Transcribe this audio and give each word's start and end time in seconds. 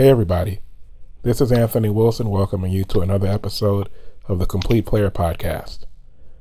Hey, 0.00 0.08
everybody. 0.08 0.60
This 1.24 1.42
is 1.42 1.52
Anthony 1.52 1.90
Wilson 1.90 2.30
welcoming 2.30 2.72
you 2.72 2.84
to 2.84 3.00
another 3.00 3.26
episode 3.26 3.90
of 4.28 4.38
the 4.38 4.46
Complete 4.46 4.86
Player 4.86 5.10
Podcast. 5.10 5.84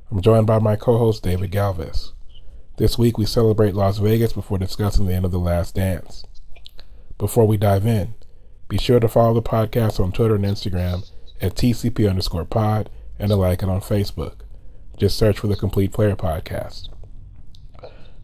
I'm 0.10 0.22
joined 0.22 0.48
by 0.48 0.60
my 0.60 0.78
co 0.78 0.98
host, 0.98 1.24
David 1.24 1.52
Galvez. 1.52 2.14
This 2.78 2.98
week, 2.98 3.18
we 3.18 3.26
celebrate 3.26 3.76
Las 3.76 3.98
Vegas 3.98 4.32
before 4.32 4.60
discussing 4.60 5.08
the 5.08 5.14
end 5.14 5.26
of 5.26 5.32
The 5.32 5.40
Last 5.40 5.76
Dance. 5.76 6.24
Before 7.18 7.46
we 7.46 7.58
dive 7.58 7.86
in, 7.86 8.14
be 8.70 8.78
sure 8.78 9.02
to 9.02 9.10
follow 9.10 9.34
the 9.34 9.42
podcast 9.42 10.00
on 10.00 10.14
Twitter 10.14 10.36
and 10.36 10.46
Instagram 10.46 11.12
at 11.42 11.56
TCP 11.56 12.10
underscore 12.10 12.46
pod 12.46 12.90
and 13.20 13.28
to 13.28 13.36
like 13.36 13.62
it 13.62 13.68
on 13.68 13.82
Facebook. 13.82 14.36
Just 14.96 15.18
search 15.18 15.38
for 15.38 15.48
the 15.48 15.58
Complete 15.58 15.92
Player 15.92 16.16
Podcast. 16.16 16.88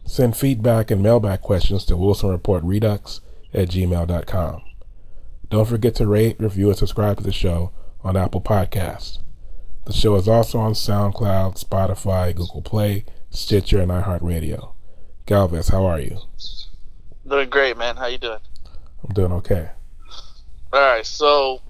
Send 0.06 0.34
feedback 0.34 0.90
and 0.90 1.04
mailback 1.04 1.42
questions 1.42 1.84
to 1.84 1.96
Wilson 1.98 2.30
Report 2.30 2.64
Redux 2.64 3.20
at 3.52 3.68
gmail.com. 3.68 4.62
Don't 5.48 5.68
forget 5.68 5.94
to 5.96 6.06
rate, 6.06 6.36
review, 6.40 6.68
and 6.68 6.76
subscribe 6.76 7.18
to 7.18 7.22
the 7.22 7.32
show 7.32 7.70
on 8.02 8.16
Apple 8.16 8.40
Podcasts. 8.40 9.18
The 9.84 9.92
show 9.92 10.16
is 10.16 10.26
also 10.26 10.58
on 10.58 10.72
SoundCloud, 10.72 11.62
Spotify, 11.62 12.34
Google 12.34 12.62
Play, 12.62 13.04
Stitcher, 13.30 13.80
and 13.80 13.92
iHeartRadio. 13.92 14.72
Galvez, 15.26 15.68
how 15.68 15.86
are 15.86 16.00
you? 16.00 16.18
Doing 17.28 17.48
great, 17.48 17.76
man. 17.76 17.96
How 17.96 18.06
you 18.06 18.18
doing? 18.18 18.40
I'm 19.04 19.14
doing 19.14 19.32
okay. 19.32 19.70
All 20.72 20.80
right, 20.80 21.06
so 21.06 21.62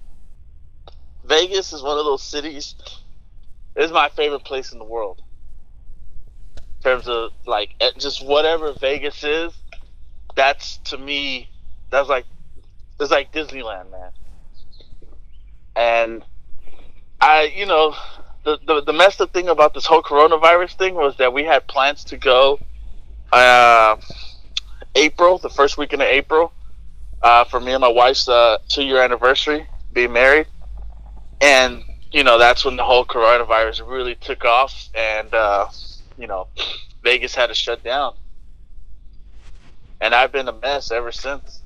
Vegas 1.26 1.74
is 1.74 1.82
one 1.82 1.98
of 1.98 2.06
those 2.06 2.22
cities. 2.22 2.74
It's 3.74 3.92
my 3.92 4.08
favorite 4.08 4.44
place 4.44 4.72
in 4.72 4.78
the 4.78 4.84
world. 4.84 5.22
In 6.56 6.82
terms 6.82 7.08
of 7.08 7.32
like 7.46 7.74
eh, 7.80 7.90
just 7.98 8.24
whatever 8.24 8.72
Vegas 8.72 9.22
is, 9.22 9.52
that's 10.34 10.78
to 10.78 10.96
me, 10.96 11.50
that's 11.90 12.08
like 12.08 12.24
it's 13.00 13.10
like 13.10 13.32
Disneyland, 13.32 13.90
man. 13.90 14.10
And 15.74 16.24
I, 17.20 17.52
you 17.54 17.66
know, 17.66 17.94
the, 18.44 18.58
the 18.64 18.82
the 18.82 18.92
messed 18.92 19.20
up 19.20 19.32
thing 19.32 19.48
about 19.48 19.74
this 19.74 19.84
whole 19.86 20.02
coronavirus 20.02 20.78
thing 20.78 20.94
was 20.94 21.16
that 21.16 21.32
we 21.32 21.44
had 21.44 21.66
plans 21.66 22.04
to 22.04 22.16
go 22.16 22.58
uh, 23.32 23.96
April, 24.94 25.38
the 25.38 25.50
first 25.50 25.76
weekend 25.76 26.02
of 26.02 26.08
April, 26.08 26.52
uh, 27.22 27.44
for 27.44 27.60
me 27.60 27.72
and 27.72 27.80
my 27.80 27.88
wife's 27.88 28.28
uh, 28.28 28.58
two 28.68 28.84
year 28.84 29.02
anniversary, 29.02 29.66
being 29.92 30.12
married, 30.12 30.46
and 31.40 31.82
you 32.12 32.24
know 32.24 32.38
that's 32.38 32.64
when 32.64 32.76
the 32.76 32.84
whole 32.84 33.04
coronavirus 33.04 33.86
really 33.86 34.14
took 34.14 34.44
off, 34.44 34.88
and 34.94 35.34
uh, 35.34 35.66
you 36.16 36.26
know 36.26 36.48
Vegas 37.02 37.34
had 37.34 37.48
to 37.48 37.54
shut 37.54 37.82
down, 37.82 38.14
and 40.00 40.14
I've 40.14 40.32
been 40.32 40.48
a 40.48 40.52
mess 40.52 40.90
ever 40.90 41.12
since. 41.12 41.62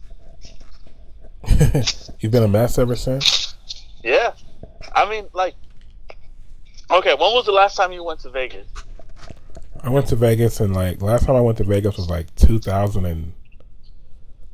You've 2.20 2.32
been 2.32 2.42
a 2.42 2.48
mess 2.48 2.78
ever 2.78 2.96
since? 2.96 3.54
Yeah. 4.02 4.32
I 4.94 5.08
mean, 5.08 5.28
like, 5.32 5.54
okay, 6.90 7.14
when 7.14 7.32
was 7.32 7.46
the 7.46 7.52
last 7.52 7.76
time 7.76 7.92
you 7.92 8.04
went 8.04 8.20
to 8.20 8.30
Vegas? 8.30 8.66
I 9.82 9.88
went 9.88 10.08
to 10.08 10.16
Vegas 10.16 10.60
and, 10.60 10.74
like, 10.74 11.00
last 11.00 11.24
time 11.26 11.36
I 11.36 11.40
went 11.40 11.56
to 11.58 11.64
Vegas 11.64 11.96
was 11.96 12.10
like 12.10 12.34
2000 12.34 13.06
and, 13.06 13.32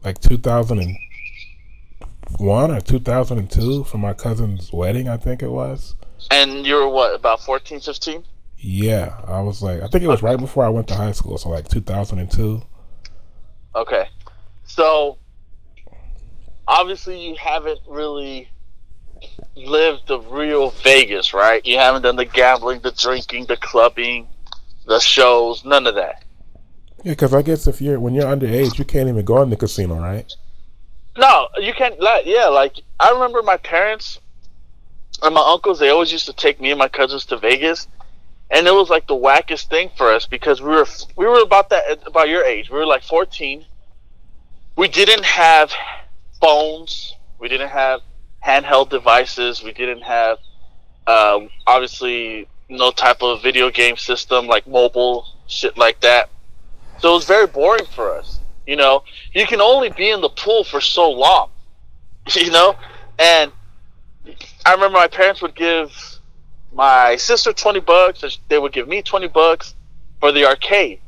like 0.04 0.20
2001 0.20 2.70
or 2.70 2.80
2002 2.80 3.84
for 3.84 3.98
my 3.98 4.12
cousin's 4.12 4.72
wedding, 4.72 5.08
I 5.08 5.16
think 5.16 5.42
it 5.42 5.50
was. 5.50 5.96
And 6.30 6.64
you 6.64 6.76
were 6.76 6.88
what, 6.88 7.12
about 7.14 7.40
14, 7.40 7.80
15? 7.80 8.22
Yeah, 8.58 9.20
I 9.26 9.40
was 9.40 9.62
like, 9.62 9.82
I 9.82 9.88
think 9.88 10.04
it 10.04 10.08
was 10.08 10.22
right 10.22 10.38
before 10.38 10.64
I 10.64 10.68
went 10.68 10.86
to 10.88 10.94
high 10.94 11.12
school, 11.12 11.38
so 11.38 11.50
like 11.50 11.68
2002. 11.68 12.62
Okay. 13.74 14.08
So, 14.64 15.18
obviously 16.66 17.20
you 17.20 17.36
haven't 17.36 17.80
really 17.86 18.48
lived 19.54 20.08
the 20.08 20.20
real 20.20 20.70
Vegas, 20.70 21.32
right? 21.32 21.64
You 21.64 21.78
haven't 21.78 22.02
done 22.02 22.16
the 22.16 22.24
gambling, 22.24 22.80
the 22.80 22.92
drinking, 22.92 23.46
the 23.46 23.56
clubbing, 23.56 24.28
the 24.86 25.00
shows, 25.00 25.64
none 25.64 25.86
of 25.86 25.94
that. 25.94 26.24
Yeah, 27.02 27.12
because 27.12 27.34
I 27.34 27.42
guess 27.42 27.66
if 27.66 27.80
you're 27.80 28.00
when 28.00 28.14
you're 28.14 28.24
underage, 28.24 28.78
you 28.78 28.84
can't 28.84 29.08
even 29.08 29.24
go 29.24 29.42
in 29.42 29.50
the 29.50 29.56
casino, 29.56 30.00
right? 30.00 30.32
No, 31.16 31.48
you 31.56 31.72
can't. 31.72 31.98
Like, 32.00 32.26
yeah, 32.26 32.46
like 32.46 32.80
I 32.98 33.10
remember 33.10 33.42
my 33.42 33.56
parents 33.56 34.18
and 35.22 35.34
my 35.34 35.52
uncles. 35.52 35.78
They 35.78 35.88
always 35.88 36.12
used 36.12 36.26
to 36.26 36.32
take 36.32 36.60
me 36.60 36.70
and 36.70 36.78
my 36.78 36.88
cousins 36.88 37.24
to 37.26 37.36
Vegas, 37.36 37.88
and 38.50 38.66
it 38.66 38.74
was 38.74 38.90
like 38.90 39.06
the 39.06 39.14
wackest 39.14 39.68
thing 39.70 39.90
for 39.96 40.12
us 40.12 40.26
because 40.26 40.60
we 40.60 40.68
were 40.68 40.86
we 41.16 41.26
were 41.26 41.40
about 41.40 41.70
that 41.70 42.06
about 42.06 42.28
your 42.28 42.44
age. 42.44 42.70
We 42.70 42.78
were 42.78 42.86
like 42.86 43.02
fourteen. 43.02 43.64
We 44.76 44.88
didn't 44.88 45.24
have 45.24 45.72
phones. 46.46 47.16
We 47.40 47.48
didn't 47.48 47.70
have 47.70 48.02
handheld 48.44 48.88
devices. 48.90 49.64
We 49.64 49.72
didn't 49.72 50.02
have, 50.02 50.38
um, 51.08 51.50
obviously, 51.66 52.46
no 52.68 52.92
type 52.92 53.20
of 53.20 53.42
video 53.42 53.68
game 53.70 53.96
system 53.96 54.46
like 54.46 54.66
mobile 54.66 55.26
shit 55.48 55.76
like 55.76 56.00
that. 56.02 56.30
So 57.00 57.10
it 57.10 57.14
was 57.14 57.24
very 57.24 57.48
boring 57.48 57.86
for 57.86 58.12
us. 58.12 58.38
You 58.64 58.76
know, 58.76 59.02
you 59.32 59.44
can 59.46 59.60
only 59.60 59.90
be 59.90 60.10
in 60.10 60.20
the 60.20 60.28
pool 60.28 60.62
for 60.64 60.80
so 60.80 61.10
long. 61.10 61.50
You 62.34 62.50
know, 62.50 62.74
and 63.20 63.52
I 64.66 64.72
remember 64.72 64.98
my 64.98 65.06
parents 65.06 65.40
would 65.40 65.54
give 65.54 65.92
my 66.72 67.14
sister 67.14 67.52
twenty 67.52 67.78
bucks. 67.78 68.24
They 68.48 68.58
would 68.58 68.72
give 68.72 68.88
me 68.88 69.00
twenty 69.02 69.28
bucks 69.28 69.76
for 70.18 70.32
the 70.32 70.44
arcade. 70.44 70.98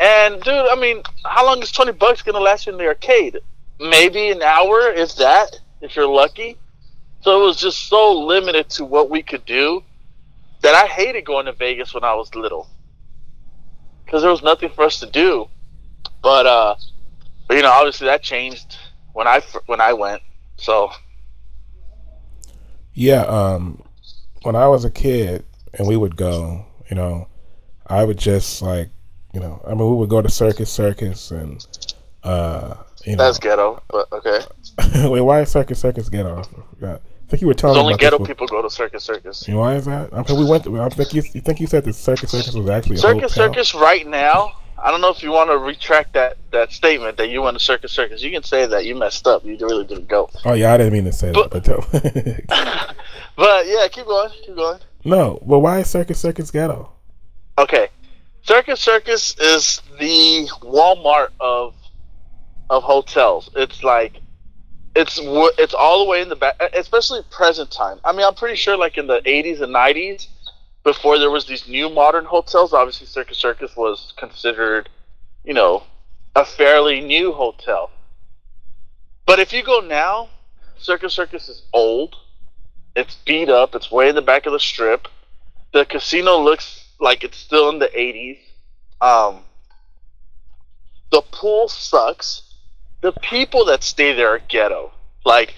And 0.00 0.42
dude, 0.42 0.54
I 0.54 0.74
mean, 0.74 1.02
how 1.24 1.46
long 1.46 1.62
is 1.62 1.70
twenty 1.70 1.92
bucks 1.92 2.22
gonna 2.22 2.40
last 2.40 2.66
you 2.66 2.72
in 2.72 2.78
the 2.78 2.88
arcade? 2.88 3.38
Maybe 3.80 4.30
an 4.30 4.42
hour, 4.42 4.92
if 4.92 5.14
that, 5.16 5.60
if 5.80 5.96
you're 5.96 6.06
lucky. 6.06 6.58
So 7.20 7.42
it 7.42 7.44
was 7.44 7.56
just 7.56 7.88
so 7.88 8.12
limited 8.12 8.70
to 8.70 8.84
what 8.84 9.10
we 9.10 9.22
could 9.22 9.44
do 9.44 9.82
that 10.62 10.74
I 10.74 10.86
hated 10.86 11.24
going 11.24 11.46
to 11.46 11.52
Vegas 11.52 11.94
when 11.94 12.04
I 12.04 12.14
was 12.14 12.34
little 12.34 12.68
because 14.04 14.22
there 14.22 14.30
was 14.30 14.42
nothing 14.42 14.70
for 14.70 14.84
us 14.84 15.00
to 15.00 15.06
do. 15.06 15.48
But 16.22 16.46
uh, 16.46 16.74
but 17.46 17.56
you 17.56 17.62
know, 17.62 17.70
obviously 17.70 18.06
that 18.06 18.22
changed 18.22 18.76
when 19.12 19.26
I 19.26 19.42
when 19.66 19.80
I 19.80 19.92
went. 19.92 20.22
So 20.56 20.90
yeah, 22.94 23.22
um, 23.22 23.82
when 24.42 24.56
I 24.56 24.66
was 24.68 24.84
a 24.84 24.90
kid 24.90 25.44
and 25.74 25.86
we 25.86 25.96
would 25.96 26.16
go, 26.16 26.64
you 26.90 26.96
know, 26.96 27.28
I 27.86 28.04
would 28.04 28.18
just 28.18 28.62
like, 28.62 28.88
you 29.32 29.40
know, 29.40 29.62
I 29.66 29.70
mean, 29.70 29.88
we 29.88 29.96
would 29.96 30.08
go 30.08 30.22
to 30.22 30.28
Circus 30.28 30.72
Circus 30.72 31.30
and 31.30 31.64
uh, 32.24 32.74
you 33.08 33.16
know. 33.16 33.24
That's 33.24 33.38
ghetto, 33.38 33.82
but 33.88 34.10
okay. 34.12 34.40
Wait, 35.08 35.20
why 35.20 35.40
is 35.40 35.50
Circus 35.50 35.80
Circus 35.80 36.08
ghetto? 36.08 36.42
I. 36.82 36.98
I 37.28 37.30
think 37.30 37.42
you 37.42 37.48
were 37.48 37.54
telling 37.54 37.76
me. 37.76 37.80
Only 37.80 37.96
ghetto 37.98 38.24
people 38.24 38.46
go 38.46 38.62
to 38.62 38.70
Circus 38.70 39.04
Circus. 39.04 39.46
You 39.46 39.52
know, 39.52 39.60
why 39.60 39.74
is 39.74 39.84
that? 39.84 40.14
I 40.14 40.22
mean, 40.22 40.38
we 40.38 40.46
went. 40.46 40.66
I 40.66 40.88
think 40.88 41.12
you, 41.12 41.22
you 41.34 41.42
think 41.42 41.60
you 41.60 41.66
said 41.66 41.84
the 41.84 41.92
Circus 41.92 42.30
Circus 42.30 42.54
was 42.54 42.70
actually 42.70 42.96
Circus 42.96 43.34
Circus 43.34 43.74
right 43.74 44.06
now. 44.06 44.54
I 44.78 44.90
don't 44.90 45.00
know 45.00 45.10
if 45.10 45.22
you 45.22 45.30
want 45.30 45.50
to 45.50 45.58
retract 45.58 46.14
that, 46.14 46.38
that 46.52 46.72
statement 46.72 47.16
that 47.16 47.28
you 47.28 47.42
went 47.42 47.58
to 47.58 47.62
Circus 47.62 47.92
Circus. 47.92 48.22
You 48.22 48.30
can 48.30 48.44
say 48.44 48.64
that 48.64 48.86
you 48.86 48.94
messed 48.94 49.26
up. 49.26 49.44
You 49.44 49.58
really 49.60 49.84
didn't 49.84 50.08
go. 50.08 50.30
Oh 50.44 50.54
yeah, 50.54 50.72
I 50.72 50.78
didn't 50.78 50.92
mean 50.92 51.04
to 51.04 51.12
say 51.12 51.32
but, 51.32 51.50
that. 51.50 51.64
But, 51.66 52.46
but 53.36 53.66
yeah, 53.66 53.88
keep 53.88 54.06
going. 54.06 54.30
Keep 54.46 54.56
going. 54.56 54.78
No, 55.04 55.38
but 55.44 55.58
why 55.58 55.80
is 55.80 55.90
Circus 55.90 56.18
Circus 56.18 56.50
ghetto? 56.50 56.92
Okay, 57.58 57.88
Circus 58.42 58.80
Circus 58.80 59.36
is 59.38 59.82
the 59.98 60.48
Walmart 60.62 61.28
of 61.40 61.74
of 62.70 62.82
hotels. 62.82 63.50
It's 63.56 63.82
like 63.82 64.20
it's 64.94 65.18
it's 65.22 65.74
all 65.74 66.04
the 66.04 66.10
way 66.10 66.22
in 66.22 66.28
the 66.28 66.36
back, 66.36 66.60
especially 66.74 67.20
present 67.30 67.70
time. 67.70 68.00
I 68.04 68.12
mean, 68.12 68.26
I'm 68.26 68.34
pretty 68.34 68.56
sure 68.56 68.76
like 68.76 68.98
in 68.98 69.06
the 69.06 69.20
80s 69.20 69.60
and 69.60 69.74
90s, 69.74 70.26
before 70.82 71.18
there 71.18 71.30
was 71.30 71.46
these 71.46 71.68
new 71.68 71.88
modern 71.88 72.24
hotels. 72.24 72.72
Obviously, 72.72 73.06
Circus 73.06 73.38
Circus 73.38 73.76
was 73.76 74.12
considered, 74.16 74.88
you 75.44 75.54
know, 75.54 75.84
a 76.34 76.44
fairly 76.44 77.00
new 77.00 77.32
hotel. 77.32 77.90
But 79.26 79.38
if 79.38 79.52
you 79.52 79.62
go 79.62 79.80
now, 79.80 80.30
Circus 80.78 81.12
Circus 81.12 81.48
is 81.48 81.62
old. 81.72 82.16
It's 82.96 83.16
beat 83.26 83.48
up. 83.48 83.74
It's 83.74 83.90
way 83.90 84.08
in 84.08 84.14
the 84.14 84.22
back 84.22 84.46
of 84.46 84.52
the 84.52 84.60
strip. 84.60 85.08
The 85.72 85.84
casino 85.84 86.38
looks 86.38 86.86
like 86.98 87.22
it's 87.22 87.36
still 87.36 87.68
in 87.68 87.78
the 87.78 87.88
80s. 87.88 88.38
Um, 89.00 89.44
the 91.12 91.22
pool 91.22 91.68
sucks 91.68 92.47
the 93.00 93.12
people 93.12 93.64
that 93.66 93.82
stay 93.82 94.12
there 94.12 94.30
are 94.30 94.40
ghetto. 94.48 94.92
Like 95.24 95.54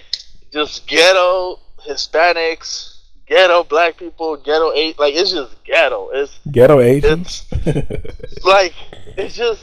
just 0.53 0.87
ghetto 0.87 1.61
Hispanics, 1.87 2.99
ghetto 3.27 3.65
black 3.65 3.97
people, 3.97 4.37
ghetto 4.37 4.73
eight 4.73 4.99
like 4.99 5.15
it's 5.15 5.31
just 5.31 5.55
ghetto. 5.65 6.11
It's 6.13 6.39
ghetto 6.51 6.81
Asians. 6.81 7.47
It's, 7.53 8.45
like 8.45 8.75
it's 9.17 9.35
just 9.35 9.63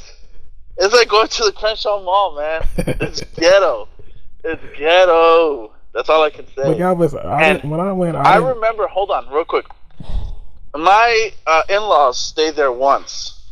it's 0.77 0.93
like 0.93 1.09
going 1.09 1.27
to 1.27 1.43
the 1.43 1.51
Crenshaw 1.51 2.01
Mall, 2.03 2.35
man. 2.35 2.67
It's 2.77 3.21
ghetto. 3.35 3.87
It's 4.43 4.61
ghetto. 4.77 5.71
That's 5.93 6.09
all 6.09 6.23
I 6.23 6.29
can 6.29 6.45
say. 6.47 6.77
But 6.77 6.97
was, 6.97 7.15
I, 7.15 7.43
and 7.43 7.71
when 7.71 7.79
I 7.79 7.91
went, 7.91 8.15
I, 8.15 8.35
I 8.35 8.37
remember. 8.37 8.87
Hold 8.87 9.09
on, 9.09 9.27
real 9.29 9.45
quick. 9.45 9.65
My 10.75 11.31
uh, 11.47 11.63
in-laws 11.69 12.19
stayed 12.19 12.55
there 12.55 12.71
once, 12.71 13.51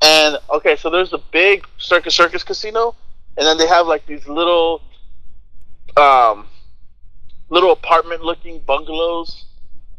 and 0.00 0.38
okay, 0.48 0.76
so 0.76 0.90
there's 0.90 1.12
a 1.12 1.18
big 1.18 1.66
Circus 1.78 2.14
Circus 2.14 2.44
casino, 2.44 2.94
and 3.36 3.46
then 3.46 3.58
they 3.58 3.66
have 3.66 3.86
like 3.86 4.06
these 4.06 4.26
little 4.26 4.82
um, 5.96 6.46
little 7.48 7.72
apartment 7.72 8.22
looking 8.22 8.60
bungalows 8.60 9.46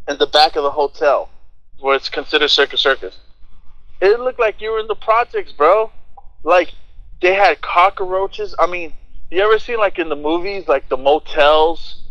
in 0.07 0.18
the 0.18 0.28
back 0.28 0.56
of 0.56 0.63
the 0.63 0.72
hotel 0.72 1.30
where 1.80 1.95
it's 1.95 2.10
considered 2.10 2.50
Circus 2.50 2.81
Circus. 2.81 3.18
It 4.01 4.19
looked 4.19 4.39
like 4.39 4.62
you 4.62 4.72
were 4.72 4.80
in 4.80 4.88
the 4.88 4.95
projects, 4.95 5.51
bro. 5.51 5.92
Like 6.44 6.74
they 7.22 7.34
had 7.34 7.62
cockroaches. 7.62 8.56
I 8.60 8.68
mean, 8.68 8.94
you 9.31 9.42
ever 9.42 9.60
seen 9.60 9.78
like 9.78 10.00
in 10.00 10.10
the 10.10 10.16
movies, 10.16 10.68
like 10.68 10.90
the 10.90 10.98
motels, 10.98 12.04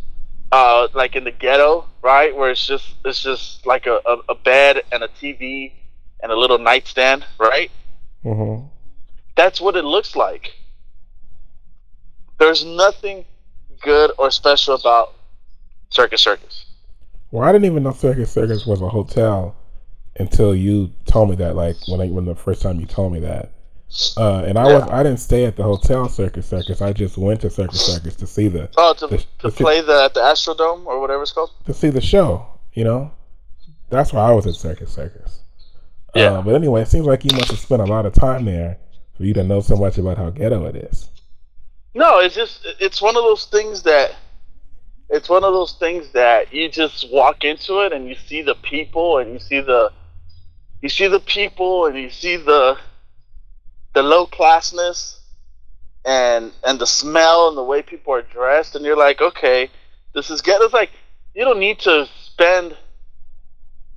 uh, 0.53 0.89
like 0.95 1.17
in 1.17 1.25
the 1.25 1.31
ghetto, 1.31 1.87
right, 2.03 2.35
where 2.35 2.51
it's 2.51 2.67
just 2.67 2.95
it's 3.05 3.23
just 3.23 3.67
like 3.67 3.87
a, 3.87 4.01
a, 4.07 4.19
a 4.31 4.35
bed 4.35 4.83
and 4.93 5.03
a 5.03 5.09
TV 5.09 5.73
and 6.23 6.33
a 6.33 6.37
little 6.37 6.59
nightstand, 6.59 7.25
right? 7.39 7.71
Mm-hmm. 8.25 8.67
That's 9.37 9.61
what 9.61 9.77
it 9.77 9.85
looks 9.85 10.17
like. 10.17 10.55
There's 12.39 12.65
nothing 12.65 13.25
good 13.83 14.13
or 14.19 14.31
special 14.31 14.75
about 14.75 15.15
Circus 15.91 16.23
Circus. 16.23 16.67
Well, 17.31 17.47
I 17.49 17.53
didn't 17.53 17.67
even 17.67 17.83
know 17.83 17.93
Circus 17.93 18.31
Circus 18.33 18.67
was 18.67 18.81
a 18.83 18.89
hotel 18.89 19.57
until 20.19 20.55
you 20.55 20.93
told 21.07 21.31
me 21.31 21.37
that. 21.37 21.57
Like 21.57 21.77
when 21.89 22.01
I, 22.01 22.07
when 22.09 22.25
the 22.25 22.35
first 22.35 22.63
time 22.63 22.81
you 22.81 22.87
told 22.87 23.13
me 23.13 23.21
that. 23.21 23.53
Uh, 24.17 24.43
and 24.47 24.59
I 24.59 24.69
Yeah. 24.69 24.79
was 24.79 24.83
I 24.91 25.03
didn't 25.03 25.21
stay 25.21 25.45
at 25.45 25.57
the 25.57 25.63
hotel 25.63 26.09
Circus 26.09 26.47
Circus. 26.47 26.83
I 26.83 26.93
just 26.93 27.17
went 27.17 27.41
to 27.43 27.51
Circus 27.51 27.81
Circus 27.87 28.17
to 28.17 28.27
see 28.27 28.49
the 28.49 28.69
Oh, 28.77 28.95
to, 28.95 29.07
The- 29.07 29.25
to 29.41 29.51
play 29.51 29.81
the 29.81 30.03
at 30.05 30.15
the 30.15 30.21
Astrodome 30.21 30.87
or 30.87 31.01
whatever 31.01 31.23
it's 31.23 31.33
called. 31.33 31.51
to 31.67 31.75
see 31.75 31.91
the 31.91 32.01
show. 32.01 32.47
You 32.73 32.85
know, 32.85 33.11
that's 33.89 34.13
why 34.13 34.29
I 34.29 34.33
was 34.33 34.47
at 34.47 34.55
Circus 34.57 34.93
Circus. 34.93 35.41
Yeah. 36.15 36.33
Uh, 36.33 36.43
but 36.43 36.55
anyway, 36.55 36.83
it 36.83 36.89
seems 36.89 37.07
like 37.07 37.25
you 37.25 37.31
must 37.37 37.51
have 37.51 37.61
spent 37.61 37.81
a 37.83 37.87
lot 37.87 38.07
of 38.07 38.13
time 38.13 38.45
there 38.45 38.79
for 39.17 39.25
you 39.25 39.35
to 39.35 39.45
know 39.45 39.61
so 39.61 39.77
much 39.77 39.99
about 39.99 40.17
how 40.19 40.31
ghetto 40.31 40.65
it 40.67 40.77
is. 40.77 41.09
No, 41.97 42.19
it's 42.19 42.35
just 42.35 42.61
it's 42.79 43.01
one 43.01 43.17
of 43.17 43.23
those 43.23 43.47
things 43.47 43.85
that 43.85 44.15
it's 45.09 45.31
one 45.31 45.45
of 45.45 45.55
those 45.55 45.73
things 45.73 46.13
that 46.13 46.53
you 46.53 46.69
just 46.69 47.11
walk 47.11 47.43
into 47.43 47.81
it 47.87 47.93
and 47.95 48.07
you 48.07 48.15
see 48.15 48.43
the 48.43 48.55
people 48.55 49.17
and 49.17 49.33
you 49.33 49.39
see 49.39 49.61
the 49.61 49.91
you 50.83 50.91
see 50.91 51.09
the 51.09 51.21
people 51.21 51.87
and 51.87 51.97
you 51.97 52.11
see 52.11 52.37
the 52.37 52.77
the 53.95 54.03
low 54.03 54.27
classness 54.27 55.21
and 56.05 56.53
and 56.67 56.79
the 56.79 56.87
smell 56.87 57.49
and 57.49 57.57
the 57.57 57.65
way 57.65 57.81
people 57.81 58.13
are 58.13 58.21
dressed 58.21 58.77
and 58.77 58.85
you're 58.85 58.95
like, 58.95 59.23
okay, 59.23 59.71
this 60.15 60.29
is 60.29 60.43
ghetto. 60.43 60.65
It's 60.65 60.75
like 60.75 60.91
you 61.35 61.47
don't 61.47 61.59
need 61.59 61.79
to 61.79 62.07
spend 62.25 62.77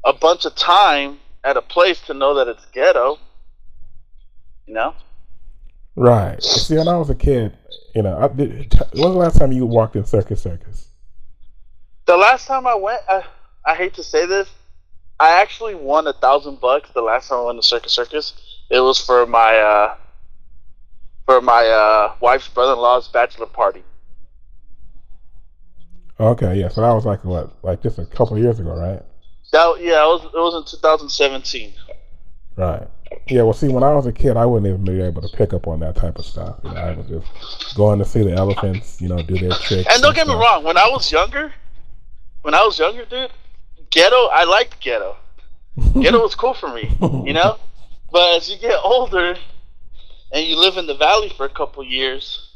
a 0.05 0.13
bunch 0.13 0.45
of 0.45 0.55
time 0.55 1.19
at 1.43 1.57
a 1.57 1.61
place 1.61 1.99
to 2.03 2.13
know 2.13 2.35
that 2.35 2.47
it's 2.47 2.65
ghetto. 2.67 3.17
You 4.67 4.75
know? 4.75 4.95
Right. 5.97 6.41
See, 6.41 6.77
when 6.77 6.87
I 6.87 6.95
was 6.95 7.09
a 7.09 7.15
kid, 7.15 7.57
you 7.95 8.01
know, 8.03 8.17
I 8.17 8.27
did, 8.27 8.73
when 8.93 9.03
was 9.03 9.13
the 9.13 9.19
last 9.19 9.39
time 9.39 9.51
you 9.51 9.65
walked 9.65 9.95
in 9.95 10.05
Circus 10.05 10.41
Circus? 10.41 10.87
The 12.05 12.17
last 12.17 12.47
time 12.47 12.65
I 12.65 12.75
went, 12.75 13.01
I, 13.07 13.23
I 13.65 13.75
hate 13.75 13.93
to 13.95 14.03
say 14.03 14.25
this, 14.25 14.49
I 15.19 15.41
actually 15.41 15.75
won 15.75 16.07
a 16.07 16.13
thousand 16.13 16.59
bucks. 16.61 16.89
The 16.93 17.01
last 17.01 17.29
time 17.29 17.39
I 17.39 17.43
went 17.43 17.61
to 17.61 17.67
Circus 17.67 17.91
Circus, 17.91 18.33
it 18.69 18.79
was 18.79 18.99
for 18.99 19.25
my 19.25 19.57
uh, 19.57 19.95
for 21.25 21.41
my 21.41 21.65
uh, 21.67 22.15
wife's 22.21 22.47
brother-in-law's 22.47 23.09
bachelor 23.09 23.45
party. 23.45 23.83
Okay, 26.19 26.55
yeah. 26.55 26.69
So 26.69 26.81
that 26.81 26.91
was 26.91 27.05
like 27.05 27.23
what, 27.23 27.51
like 27.63 27.81
just 27.81 27.97
a 27.97 28.05
couple 28.05 28.35
of 28.35 28.43
years 28.43 28.59
ago, 28.59 28.75
right? 28.75 29.01
That 29.51 29.77
yeah, 29.81 30.03
it 30.03 30.07
was 30.07 30.25
it 30.25 30.37
was 30.37 30.55
in 30.55 30.79
2017. 30.79 31.73
Right. 32.55 32.87
Yeah. 33.27 33.43
Well, 33.43 33.53
see, 33.53 33.67
when 33.69 33.83
I 33.83 33.93
was 33.93 34.05
a 34.05 34.11
kid, 34.11 34.37
I 34.37 34.45
wouldn't 34.45 34.67
even 34.71 34.83
be 34.83 35.01
able 35.01 35.21
to 35.21 35.37
pick 35.37 35.53
up 35.53 35.67
on 35.67 35.79
that 35.81 35.95
type 35.95 36.17
of 36.17 36.25
stuff. 36.25 36.59
You 36.63 36.71
know, 36.71 36.77
I 36.77 36.93
was 36.93 37.07
just 37.07 37.75
going 37.75 37.99
to 37.99 38.05
see 38.05 38.23
the 38.23 38.33
elephants, 38.33 39.01
you 39.01 39.07
know, 39.07 39.21
do 39.21 39.37
their 39.37 39.51
tricks. 39.51 39.87
And 39.91 40.01
don't 40.01 40.15
get 40.15 40.27
me 40.27 40.33
wrong, 40.33 40.63
when 40.63 40.77
I 40.77 40.87
was 40.89 41.11
younger, 41.11 41.53
when 42.41 42.53
I 42.53 42.63
was 42.63 42.77
younger, 42.79 43.05
dude, 43.05 43.31
ghetto, 43.89 44.27
I 44.27 44.43
liked 44.45 44.79
ghetto. 44.79 45.17
Ghetto 45.93 46.21
was 46.21 46.35
cool 46.35 46.53
for 46.53 46.73
me, 46.73 46.91
you 47.25 47.33
know. 47.33 47.57
But 48.11 48.37
as 48.37 48.49
you 48.49 48.57
get 48.57 48.79
older, 48.83 49.35
and 50.31 50.45
you 50.45 50.57
live 50.57 50.77
in 50.77 50.87
the 50.87 50.95
valley 50.95 51.29
for 51.29 51.45
a 51.45 51.49
couple 51.49 51.83
years, 51.83 52.49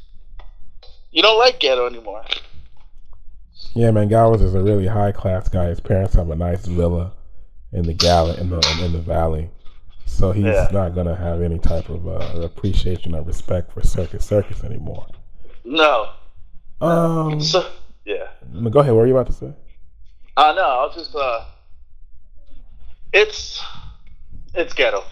you 1.11 1.21
don't 1.21 1.39
like 1.39 1.59
ghetto 1.59 1.87
anymore. 1.87 2.23
Yeah, 3.73 3.91
man, 3.91 4.07
Galvez 4.07 4.41
is 4.41 4.53
a 4.53 4.61
really 4.61 4.87
high 4.87 5.11
class 5.11 5.49
guy. 5.49 5.65
His 5.65 5.79
parents 5.79 6.13
have 6.15 6.29
a 6.29 6.35
nice 6.35 6.65
villa 6.65 7.13
in 7.71 7.83
the 7.83 7.93
galley 7.93 8.39
in 8.39 8.49
the 8.49 8.79
in 8.83 8.91
the 8.91 8.99
valley, 8.99 9.49
so 10.13 10.31
he's 10.31 10.45
Yeah. 10.45 10.69
not 10.71 10.95
gonna 10.95 11.15
have 11.15 11.41
any 11.41 11.59
type 11.59 11.89
of 11.89 12.07
uh, 12.07 12.41
appreciation 12.41 13.15
or 13.15 13.21
respect 13.21 13.71
for 13.71 13.81
Circus 13.81 14.25
Circus 14.25 14.63
anymore. 14.63 15.07
No. 15.63 16.09
Um, 16.81 17.39
So 17.41 17.65
yeah. 18.05 18.27
go 18.69 18.79
ahead. 18.79 18.93
What 18.93 19.01
were 19.01 19.07
you 19.07 19.15
about 19.17 19.27
to 19.27 19.33
say? 19.33 19.53
Uh 20.35 20.53
no, 20.55 20.63
I'll 20.63 20.93
just 20.93 21.15
uh 21.15 21.45
it's 23.13 23.61
it's 24.53 24.73
ghetto. 24.73 25.03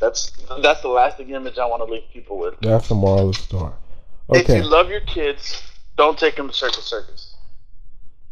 That's 0.00 0.30
that's 0.62 0.82
the 0.82 0.88
lasting 0.88 1.30
image 1.30 1.58
I 1.58 1.66
want 1.66 1.86
to 1.86 1.92
leave 1.92 2.04
people 2.12 2.38
with. 2.38 2.54
That's 2.60 2.88
the 2.88 2.94
moral 2.94 3.30
of 3.30 3.36
the 3.36 3.42
story. 3.42 3.72
If 4.30 4.42
Okay. 4.42 4.58
you 4.58 4.64
love 4.64 4.90
your 4.90 5.00
kids, 5.00 5.62
don't 5.96 6.18
take 6.18 6.36
them 6.36 6.48
to 6.48 6.54
Circus 6.54 6.84
Circus. 6.84 7.34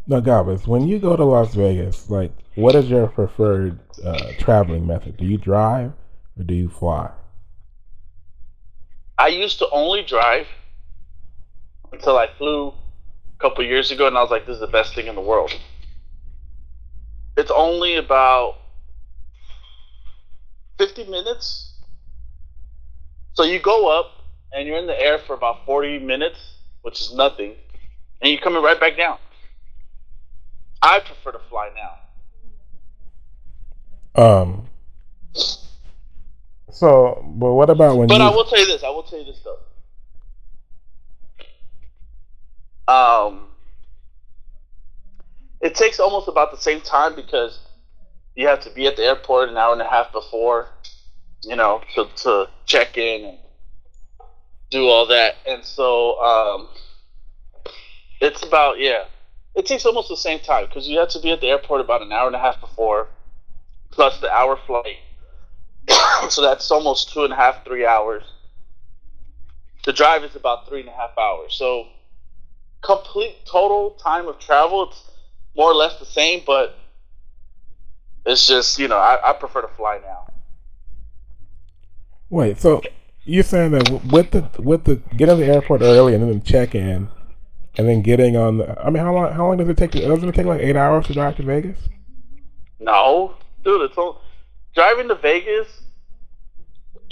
Now, 0.06 0.20
Galvez, 0.20 0.66
when 0.66 0.86
you 0.86 0.98
go 0.98 1.16
to 1.16 1.24
Las 1.24 1.54
Vegas, 1.54 2.10
like, 2.10 2.30
what 2.56 2.74
is 2.74 2.90
your 2.90 3.06
preferred 3.06 3.78
uh, 4.04 4.32
traveling 4.38 4.86
method? 4.86 5.16
Do 5.16 5.24
you 5.24 5.38
drive 5.38 5.92
or 6.38 6.44
do 6.44 6.54
you 6.54 6.68
fly? 6.68 7.10
I 9.18 9.28
used 9.28 9.58
to 9.60 9.68
only 9.70 10.02
drive 10.02 10.46
until 11.92 12.18
I 12.18 12.28
flew 12.36 12.68
a 12.68 13.38
couple 13.38 13.64
years 13.64 13.90
ago, 13.90 14.06
and 14.06 14.16
I 14.18 14.22
was 14.22 14.30
like, 14.30 14.46
"This 14.46 14.54
is 14.54 14.60
the 14.60 14.66
best 14.66 14.94
thing 14.94 15.06
in 15.06 15.14
the 15.14 15.20
world." 15.20 15.52
It's 17.36 17.50
only 17.50 17.96
about 17.96 18.56
fifty 20.78 21.04
minutes, 21.04 21.72
so 23.34 23.44
you 23.44 23.60
go 23.60 23.88
up 23.98 24.10
and 24.52 24.66
you're 24.66 24.78
in 24.78 24.86
the 24.86 25.00
air 25.00 25.18
for 25.18 25.34
about 25.34 25.64
forty 25.66 25.98
minutes, 25.98 26.38
which 26.82 27.00
is 27.00 27.14
nothing, 27.14 27.54
and 28.20 28.32
you're 28.32 28.40
coming 28.40 28.62
right 28.62 28.78
back 28.78 28.96
down. 28.96 29.18
I 30.82 31.00
prefer 31.00 31.32
to 31.32 31.40
fly 31.48 31.70
now. 34.16 34.22
Um. 34.22 34.68
So, 36.74 37.24
but 37.36 37.54
what 37.54 37.70
about 37.70 37.96
when 37.96 38.08
But 38.08 38.18
you? 38.18 38.24
I 38.24 38.30
will 38.30 38.44
tell 38.44 38.58
you 38.58 38.66
this. 38.66 38.82
I 38.82 38.90
will 38.90 39.04
tell 39.04 39.20
you 39.20 39.24
this 39.26 39.40
though. 39.44 39.58
Um, 42.92 43.46
it 45.60 45.76
takes 45.76 46.00
almost 46.00 46.26
about 46.26 46.50
the 46.50 46.58
same 46.58 46.80
time 46.80 47.14
because 47.14 47.60
you 48.34 48.48
have 48.48 48.58
to 48.60 48.70
be 48.70 48.88
at 48.88 48.96
the 48.96 49.04
airport 49.04 49.50
an 49.50 49.56
hour 49.56 49.72
and 49.72 49.80
a 49.80 49.88
half 49.88 50.10
before, 50.10 50.68
you 51.44 51.54
know, 51.54 51.80
to 51.94 52.06
to 52.24 52.48
check 52.66 52.98
in 52.98 53.24
and 53.24 53.38
do 54.70 54.88
all 54.88 55.06
that. 55.06 55.36
And 55.46 55.64
so, 55.64 56.20
um, 56.20 56.68
it's 58.20 58.42
about 58.42 58.80
yeah, 58.80 59.04
it 59.54 59.64
takes 59.64 59.86
almost 59.86 60.08
the 60.08 60.16
same 60.16 60.40
time 60.40 60.66
because 60.66 60.88
you 60.88 60.98
have 60.98 61.10
to 61.10 61.20
be 61.20 61.30
at 61.30 61.40
the 61.40 61.46
airport 61.46 61.82
about 61.82 62.02
an 62.02 62.10
hour 62.10 62.26
and 62.26 62.34
a 62.34 62.40
half 62.40 62.60
before, 62.60 63.06
plus 63.92 64.18
the 64.18 64.28
hour 64.28 64.58
flight. 64.66 64.96
so 66.28 66.42
that's 66.42 66.70
almost 66.70 67.12
two 67.12 67.24
and 67.24 67.32
a 67.32 67.36
half, 67.36 67.64
three 67.64 67.86
hours. 67.86 68.24
The 69.84 69.92
drive 69.92 70.24
is 70.24 70.34
about 70.34 70.68
three 70.68 70.80
and 70.80 70.88
a 70.88 70.92
half 70.92 71.16
hours. 71.18 71.54
So 71.54 71.88
complete 72.80 73.44
total 73.44 73.90
time 73.92 74.28
of 74.28 74.38
travel, 74.38 74.88
it's 74.90 75.02
more 75.56 75.70
or 75.70 75.74
less 75.74 75.98
the 75.98 76.06
same, 76.06 76.42
but 76.46 76.76
it's 78.26 78.46
just 78.46 78.78
you 78.78 78.88
know 78.88 78.96
I, 78.96 79.30
I 79.30 79.32
prefer 79.34 79.62
to 79.62 79.68
fly 79.68 80.00
now. 80.02 80.26
Wait, 82.30 82.58
so 82.58 82.82
you're 83.24 83.42
saying 83.42 83.72
that 83.72 84.04
with 84.04 84.30
the 84.30 84.48
with 84.60 84.84
the 84.84 84.96
getting 85.16 85.36
to 85.38 85.44
the 85.44 85.52
airport 85.52 85.82
early 85.82 86.14
and 86.14 86.22
then 86.28 86.42
check 86.42 86.74
in, 86.74 87.08
and 87.76 87.88
then 87.88 88.02
getting 88.02 88.36
on 88.36 88.58
the? 88.58 88.80
I 88.80 88.90
mean, 88.90 89.02
how 89.02 89.14
long 89.14 89.32
how 89.32 89.46
long 89.46 89.56
does 89.58 89.68
it 89.68 89.76
take? 89.76 89.92
To, 89.92 90.00
doesn't 90.00 90.28
it 90.28 90.34
take 90.34 90.46
like 90.46 90.60
eight 90.60 90.76
hours 90.76 91.06
to 91.06 91.12
drive 91.12 91.36
to 91.36 91.42
Vegas? 91.42 91.78
No, 92.80 93.34
dude, 93.62 93.82
it's 93.82 93.96
all 93.96 94.22
driving 94.74 95.08
to 95.08 95.14
Vegas. 95.14 95.83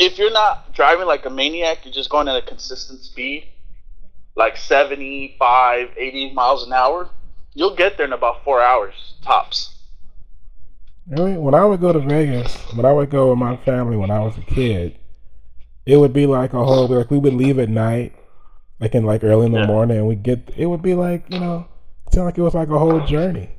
If 0.05 0.19
you're 0.19 0.33
not 0.33 0.75
driving 0.75 1.07
like 1.07 1.25
a 1.27 1.31
maniac, 1.31 1.85
you're 1.85 1.95
just 1.95 2.11
going 2.11 2.27
at 2.27 2.35
a 2.37 2.43
consistent 2.43 3.01
speed, 3.05 3.47
like 4.35 4.57
75, 4.57 5.91
80 5.97 6.33
miles 6.33 6.67
an 6.67 6.73
hour. 6.73 7.09
You'll 7.55 7.77
get 7.77 7.97
there 7.97 8.07
in 8.07 8.13
about 8.13 8.43
four 8.43 8.61
hours 8.61 8.95
tops. 9.23 9.77
Really? 11.09 11.39
When 11.39 11.55
I 11.55 11.65
would 11.65 11.81
go 11.81 11.93
to 11.93 12.01
Vegas, 12.01 12.53
when 12.75 12.85
I 12.85 12.93
would 12.93 13.11
go 13.11 13.31
with 13.31 13.39
my 13.39 13.57
family 13.59 13.97
when 13.97 14.11
I 14.11 14.19
was 14.21 14.37
a 14.39 14.41
kid, 14.41 14.99
it 15.87 15.99
would 15.99 16.13
be 16.13 16.27
like 16.27 16.53
a 16.53 16.65
whole 16.65 16.89
like 16.89 17.11
we 17.13 17.19
would 17.19 17.35
leave 17.35 17.61
at 17.61 17.69
night, 17.69 18.13
like 18.81 18.97
in 18.97 19.05
like 19.05 19.23
early 19.23 19.47
in 19.47 19.53
the 19.53 19.61
Yeah. 19.61 19.67
morning, 19.67 19.99
and 19.99 20.09
we 20.09 20.17
get 20.17 20.51
it 20.57 20.67
would 20.67 20.83
be 20.83 20.95
like 20.95 21.31
you 21.31 21.39
know, 21.39 21.69
it 22.09 22.15
sounded 22.15 22.27
like 22.27 22.39
it 22.39 22.43
was 22.43 22.55
like 22.55 22.69
a 22.71 22.79
whole 22.79 23.01
journey, 23.07 23.51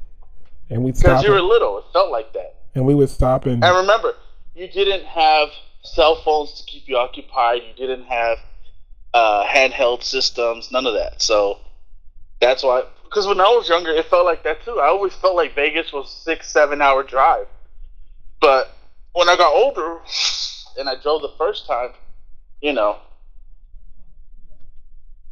and 0.69 0.83
we'd 0.83 0.97
stop 0.97 1.21
Because 1.21 1.23
you 1.23 1.31
were 1.31 1.37
and, 1.37 1.47
little, 1.47 1.77
it 1.77 1.85
felt 1.93 2.11
like 2.11 2.33
that. 2.33 2.55
and 2.75 2.85
we 2.85 2.95
would 2.95 3.09
stop 3.09 3.45
and 3.45 3.63
And 3.63 3.77
remember, 3.77 4.15
you 4.55 4.67
didn't 4.67 5.05
have 5.05 5.49
cell 5.83 6.15
phones 6.23 6.53
to 6.53 6.63
keep 6.65 6.87
you 6.87 6.97
occupied. 6.97 7.61
You 7.67 7.87
didn't 7.87 8.05
have 8.05 8.39
uh, 9.13 9.45
handheld 9.45 10.03
systems. 10.03 10.71
None 10.71 10.87
of 10.87 10.93
that. 10.93 11.21
So 11.21 11.59
that's 12.41 12.63
why. 12.63 12.83
Because 13.03 13.27
when 13.27 13.39
I 13.39 13.43
was 13.43 13.69
younger, 13.69 13.91
it 13.91 14.05
felt 14.07 14.25
like 14.25 14.43
that 14.43 14.63
too. 14.63 14.79
I 14.79 14.87
always 14.87 15.13
felt 15.13 15.35
like 15.35 15.53
Vegas 15.55 15.93
was 15.93 16.11
six, 16.11 16.49
seven 16.49 16.81
hour 16.81 17.03
drive. 17.03 17.47
But 18.41 18.71
when 19.13 19.29
I 19.29 19.37
got 19.37 19.53
older 19.53 19.99
and 20.77 20.89
I 20.89 20.95
drove 21.01 21.21
the 21.21 21.31
first 21.37 21.67
time, 21.67 21.91
you 22.61 22.73
know, 22.73 22.97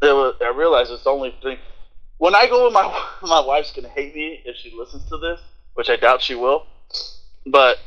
was, 0.02 0.36
I 0.42 0.50
realized 0.50 0.92
it's 0.92 1.08
only 1.08 1.36
three. 1.42 1.58
When 2.18 2.36
I 2.36 2.48
go 2.48 2.66
with 2.66 2.74
my 2.74 2.84
my 3.24 3.40
wife's 3.40 3.72
gonna 3.72 3.90
hate 3.90 4.16
me 4.16 4.42
if 4.46 4.56
she 4.58 4.76
listens 4.78 5.08
to 5.10 5.18
this, 5.18 5.40
which 5.74 5.90
I 5.90 5.96
doubt 5.96 6.22
she 6.22 6.36
will. 6.36 6.66
But 7.46 7.78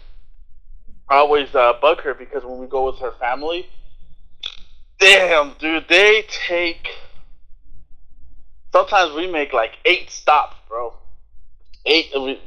I 1.08 1.16
always 1.16 1.54
uh, 1.54 1.74
bug 1.80 2.00
her 2.02 2.14
because 2.14 2.44
when 2.44 2.58
we 2.58 2.66
go 2.66 2.86
with 2.86 2.98
her 3.00 3.12
family, 3.20 3.68
damn, 4.98 5.52
dude, 5.58 5.86
they 5.88 6.24
take. 6.28 6.88
Sometimes 8.72 9.14
we 9.14 9.30
make 9.30 9.52
like 9.52 9.72
eight 9.84 10.10
stops, 10.10 10.56
bro. 10.68 10.94
Eight, 11.86 12.10
we 12.14 12.40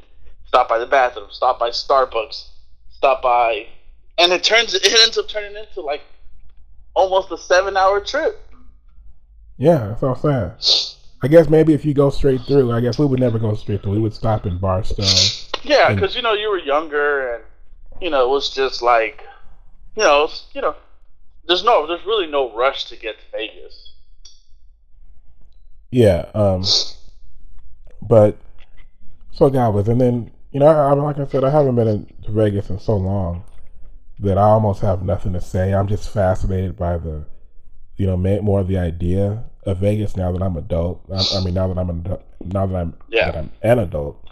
stop 0.45 0.67
by 0.67 0.79
the 0.79 0.85
bathroom, 0.85 1.27
stop 1.29 1.59
by 1.59 1.69
Starbucks, 1.69 2.47
stop 2.89 3.21
by, 3.21 3.67
and 4.17 4.31
it 4.31 4.43
turns 4.43 4.73
it 4.73 4.85
ends 4.85 5.17
up 5.17 5.27
turning 5.27 5.55
into 5.55 5.81
like 5.81 6.01
almost 6.95 7.31
a 7.31 7.37
seven-hour 7.37 8.01
trip. 8.01 8.41
Yeah, 9.57 9.87
that's 9.89 10.01
what 10.01 10.25
I'm 10.25 10.57
saying. 10.59 10.97
I 11.23 11.27
guess 11.27 11.49
maybe 11.49 11.73
if 11.73 11.85
you 11.85 11.93
go 11.93 12.09
straight 12.09 12.41
through, 12.41 12.71
I 12.71 12.81
guess 12.81 12.99
we 12.99 13.05
would 13.05 13.19
never 13.19 13.39
go 13.39 13.55
straight 13.55 13.81
through. 13.81 13.93
We 13.93 13.99
would 13.99 14.13
stop 14.13 14.45
in 14.45 14.57
Barstow. 14.57 15.03
Yeah, 15.63 15.93
because 15.93 16.15
you 16.15 16.21
know 16.21 16.33
you 16.33 16.49
were 16.49 16.59
younger, 16.59 17.35
and 17.35 17.43
you 18.01 18.09
know 18.09 18.25
it 18.25 18.29
was 18.29 18.49
just 18.49 18.81
like, 18.81 19.23
you 19.95 20.03
know, 20.03 20.21
was, 20.21 20.45
you 20.53 20.61
know, 20.61 20.75
there's 21.47 21.63
no, 21.63 21.87
there's 21.87 22.05
really 22.05 22.27
no 22.27 22.55
rush 22.55 22.85
to 22.85 22.95
get 22.95 23.17
to 23.19 23.25
Vegas. 23.31 23.93
Yeah, 25.91 26.25
um, 26.33 26.63
but 28.01 28.37
so 29.31 29.49
Galvez, 29.49 29.87
and 29.87 30.01
then 30.01 30.31
you 30.51 30.59
know, 30.59 30.67
I, 30.67 30.95
mean, 30.95 31.03
like 31.03 31.19
I 31.19 31.27
said, 31.27 31.43
I 31.43 31.49
haven't 31.49 31.75
been 31.75 32.07
to 32.23 32.31
Vegas 32.31 32.69
in 32.69 32.79
so 32.79 32.95
long 32.97 33.43
that 34.19 34.37
I 34.37 34.41
almost 34.41 34.81
have 34.81 35.03
nothing 35.03 35.33
to 35.33 35.41
say. 35.41 35.73
I'm 35.73 35.87
just 35.87 36.09
fascinated 36.09 36.75
by 36.75 36.97
the, 36.97 37.25
you 37.97 38.07
know, 38.07 38.17
more 38.17 38.61
of 38.61 38.67
the 38.67 38.77
idea 38.77 39.43
of 39.65 39.77
Vegas 39.79 40.15
now 40.17 40.31
that 40.31 40.41
I'm 40.41 40.57
adult. 40.57 41.03
I, 41.11 41.37
I 41.37 41.43
mean, 41.43 41.53
now 41.53 41.67
that 41.67 41.77
I'm 41.77 41.89
an 41.89 41.99
adult, 41.99 42.23
now 42.43 42.65
that 42.65 42.75
I'm 42.75 42.95
yeah. 43.09 43.31
that 43.31 43.37
I'm 43.37 43.51
an 43.61 43.79
adult, 43.79 44.26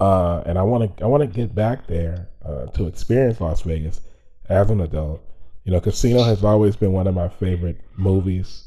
uh, 0.00 0.42
and 0.46 0.58
I 0.58 0.62
want 0.62 0.96
to 0.96 1.04
I 1.04 1.06
want 1.06 1.22
to 1.22 1.26
get 1.26 1.54
back 1.54 1.86
there 1.86 2.28
uh, 2.44 2.66
to 2.66 2.86
experience 2.86 3.40
Las 3.40 3.62
Vegas 3.62 4.00
as 4.48 4.70
an 4.70 4.80
adult. 4.80 5.22
You 5.64 5.72
know, 5.72 5.80
Casino 5.80 6.22
has 6.22 6.42
always 6.42 6.74
been 6.74 6.92
one 6.92 7.06
of 7.06 7.14
my 7.14 7.28
favorite 7.28 7.80
movies. 7.96 8.64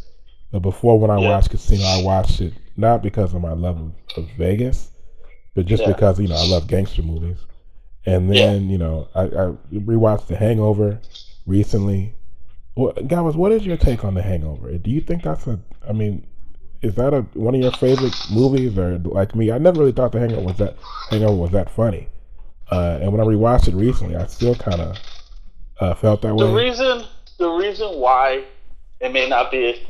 But 0.52 0.60
before, 0.60 1.00
when 1.00 1.10
I 1.10 1.20
yeah. 1.20 1.30
watched 1.30 1.50
Casino, 1.50 1.84
I 1.84 2.04
watched 2.04 2.40
it 2.40 2.54
not 2.78 3.02
because 3.02 3.34
of 3.34 3.42
my 3.42 3.54
love 3.54 3.80
of, 3.80 3.92
of 4.18 4.30
Vegas, 4.38 4.92
but 5.56 5.66
just 5.66 5.82
yeah. 5.82 5.92
because 5.92 6.20
you 6.20 6.28
know 6.28 6.36
I 6.36 6.46
love 6.46 6.68
gangster 6.68 7.02
movies. 7.02 7.40
And 8.06 8.30
then 8.30 8.66
yeah. 8.66 8.72
you 8.72 8.78
know 8.78 9.08
I, 9.16 9.24
I 9.24 9.54
rewatched 9.74 10.28
The 10.28 10.36
Hangover 10.36 11.00
recently. 11.48 12.14
Well, 12.76 12.94
guys, 13.08 13.36
what 13.36 13.52
is 13.52 13.66
your 13.66 13.78
take 13.78 14.04
on 14.06 14.14
The 14.14 14.22
Hangover? 14.22 14.78
Do 14.78 14.92
you 14.92 15.02
think 15.02 15.24
that's 15.24 15.48
a? 15.48 15.60
I 15.88 15.94
mean, 15.94 16.28
is 16.84 16.96
that 16.96 17.14
a 17.14 17.22
one 17.34 17.56
of 17.56 17.62
your 17.62 17.72
favorite 17.72 18.16
movies, 18.30 18.78
or 18.78 18.98
like 19.00 19.34
me? 19.36 19.52
I 19.52 19.58
never 19.58 19.80
really 19.80 19.94
thought 19.94 20.12
The 20.12 20.20
Hangover 20.20 20.42
was 20.42 20.58
that 20.58 20.76
Hangover 21.10 21.36
was 21.36 21.52
that 21.52 21.70
funny. 21.72 22.10
Uh, 22.70 23.00
and 23.02 23.12
when 23.12 23.22
I 23.22 23.24
rewatched 23.24 23.70
it 23.70 23.76
recently, 23.76 24.16
I 24.16 24.28
still 24.28 24.56
kind 24.56 24.82
of 24.82 24.98
uh, 25.80 25.94
felt 25.96 26.22
that 26.22 26.30
the 26.30 26.36
way. 26.36 26.48
The 26.48 26.54
reason, 26.54 27.06
the 27.38 27.50
reason 27.50 27.88
why 28.00 28.44
it 29.00 29.14
may 29.14 29.30
not 29.30 29.50
be 29.50 29.82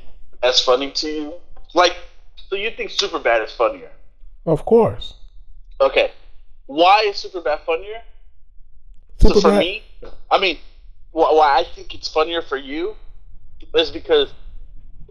as 0.43 0.59
funny 0.59 0.91
to 0.91 1.07
you, 1.07 1.33
like, 1.73 1.95
so 2.49 2.55
you 2.55 2.69
think 2.71 2.91
Superbad 2.91 3.45
is 3.45 3.51
funnier? 3.51 3.91
Of 4.45 4.65
course. 4.65 5.15
Okay, 5.81 6.11
why 6.67 7.05
is 7.07 7.15
Superbad 7.15 7.61
funnier? 7.65 8.01
Super 9.19 9.35
so 9.35 9.41
for 9.41 9.57
me, 9.57 9.83
I 10.29 10.39
mean, 10.39 10.57
why 11.11 11.57
I 11.59 11.63
think 11.63 11.95
it's 11.95 12.07
funnier 12.07 12.41
for 12.41 12.57
you 12.57 12.95
is 13.73 13.89
because 13.89 14.31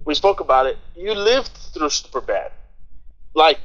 we 0.04 0.14
spoke 0.14 0.40
about 0.40 0.66
it. 0.66 0.78
You 0.96 1.14
lived 1.14 1.48
through 1.72 1.88
Superbad. 1.88 2.50
Like, 3.34 3.58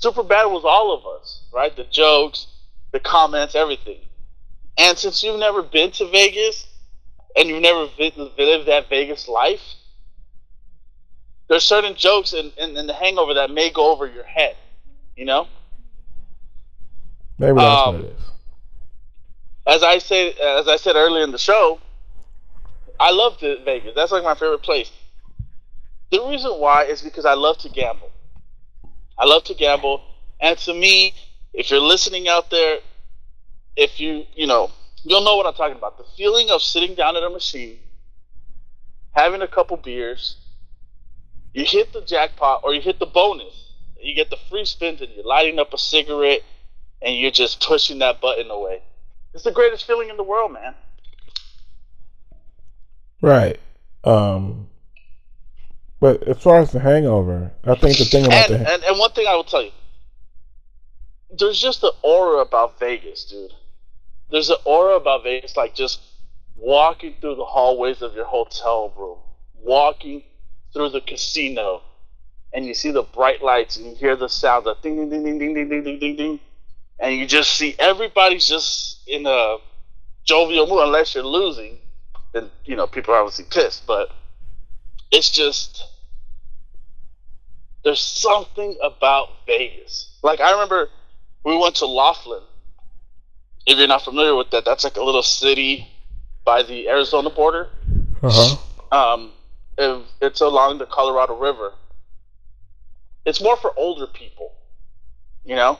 Superbad 0.00 0.50
was 0.50 0.64
all 0.64 0.94
of 0.94 1.20
us, 1.20 1.44
right? 1.52 1.74
The 1.74 1.84
jokes, 1.84 2.46
the 2.92 3.00
comments, 3.00 3.54
everything. 3.54 3.98
And 4.76 4.98
since 4.98 5.22
you've 5.22 5.38
never 5.38 5.62
been 5.62 5.90
to 5.92 6.08
Vegas 6.10 6.66
and 7.36 7.48
you've 7.48 7.62
never 7.62 7.88
lived 7.98 8.68
that 8.68 8.88
Vegas 8.88 9.28
life, 9.28 9.62
there's 11.48 11.64
certain 11.64 11.94
jokes 11.94 12.32
in, 12.32 12.52
in, 12.56 12.76
in, 12.76 12.86
the 12.86 12.94
hangover 12.94 13.34
that 13.34 13.50
may 13.50 13.70
go 13.70 13.92
over 13.92 14.06
your 14.06 14.24
head, 14.24 14.56
you 15.14 15.24
know? 15.24 15.46
Maybe 17.38 17.56
that's 17.56 17.86
um, 17.86 17.94
what 17.96 18.04
it 18.04 18.16
is. 18.16 18.20
As 19.66 19.82
I 19.82 19.98
say, 19.98 20.30
as 20.30 20.68
I 20.68 20.76
said 20.76 20.96
earlier 20.96 21.22
in 21.22 21.32
the 21.32 21.38
show, 21.38 21.80
I 22.98 23.10
love 23.10 23.38
Vegas. 23.40 23.94
That's 23.94 24.12
like 24.12 24.24
my 24.24 24.34
favorite 24.34 24.62
place. 24.62 24.90
The 26.14 26.22
reason 26.28 26.52
why 26.60 26.84
is 26.84 27.02
because 27.02 27.24
I 27.24 27.34
love 27.34 27.58
to 27.58 27.68
gamble. 27.68 28.12
I 29.18 29.24
love 29.24 29.42
to 29.44 29.54
gamble, 29.54 30.00
and 30.40 30.56
to 30.58 30.72
me, 30.72 31.12
if 31.52 31.72
you're 31.72 31.80
listening 31.80 32.28
out 32.28 32.50
there, 32.50 32.78
if 33.74 33.98
you 33.98 34.24
you 34.36 34.46
know 34.46 34.70
you'll 35.02 35.24
know 35.24 35.34
what 35.34 35.44
I'm 35.44 35.54
talking 35.54 35.76
about. 35.76 35.98
The 35.98 36.04
feeling 36.16 36.50
of 36.50 36.62
sitting 36.62 36.94
down 36.94 37.16
at 37.16 37.24
a 37.24 37.30
machine, 37.30 37.80
having 39.10 39.42
a 39.42 39.48
couple 39.48 39.76
beers, 39.76 40.36
you 41.52 41.64
hit 41.64 41.92
the 41.92 42.02
jackpot 42.02 42.60
or 42.62 42.72
you 42.72 42.80
hit 42.80 43.00
the 43.00 43.06
bonus. 43.06 43.72
You 44.00 44.14
get 44.14 44.30
the 44.30 44.38
free 44.48 44.66
spins 44.66 45.00
and 45.00 45.10
you're 45.16 45.26
lighting 45.26 45.58
up 45.58 45.74
a 45.74 45.78
cigarette 45.78 46.42
and 47.02 47.16
you're 47.16 47.32
just 47.32 47.60
pushing 47.60 47.98
that 47.98 48.20
button 48.20 48.52
away. 48.52 48.82
It's 49.32 49.42
the 49.42 49.50
greatest 49.50 49.84
feeling 49.84 50.10
in 50.10 50.16
the 50.16 50.22
world, 50.22 50.52
man. 50.52 50.76
Right. 53.20 53.58
Um 54.04 54.68
but 56.00 56.22
as 56.24 56.42
far 56.42 56.58
as 56.58 56.72
the 56.72 56.80
hangover, 56.80 57.52
I 57.64 57.74
think 57.74 57.98
the 57.98 58.04
thing 58.04 58.26
about 58.26 58.50
and, 58.50 58.60
the 58.60 58.72
and, 58.72 58.84
and 58.84 58.98
one 58.98 59.12
thing 59.12 59.26
I 59.26 59.34
will 59.34 59.44
tell 59.44 59.62
you, 59.62 59.72
there's 61.38 61.60
just 61.60 61.82
an 61.82 61.90
aura 62.02 62.38
about 62.38 62.78
Vegas, 62.78 63.24
dude. 63.24 63.52
There's 64.30 64.50
an 64.50 64.56
aura 64.64 64.96
about 64.96 65.24
Vegas, 65.24 65.56
like 65.56 65.74
just 65.74 66.00
walking 66.56 67.14
through 67.20 67.36
the 67.36 67.44
hallways 67.44 68.02
of 68.02 68.14
your 68.14 68.24
hotel 68.24 68.92
room, 68.96 69.18
walking 69.62 70.22
through 70.72 70.90
the 70.90 71.00
casino, 71.00 71.82
and 72.52 72.64
you 72.64 72.74
see 72.74 72.90
the 72.90 73.02
bright 73.02 73.42
lights 73.42 73.76
and 73.76 73.86
you 73.86 73.94
hear 73.94 74.16
the 74.16 74.28
sound 74.28 74.66
of 74.66 74.80
ding 74.82 74.96
ding 74.96 75.10
ding 75.10 75.24
ding 75.24 75.38
ding 75.38 75.54
ding 75.54 75.68
ding 75.68 75.84
ding 75.84 75.98
ding 75.98 76.16
ding, 76.16 76.40
and 76.98 77.14
you 77.14 77.26
just 77.26 77.54
see 77.54 77.74
everybody's 77.78 78.46
just 78.46 79.08
in 79.08 79.26
a 79.26 79.56
jovial 80.24 80.66
mood. 80.66 80.84
Unless 80.84 81.14
you're 81.14 81.24
losing, 81.24 81.78
then 82.32 82.50
you 82.64 82.76
know 82.76 82.86
people 82.86 83.14
are 83.14 83.18
obviously 83.18 83.46
pissed. 83.50 83.86
But 83.86 84.10
it's 85.14 85.30
just 85.30 85.84
there's 87.84 88.00
something 88.00 88.76
about 88.82 89.28
Vegas. 89.46 90.18
Like 90.22 90.40
I 90.40 90.50
remember 90.52 90.88
we 91.44 91.56
went 91.56 91.76
to 91.76 91.86
Laughlin. 91.86 92.42
If 93.66 93.78
you're 93.78 93.86
not 93.86 94.02
familiar 94.02 94.34
with 94.34 94.50
that, 94.50 94.64
that's 94.64 94.82
like 94.82 94.96
a 94.96 95.02
little 95.02 95.22
city 95.22 95.86
by 96.44 96.62
the 96.62 96.88
Arizona 96.88 97.30
border. 97.30 97.68
Uh 98.22 98.56
huh. 98.90 99.14
Um, 99.14 99.32
it, 99.78 100.04
it's 100.20 100.40
along 100.40 100.78
the 100.78 100.86
Colorado 100.86 101.38
River. 101.38 101.72
It's 103.24 103.40
more 103.40 103.56
for 103.56 103.72
older 103.76 104.06
people, 104.06 104.52
you 105.44 105.54
know. 105.54 105.78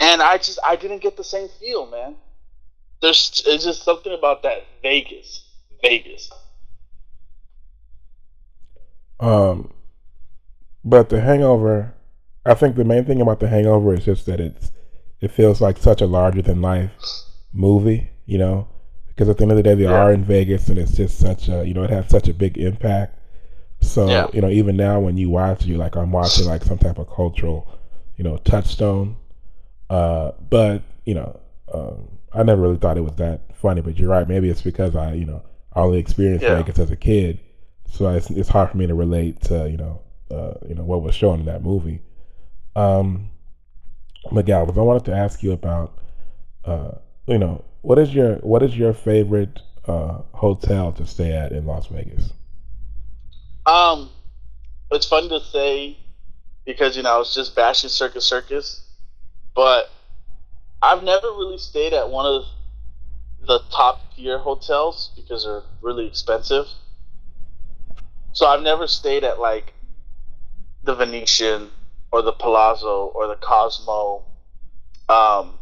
And 0.00 0.20
I 0.20 0.36
just 0.36 0.58
I 0.64 0.76
didn't 0.76 1.00
get 1.00 1.16
the 1.16 1.24
same 1.24 1.48
feel, 1.60 1.86
man. 1.86 2.16
There's 3.00 3.42
it's 3.46 3.64
just 3.64 3.84
something 3.84 4.12
about 4.12 4.42
that 4.42 4.64
Vegas, 4.82 5.44
Vegas. 5.80 6.30
Um, 9.20 9.72
but 10.84 11.08
the 11.08 11.20
Hangover, 11.20 11.94
I 12.46 12.54
think 12.54 12.76
the 12.76 12.84
main 12.84 13.04
thing 13.04 13.20
about 13.20 13.40
the 13.40 13.48
Hangover 13.48 13.94
is 13.94 14.04
just 14.04 14.26
that 14.26 14.40
it's 14.40 14.70
it 15.20 15.32
feels 15.32 15.60
like 15.60 15.78
such 15.78 16.00
a 16.00 16.06
larger 16.06 16.42
than 16.42 16.62
life 16.62 16.92
movie, 17.52 18.10
you 18.26 18.38
know, 18.38 18.68
because 19.08 19.28
at 19.28 19.36
the 19.36 19.42
end 19.42 19.50
of 19.50 19.56
the 19.56 19.62
day 19.62 19.74
they 19.74 19.84
yeah. 19.84 19.90
are 19.94 20.12
in 20.12 20.24
Vegas 20.24 20.68
and 20.68 20.78
it's 20.78 20.96
just 20.96 21.18
such 21.18 21.48
a 21.48 21.66
you 21.66 21.74
know 21.74 21.82
it 21.82 21.90
has 21.90 22.08
such 22.08 22.28
a 22.28 22.34
big 22.34 22.56
impact. 22.58 23.18
So 23.80 24.08
yeah. 24.08 24.26
you 24.32 24.40
know 24.40 24.48
even 24.48 24.76
now 24.76 25.00
when 25.00 25.16
you 25.16 25.30
watch 25.30 25.64
you 25.64 25.76
like 25.76 25.96
I'm 25.96 26.12
watching 26.12 26.46
like 26.46 26.62
some 26.62 26.78
type 26.78 26.98
of 26.98 27.10
cultural 27.10 27.68
you 28.16 28.24
know 28.24 28.36
touchstone. 28.38 29.16
Uh, 29.90 30.32
but 30.50 30.82
you 31.04 31.14
know 31.14 31.40
um, 31.72 32.08
I 32.32 32.42
never 32.42 32.62
really 32.62 32.76
thought 32.76 32.96
it 32.96 33.02
was 33.02 33.16
that 33.16 33.56
funny. 33.56 33.80
But 33.80 33.98
you're 33.98 34.10
right. 34.10 34.28
Maybe 34.28 34.48
it's 34.48 34.62
because 34.62 34.94
I 34.94 35.14
you 35.14 35.24
know 35.24 35.42
I 35.72 35.80
only 35.80 35.98
experienced 35.98 36.44
yeah. 36.44 36.56
Vegas 36.56 36.78
as 36.78 36.90
a 36.90 36.96
kid, 36.96 37.40
so 37.90 38.08
it's, 38.10 38.30
it's 38.30 38.48
hard 38.48 38.70
for 38.70 38.76
me 38.76 38.86
to 38.86 38.94
relate 38.94 39.40
to 39.42 39.68
you 39.70 39.76
know 39.76 40.02
uh, 40.30 40.54
you 40.68 40.74
know 40.74 40.84
what 40.84 41.02
was 41.02 41.14
shown 41.14 41.40
in 41.40 41.46
that 41.46 41.62
movie. 41.62 42.00
Um, 42.76 43.30
Miguel, 44.30 44.68
I 44.68 44.80
wanted 44.80 45.04
to 45.06 45.14
ask 45.14 45.42
you 45.42 45.52
about, 45.52 45.98
uh, 46.64 46.92
you 47.26 47.38
know, 47.38 47.64
what 47.82 47.98
is 47.98 48.14
your 48.14 48.36
what 48.36 48.62
is 48.62 48.76
your 48.76 48.92
favorite 48.92 49.60
uh, 49.86 50.18
hotel 50.32 50.92
to 50.92 51.06
stay 51.06 51.32
at 51.32 51.52
in 51.52 51.66
Las 51.66 51.86
Vegas? 51.86 52.32
Um, 53.66 54.10
it's 54.90 55.06
fun 55.06 55.28
to 55.28 55.40
say 55.40 55.98
because 56.64 56.96
you 56.96 57.02
know 57.02 57.14
I 57.14 57.18
was 57.18 57.34
just 57.34 57.56
bashing 57.56 57.90
Circus 57.90 58.24
Circus, 58.24 58.82
but 59.54 59.90
I've 60.82 61.02
never 61.02 61.28
really 61.28 61.58
stayed 61.58 61.92
at 61.92 62.08
one 62.08 62.26
of 62.26 62.44
the 63.46 63.60
top 63.70 64.14
tier 64.14 64.38
hotels 64.38 65.10
because 65.16 65.44
they're 65.44 65.62
really 65.80 66.06
expensive. 66.06 66.66
So 68.38 68.46
I've 68.46 68.62
never 68.62 68.86
stayed 68.86 69.24
at 69.24 69.40
like 69.40 69.74
the 70.84 70.94
Venetian 70.94 71.72
or 72.12 72.22
the 72.22 72.30
Palazzo 72.30 73.06
or 73.12 73.26
the 73.26 73.34
Cosmo. 73.34 74.22
Um, 75.08 75.58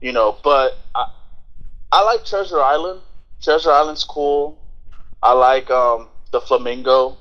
you 0.00 0.12
know, 0.12 0.36
but 0.44 0.78
I, 0.94 1.10
I 1.90 2.04
like 2.04 2.24
Treasure 2.24 2.60
Island. 2.60 3.00
Treasure 3.42 3.72
Island's 3.72 4.04
cool. 4.04 4.56
I 5.24 5.32
like 5.32 5.72
um, 5.72 6.06
the 6.30 6.40
Flamingo. 6.40 7.16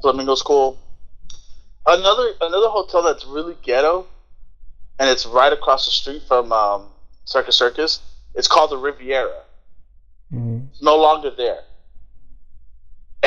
Flamingo's 0.00 0.42
cool. 0.42 0.78
Another 1.84 2.28
another 2.42 2.68
hotel 2.68 3.02
that's 3.02 3.24
really 3.24 3.56
ghetto, 3.60 4.06
and 5.00 5.10
it's 5.10 5.26
right 5.26 5.52
across 5.52 5.86
the 5.86 5.90
street 5.90 6.22
from 6.28 6.52
um, 6.52 6.86
Circus 7.24 7.56
Circus. 7.56 7.98
It's 8.36 8.46
called 8.46 8.70
the 8.70 8.78
Riviera. 8.78 9.42
Mm-hmm. 10.32 10.66
It's 10.70 10.80
no 10.80 10.96
longer 10.96 11.32
there. 11.36 11.64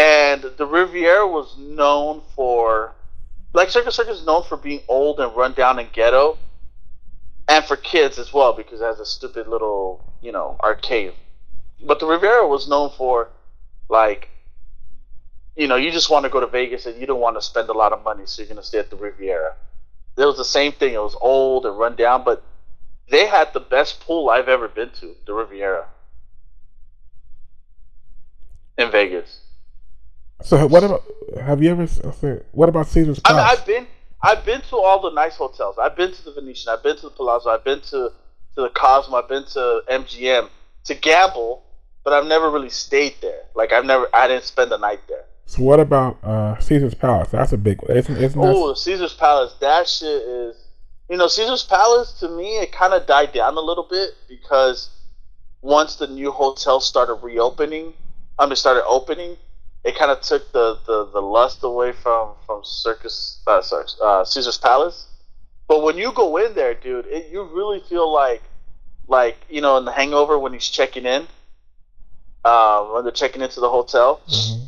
And 0.04 0.44
the 0.58 0.66
Riviera 0.66 1.26
was 1.26 1.58
known 1.58 2.24
for, 2.36 2.94
like 3.54 3.70
Circus 3.70 3.96
Circus 3.96 4.20
is 4.20 4.26
known 4.26 4.44
for 4.44 4.58
being 4.58 4.82
old 4.90 5.22
and 5.22 5.34
run 5.34 5.54
down 5.54 5.80
and 5.80 5.90
ghetto, 5.94 6.38
and 7.48 7.64
for 7.64 7.78
kids 7.78 8.20
as 8.20 8.34
well 8.34 8.52
because 8.52 8.82
it 8.82 8.84
has 8.84 9.00
a 9.00 9.06
stupid 9.06 9.48
little, 9.48 10.04
you 10.22 10.34
know, 10.34 10.58
arcade. 10.62 11.14
But 11.82 12.02
the 12.02 12.06
Riviera 12.06 12.46
was 12.46 12.68
known 12.68 12.90
for, 12.98 13.30
like, 13.88 14.28
you 15.56 15.70
know, 15.70 15.78
you 15.78 15.90
just 15.90 16.10
want 16.10 16.24
to 16.24 16.30
go 16.30 16.42
to 16.42 16.48
Vegas 16.48 16.86
and 16.86 17.00
you 17.00 17.08
don't 17.08 17.22
want 17.22 17.38
to 17.38 17.42
spend 17.42 17.70
a 17.70 17.74
lot 17.74 17.94
of 17.94 18.04
money, 18.04 18.24
so 18.26 18.42
you're 18.42 18.50
gonna 18.50 18.62
stay 18.62 18.80
at 18.80 18.90
the 18.90 18.98
Riviera. 18.98 19.56
It 20.18 20.26
was 20.26 20.36
the 20.36 20.44
same 20.44 20.74
thing. 20.74 20.96
It 20.96 21.02
was 21.02 21.16
old 21.22 21.66
and 21.66 21.80
run 21.80 21.96
down, 21.96 22.26
but 22.26 22.44
they 23.10 23.28
had 23.28 23.54
the 23.54 23.62
best 23.62 24.02
pool 24.02 24.30
I've 24.30 24.50
ever 24.50 24.68
been 24.68 24.90
to, 25.00 25.16
the 25.26 25.34
Riviera 25.34 25.88
in 28.78 28.92
Vegas. 28.92 29.43
So 30.44 30.68
what 30.68 30.84
about? 30.84 31.04
Have 31.42 31.64
you 31.64 31.72
ever? 31.72 31.86
What 32.52 32.70
about 32.70 32.88
Caesar's 32.88 33.20
I 33.26 33.34
mean, 33.34 33.42
Palace? 33.42 33.60
I've 33.60 33.66
been 33.66 33.88
I've 34.22 34.46
been 34.46 34.62
to 34.62 34.78
all 34.78 35.02
the 35.02 35.12
nice 35.12 35.36
hotels. 35.36 35.78
I've 35.78 35.96
been 35.96 36.12
to 36.12 36.26
the 36.26 36.34
Venetian. 36.34 36.72
I've 36.72 36.84
been 36.84 36.96
to 36.98 37.04
the 37.04 37.10
Palazzo. 37.10 37.50
I've 37.50 37.64
been 37.64 37.82
to 37.82 38.12
to 38.56 38.62
the 38.62 38.70
Cosmo. 38.70 39.18
I've 39.18 39.30
been 39.30 39.46
to 39.46 39.82
MGM 39.90 40.50
to 40.86 40.96
gamble, 40.96 41.64
but 42.04 42.14
I've 42.14 42.26
never 42.26 42.50
really 42.52 42.70
stayed 42.70 43.16
there. 43.22 43.42
Like 43.56 43.72
I've 43.72 43.86
never 43.86 44.08
I 44.14 44.28
didn't 44.28 44.44
spend 44.44 44.72
the 44.72 44.78
night 44.78 45.00
there. 45.08 45.26
so 45.46 45.64
what 45.64 45.80
about 45.80 46.18
uh, 46.24 46.60
Caesar's 46.60 46.94
Palace? 46.94 47.30
That's 47.30 47.54
a 47.54 47.58
big. 47.58 47.80
Isn't, 47.90 48.18
isn't? 48.18 48.40
Oh, 48.42 48.74
Caesar's 48.74 49.14
Palace. 49.14 49.56
That 49.60 49.88
shit 49.88 50.22
is. 50.22 50.58
You 51.10 51.18
know, 51.18 51.28
Caesar's 51.28 51.64
Palace 51.64 52.14
to 52.20 52.30
me 52.30 52.60
it 52.60 52.72
kind 52.72 52.94
of 52.94 53.06
died 53.06 53.34
down 53.34 53.56
a 53.56 53.62
little 53.62 53.88
bit 53.90 54.12
because 54.28 54.90
once 55.62 55.96
the 55.96 56.08
new 56.08 56.32
hotels 56.32 56.86
started 56.86 57.16
reopening, 57.16 57.94
I 58.38 58.46
mean 58.46 58.56
started 58.56 58.86
opening, 58.86 59.38
it 59.84 59.98
kind 59.98 60.12
of 60.12 60.22
took 60.22 60.52
the, 60.54 60.80
the, 60.86 61.06
the 61.12 61.22
lust 61.22 61.64
away 61.64 61.92
from 61.92 62.36
from 62.46 62.62
Circus 62.64 63.42
uh, 63.48 63.62
sorry, 63.62 63.86
uh, 64.02 64.24
Caesar's 64.26 64.58
Palace. 64.58 65.08
But 65.68 65.82
when 65.84 65.98
you 65.98 66.12
go 66.12 66.38
in 66.38 66.54
there, 66.56 66.74
dude, 66.74 67.06
it, 67.08 67.32
you 67.32 67.44
really 67.44 67.80
feel 67.82 68.12
like 68.12 68.44
like 69.08 69.38
you 69.50 69.62
know 69.62 69.78
in 69.78 69.86
The 69.86 69.92
Hangover 69.92 70.38
when 70.40 70.54
he's 70.54 70.68
checking 70.70 71.06
in, 71.06 71.28
uh, 72.46 72.86
when 72.86 73.04
they're 73.04 73.12
checking 73.12 73.42
into 73.42 73.60
the 73.60 73.70
hotel 73.70 74.22
Mhm. 74.28 74.68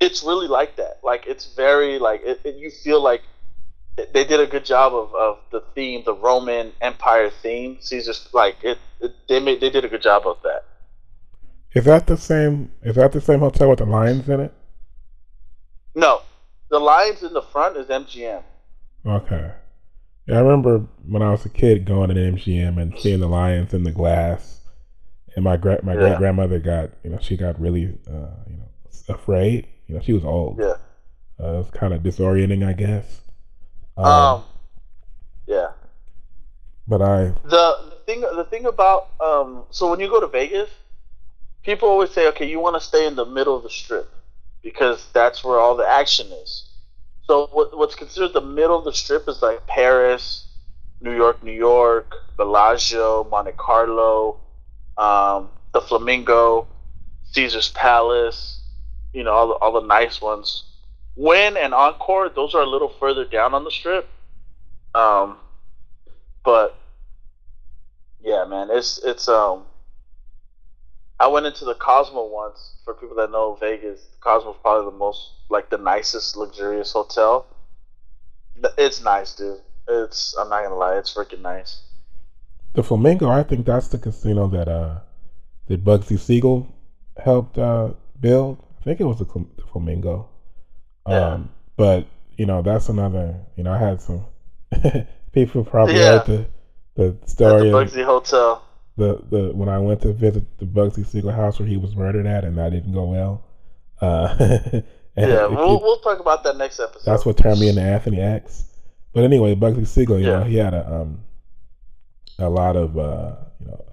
it's 0.00 0.22
really 0.22 0.48
like 0.48 0.76
that. 0.76 0.98
Like 1.02 1.24
it's 1.26 1.54
very 1.54 1.98
like 1.98 2.22
it, 2.24 2.40
it, 2.44 2.56
you 2.56 2.70
feel 2.70 3.02
like 3.02 3.22
they 4.14 4.24
did 4.24 4.40
a 4.40 4.46
good 4.46 4.64
job 4.64 4.94
of, 4.94 5.14
of 5.14 5.38
the 5.50 5.60
theme, 5.74 6.02
the 6.04 6.14
Roman 6.14 6.72
Empire 6.80 7.30
theme. 7.42 7.78
Caesar's 7.80 8.28
like 8.32 8.56
it, 8.62 8.78
it. 9.00 9.14
They 9.28 9.40
made 9.40 9.60
they 9.60 9.70
did 9.70 9.84
a 9.84 9.88
good 9.88 10.02
job 10.02 10.26
of 10.26 10.38
that. 10.42 10.64
Is 11.74 11.84
that 11.84 12.06
the 12.06 12.16
same? 12.16 12.72
Is 12.82 12.96
that 12.96 13.12
the 13.12 13.20
same 13.20 13.40
hotel 13.40 13.70
with 13.70 13.78
the 13.78 13.86
lions 13.86 14.28
in 14.28 14.40
it? 14.40 14.52
No, 15.94 16.22
the 16.68 16.78
lions 16.78 17.22
in 17.22 17.32
the 17.32 17.42
front 17.42 17.76
is 17.76 17.86
MGM. 17.88 18.42
Okay. 19.06 19.52
Yeah, 20.26 20.36
I 20.36 20.40
remember 20.40 20.86
when 21.06 21.22
I 21.22 21.30
was 21.30 21.44
a 21.46 21.48
kid 21.48 21.84
going 21.84 22.08
to 22.08 22.14
the 22.14 22.20
MGM 22.20 22.80
and 22.80 22.98
seeing 22.98 23.20
the 23.20 23.28
lions 23.28 23.72
in 23.72 23.84
the 23.84 23.90
glass, 23.92 24.60
and 25.34 25.44
my 25.44 25.56
gra- 25.56 25.82
my 25.82 25.94
Yeah. 25.94 26.00
great 26.00 26.18
grandmother 26.18 26.58
got 26.58 26.90
you 27.04 27.10
know 27.10 27.18
she 27.20 27.36
got 27.36 27.60
really 27.60 27.98
uh, 28.08 28.34
you 28.48 28.56
know 28.56 28.68
afraid. 29.08 29.66
You 29.86 29.94
know 29.96 30.00
she 30.00 30.12
was 30.12 30.24
old. 30.24 30.58
Yeah. 30.60 30.74
Uh, 31.42 31.54
it 31.54 31.58
was 31.58 31.70
kind 31.70 31.94
of 31.94 32.02
disorienting, 32.02 32.66
I 32.66 32.72
guess. 32.74 33.22
Um, 33.96 34.06
Um. 34.06 34.42
Yeah. 35.46 35.70
but 36.86 37.00
I 37.00 37.32
The, 37.44 37.90
the 37.90 37.96
thing 38.06 38.20
the 38.20 38.44
thing 38.50 38.66
about 38.66 39.08
um. 39.20 39.64
So 39.70 39.88
when 39.90 40.00
you 40.00 40.08
go 40.08 40.20
to 40.20 40.26
Vegas, 40.26 40.70
people 41.64 41.88
always 41.88 42.10
say, 42.10 42.28
okay, 42.28 42.48
you 42.48 42.60
want 42.60 42.80
to 42.80 42.86
stay 42.86 43.06
in 43.06 43.16
the 43.16 43.26
middle 43.26 43.56
of 43.56 43.62
the 43.62 43.70
strip 43.70 44.10
because 44.62 45.06
that's 45.12 45.42
where 45.44 45.58
all 45.58 45.76
the 45.76 45.88
action 45.88 46.26
is. 46.28 46.66
So 47.22 47.48
what, 47.52 47.76
what's 47.76 47.94
considered 47.94 48.32
the 48.32 48.40
middle 48.40 48.78
of 48.78 48.84
the 48.84 48.92
strip 48.92 49.28
is 49.28 49.42
like 49.42 49.66
Paris, 49.66 50.46
New 51.00 51.14
York, 51.14 51.42
New 51.42 51.52
York, 51.52 52.12
Bellagio, 52.36 53.24
Monte 53.24 53.52
Carlo, 53.56 54.38
um, 54.96 55.48
the 55.72 55.80
Flamingo, 55.80 56.66
Caesar's 57.32 57.68
Palace, 57.70 58.62
you 59.12 59.22
know, 59.22 59.32
all 59.32 59.48
the, 59.48 59.54
all 59.54 59.80
the 59.80 59.86
nice 59.86 60.20
ones. 60.20 60.64
Wynn 61.16 61.56
and 61.56 61.74
Encore, 61.74 62.28
those 62.28 62.54
are 62.54 62.62
a 62.62 62.66
little 62.66 62.88
further 62.88 63.24
down 63.24 63.54
on 63.54 63.64
the 63.64 63.70
strip. 63.70 64.08
Um, 64.94 65.36
but 66.44 66.76
yeah, 68.22 68.44
man, 68.44 68.68
it's 68.70 68.98
it's 69.04 69.28
um. 69.28 69.64
I 71.20 71.28
went 71.28 71.46
into 71.46 71.64
the 71.66 71.74
Cosmo 71.74 72.26
once. 72.26 72.76
For 72.84 72.94
people 72.94 73.14
that 73.16 73.30
know 73.30 73.54
Vegas, 73.60 74.00
the 74.00 74.18
Cosmo's 74.20 74.56
probably 74.62 74.90
the 74.90 74.96
most 74.96 75.32
like 75.50 75.70
the 75.70 75.78
nicest, 75.78 76.36
luxurious 76.36 76.92
hotel. 76.92 77.46
It's 78.78 79.02
nice, 79.02 79.34
dude. 79.34 79.60
It's 79.88 80.36
I'm 80.38 80.48
not 80.48 80.62
gonna 80.64 80.76
lie, 80.76 80.96
it's 80.98 81.12
freaking 81.14 81.42
nice. 81.42 81.82
the 82.74 82.82
Flamingo. 82.82 83.28
I 83.28 83.42
think 83.42 83.66
that's 83.66 83.88
the 83.88 83.98
casino 83.98 84.48
that 84.48 84.68
uh 84.68 85.00
that 85.66 85.84
Bugsy 85.84 86.18
Siegel 86.18 86.66
helped 87.22 87.58
uh 87.58 87.92
build. 88.20 88.58
I 88.80 88.84
think 88.84 89.00
it 89.00 89.04
was 89.04 89.18
the, 89.18 89.26
the 89.56 89.62
Flamingo. 89.72 90.28
Yeah. 91.08 91.34
Um, 91.34 91.50
but 91.76 92.06
you 92.36 92.46
know 92.46 92.62
that's 92.62 92.88
another. 92.88 93.34
You 93.56 93.64
know 93.64 93.72
I 93.72 93.78
had 93.78 94.00
some 94.00 94.24
people 95.32 95.64
probably 95.64 96.00
Yeah. 96.00 96.18
heard 96.18 96.26
the 96.26 96.46
the 96.94 97.06
At 97.06 97.20
the 97.20 97.28
story 97.28 97.68
of 97.70 97.74
Bugsy 97.74 98.04
Hotel. 98.04 98.62
The 99.00 99.22
the 99.30 99.52
when 99.52 99.68
I 99.68 99.78
went 99.78 100.02
to 100.02 100.12
visit 100.12 100.44
the 100.58 100.66
Bugsy 100.66 101.04
Siegel 101.04 101.32
house 101.32 101.58
where 101.58 101.66
he 101.68 101.76
was 101.76 101.96
murdered 101.96 102.26
at, 102.26 102.44
and 102.44 102.56
that 102.58 102.70
didn't 102.70 102.92
go 102.92 103.04
well. 103.04 103.42
Uh, 104.00 104.36
and 104.40 104.84
Yeah, 105.16 105.46
we'll 105.46 105.76
keep- 105.76 105.82
we'll 105.82 105.98
talk 106.00 106.20
about 106.20 106.44
that 106.44 106.56
next 106.56 106.78
episode. 106.80 107.04
that's 107.10 107.26
what 107.26 107.36
turned 107.36 107.58
me 107.60 107.68
into 107.68 107.82
Anthony 107.82 108.20
X. 108.20 108.64
But 109.12 109.24
anyway, 109.24 109.54
Bugsy 109.56 109.86
Siegel, 109.86 110.18
you 110.20 110.26
Yeah. 110.28 110.38
know, 110.38 110.44
he 110.44 110.56
had 110.56 110.74
a 110.74 110.86
um 110.94 111.20
a 112.38 112.48
lot 112.48 112.76
of 112.76 112.96
uh 112.96 113.34
you 113.60 113.66
know 113.66 113.84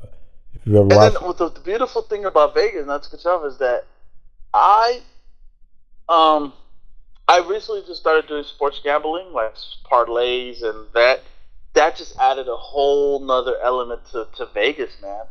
if 0.54 0.62
you've 0.65 0.76
ever 0.76 0.84
And 0.84 0.96
watched 0.96 1.20
then 1.20 1.36
the, 1.38 1.50
the 1.50 1.60
beautiful 1.62 2.02
thing 2.04 2.26
about 2.26 2.54
Vegas, 2.54 2.86
not 2.86 3.04
to 3.04 3.10
cut 3.10 3.24
you 3.26 3.32
off, 3.32 3.46
is 3.46 3.58
that 3.58 3.86
I, 4.54 5.02
um, 6.10 6.54
I 7.28 7.39
recently 7.39 7.82
just 7.86 8.00
started 8.00 8.28
doing 8.28 8.43
sports 8.43 8.80
gambling, 8.84 9.34
like 9.34 9.54
parlays 9.91 10.63
and 10.63 10.88
that. 10.93 11.22
That 11.77 11.95
just 11.95 12.17
added 12.17 12.47
a 12.47 12.55
whole 12.55 13.19
nother 13.19 13.55
element 13.61 14.01
to, 14.11 14.27
to 14.37 14.47
Vegas, 14.47 14.99
man. 14.99 15.25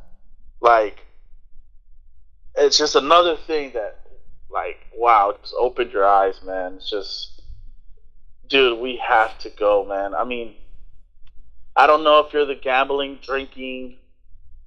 Like, 0.61 1.05
it's 2.55 2.79
just 2.79 2.95
another 2.95 3.37
thing 3.37 3.73
that, 3.73 3.99
like, 4.49 4.77
wow, 4.97 5.37
just 5.43 5.55
opened 5.59 5.91
your 5.91 6.07
eyes, 6.07 6.41
man. 6.45 6.75
It's 6.75 6.89
just, 6.89 7.43
dude, 8.49 8.79
we 8.79 8.97
have 9.05 9.37
to 9.41 9.51
go, 9.51 9.85
man. 9.85 10.15
I 10.15 10.23
mean, 10.23 10.55
I 11.75 11.89
don't 11.89 12.05
know 12.05 12.21
if 12.21 12.33
you're 12.33 12.47
the 12.47 12.55
gambling, 12.55 13.19
drinking, 13.23 13.97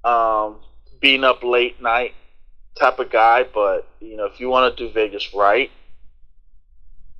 um, 0.04 0.56
being 1.00 1.24
up 1.24 1.42
late 1.42 1.80
night 1.80 2.12
type 2.78 2.98
of 2.98 3.10
guy, 3.10 3.44
but 3.54 3.88
you 4.00 4.18
know, 4.18 4.26
if 4.26 4.38
you 4.38 4.50
want 4.50 4.76
to 4.76 4.86
do 4.86 4.92
Vegas 4.92 5.32
right, 5.32 5.70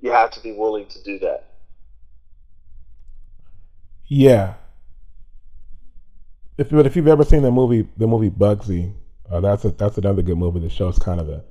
you 0.00 0.10
have 0.10 0.30
to 0.32 0.40
be 0.42 0.52
willing 0.52 0.86
to 0.88 1.02
do 1.02 1.18
that. 1.20 1.49
Yeah. 4.10 4.54
If 6.58 6.68
but 6.70 6.84
if 6.84 6.96
you've 6.96 7.08
ever 7.08 7.24
seen 7.24 7.42
the 7.42 7.50
movie 7.50 7.88
the 7.96 8.06
movie 8.06 8.28
Bugsy, 8.28 8.92
uh, 9.30 9.40
that's 9.40 9.64
a 9.64 9.70
that's 9.70 9.96
another 9.98 10.20
good 10.22 10.36
movie 10.36 10.60
that 10.60 10.72
shows 10.72 10.98
kind 10.98 11.20
of 11.20 11.26
the 11.26 11.42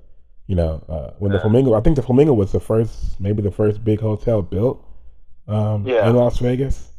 you 0.46 0.56
know 0.56 0.84
uh, 0.90 1.12
when 1.20 1.32
the 1.32 1.40
flamingo 1.40 1.74
I 1.74 1.82
think 1.82 1.96
the 1.96 2.04
flamingo 2.04 2.34
was 2.34 2.52
the 2.52 2.60
first 2.60 3.20
maybe 3.20 3.42
the 3.42 3.50
first 3.52 3.84
big 3.84 4.02
hotel 4.02 4.42
built 4.42 4.86
um, 5.48 5.88
Yeah. 5.88 6.08
in 6.10 6.16
Las 6.16 6.38
Vegas. 6.40 6.92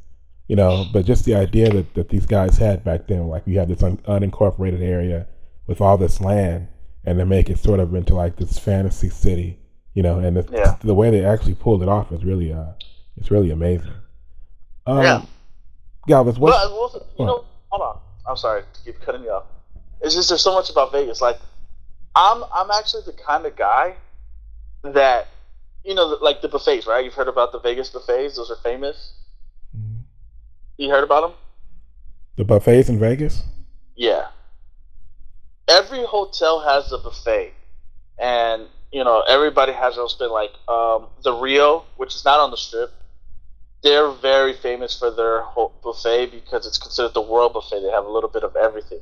You 0.49 0.57
know, 0.57 0.85
but 0.93 1.05
just 1.05 1.25
the 1.27 1.37
idea 1.37 1.71
that, 1.71 1.95
that 1.95 2.09
these 2.09 2.27
guys 2.27 2.59
had 2.59 2.83
back 2.83 3.07
then, 3.07 3.29
like 3.29 3.45
you 3.47 3.61
have 3.61 3.69
this 3.69 3.85
un- 3.85 3.99
unincorporated 3.99 4.81
area 4.83 5.29
with 5.69 5.81
all 5.81 5.97
this 5.97 6.21
land, 6.21 6.67
and 7.05 7.21
to 7.21 7.25
make 7.25 7.49
it 7.49 7.61
sort 7.61 7.79
of 7.79 7.95
into 7.95 8.17
like 8.17 8.35
this 8.35 8.59
fantasy 8.59 9.11
city, 9.11 9.61
you 9.95 10.03
know, 10.03 10.19
and 10.19 10.37
the, 10.39 10.49
Yeah. 10.53 10.75
the 10.83 10.93
way 10.95 11.09
they 11.11 11.25
actually 11.25 11.55
pulled 11.55 11.85
it 11.85 11.89
off 11.89 12.11
is 12.11 12.25
really 12.25 12.53
uh, 12.53 12.73
it's 13.17 13.31
really 13.31 13.53
amazing. 13.53 13.93
Um, 14.87 15.03
Yeah. 15.03 15.23
Galvez, 16.07 16.39
what? 16.39 16.51
But 16.51 16.73
Wilson, 16.73 17.03
you 17.19 17.27
know, 17.27 17.45
hold 17.69 17.83
on. 17.83 17.99
I'm 18.27 18.37
sorry 18.37 18.63
to 18.63 18.81
keep 18.85 19.01
cutting 19.01 19.23
you 19.23 19.31
off. 19.31 19.45
It's 20.01 20.15
just 20.15 20.29
there's 20.29 20.43
so 20.43 20.55
much 20.55 20.71
about 20.71 20.93
Vegas. 20.93 21.21
Like, 21.21 21.39
I'm 22.15 22.45
I'm 22.55 22.71
actually 22.71 23.03
the 23.07 23.13
kind 23.13 23.45
of 23.47 23.57
guy 23.57 23.95
that, 24.83 25.29
you 25.85 25.95
know, 25.95 26.07
like 26.21 26.41
the 26.43 26.49
buffets, 26.49 26.87
right? 26.87 27.05
You've 27.05 27.15
heard 27.15 27.29
about 27.29 27.53
the 27.53 27.61
Vegas 27.61 27.91
buffets; 27.91 28.37
those 28.37 28.51
are 28.51 28.57
famous. 28.57 29.13
Mhm. 29.77 30.03
You 30.79 30.91
heard 30.91 31.05
about 31.05 31.21
them? 31.23 31.33
the 32.37 32.45
buffets 32.45 32.89
in 32.89 32.99
Vegas? 32.99 33.43
Yeah. 33.97 34.29
Every 35.69 36.03
hotel 36.05 36.61
has 36.61 36.91
a 36.91 36.97
buffet, 36.99 37.53
and 38.19 38.67
you 38.91 39.05
know 39.05 39.21
everybody 39.29 39.73
has 39.73 39.99
own 39.99 40.09
spin. 40.09 40.31
Like 40.31 40.53
um, 40.67 41.09
the 41.23 41.33
Rio, 41.35 41.85
which 41.97 42.15
is 42.15 42.25
not 42.25 42.41
on 42.41 42.51
the 42.51 42.57
strip, 42.57 42.93
they're 43.83 44.11
very 44.11 44.55
famous 44.55 44.99
for 44.99 45.11
their 45.11 45.45
buffet 45.83 46.27
because 46.27 46.67
it's 46.67 46.79
considered 46.79 47.15
the 47.15 47.21
world 47.21 47.55
buffet. 47.55 47.81
They 47.81 47.91
have 47.91 48.05
a 48.05 48.11
little 48.11 48.29
bit 48.29 48.45
of 48.45 48.57
everything. 48.57 49.01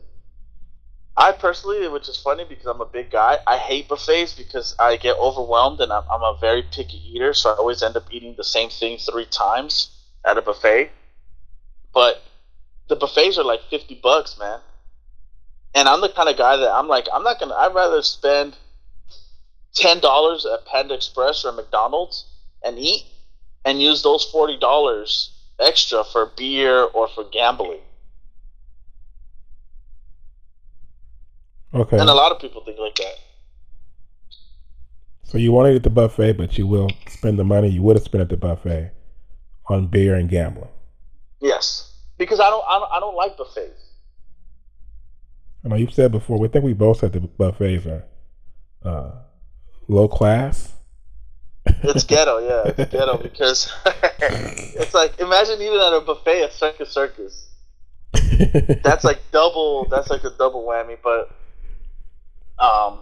I 1.17 1.33
personally, 1.33 1.89
which 1.89 2.09
is 2.09 2.17
funny 2.17 2.45
because 2.45 2.67
I'm 2.67 2.81
a 2.81 2.87
big 2.87 3.11
guy, 3.11 3.39
I 3.45 3.59
hate 3.59 3.89
buffets 3.89 4.35
because 4.35 4.77
I 4.79 4.97
get 4.97 5.17
overwhelmed 5.19 5.81
and 5.81 5.93
I'm, 5.93 6.05
I'm 6.09 6.23
a 6.23 6.39
very 6.41 6.63
picky 6.63 7.03
eater, 7.13 7.35
so 7.35 7.51
I 7.51 7.55
always 7.55 7.83
end 7.83 7.97
up 7.97 8.05
eating 8.13 8.35
the 8.37 8.45
same 8.45 8.71
thing 8.71 8.99
three 8.99 9.27
times 9.27 9.91
at 10.25 10.39
a 10.39 10.43
buffet. 10.43 10.93
But 11.93 12.23
the 12.89 12.95
buffets 12.95 13.37
are 13.37 13.45
like 13.45 13.63
50 13.69 13.97
bucks, 14.01 14.39
man. 14.39 14.61
And 15.75 15.89
I'm 15.89 16.01
the 16.01 16.09
kind 16.09 16.29
of 16.29 16.37
guy 16.37 16.57
that 16.57 16.71
I'm 16.71 16.87
like, 16.89 17.09
I'm 17.13 17.23
not 17.23 17.41
gonna. 17.41 17.55
I'd 17.55 17.75
rather 17.75 18.03
spend 18.03 18.57
ten 19.75 20.01
dollars 20.01 20.47
at 20.47 20.65
Panda 20.67 20.95
Express 20.95 21.45
or 21.45 21.53
McDonald's 21.53 22.27
and 22.65 22.79
eat, 22.79 23.05
and 23.69 23.83
use 23.83 24.03
those 24.03 24.25
forty 24.25 24.59
dollars 24.59 25.31
extra 25.61 26.03
for 26.03 26.33
beer 26.37 26.85
or 26.85 27.07
for 27.09 27.25
gambling. 27.25 27.81
Okay. 31.75 31.99
And 31.99 32.09
a 32.09 32.15
lot 32.15 32.33
of 32.33 32.41
people 32.41 32.65
think 32.65 32.79
like 32.79 32.95
that. 32.95 33.15
So 35.25 35.37
you 35.37 35.53
want 35.53 35.67
to 35.67 35.73
eat 35.73 35.77
at 35.77 35.83
the 35.83 35.91
buffet, 35.91 36.39
but 36.39 36.57
you 36.57 36.67
will 36.67 36.89
spend 37.09 37.39
the 37.39 37.45
money 37.45 37.69
you 37.69 37.83
would 37.83 37.97
have 37.97 38.05
spent 38.05 38.23
at 38.23 38.31
the 38.31 38.39
buffet 38.39 38.93
on 39.67 39.87
beer 39.89 40.15
and 40.15 40.31
gambling. 40.31 40.71
Yes, 41.41 41.93
because 42.17 42.41
I 42.41 42.49
don't. 42.49 42.65
I 42.67 42.79
don't, 42.79 42.93
I 42.93 43.01
don't 43.01 43.15
like 43.15 43.37
buffets. 43.37 43.91
I 45.63 45.69
know 45.69 45.77
you've 45.77 45.93
said 45.93 46.11
before. 46.11 46.39
We 46.39 46.49
think 46.49 46.65
we 46.65 46.73
both 46.73 47.01
said 47.01 47.13
the 47.13 47.21
buffets 47.21 47.85
are 47.85 48.05
uh, 48.83 49.11
low 49.89 50.09
class. 50.09 50.73
It's 51.83 52.05
ghetto, 52.05 52.39
yeah, 52.39 52.73
it's 52.77 52.93
ghetto 52.93 53.19
because 53.19 53.73
it's 53.87 54.95
like 54.95 55.19
imagine 55.21 55.61
even 55.61 55.81
at 55.81 55.93
a 55.93 56.01
buffet 56.01 56.45
at 56.45 56.53
Circus 56.53 56.91
Circus. 56.91 57.49
That's 58.83 59.05
like 59.05 59.21
double. 59.33 59.87
That's 59.89 60.11
like 60.11 60.25
a 60.25 60.31
double 60.31 60.65
whammy. 60.65 60.97
But 61.03 61.31
um, 62.63 63.01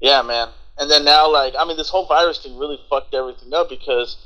yeah, 0.00 0.22
man. 0.22 0.48
And 0.78 0.90
then 0.90 1.04
now, 1.04 1.30
like, 1.30 1.54
I 1.58 1.66
mean, 1.66 1.76
this 1.76 1.90
whole 1.90 2.06
virus 2.06 2.42
thing 2.42 2.56
really 2.56 2.80
fucked 2.88 3.12
everything 3.14 3.52
up 3.52 3.68
because, 3.68 4.16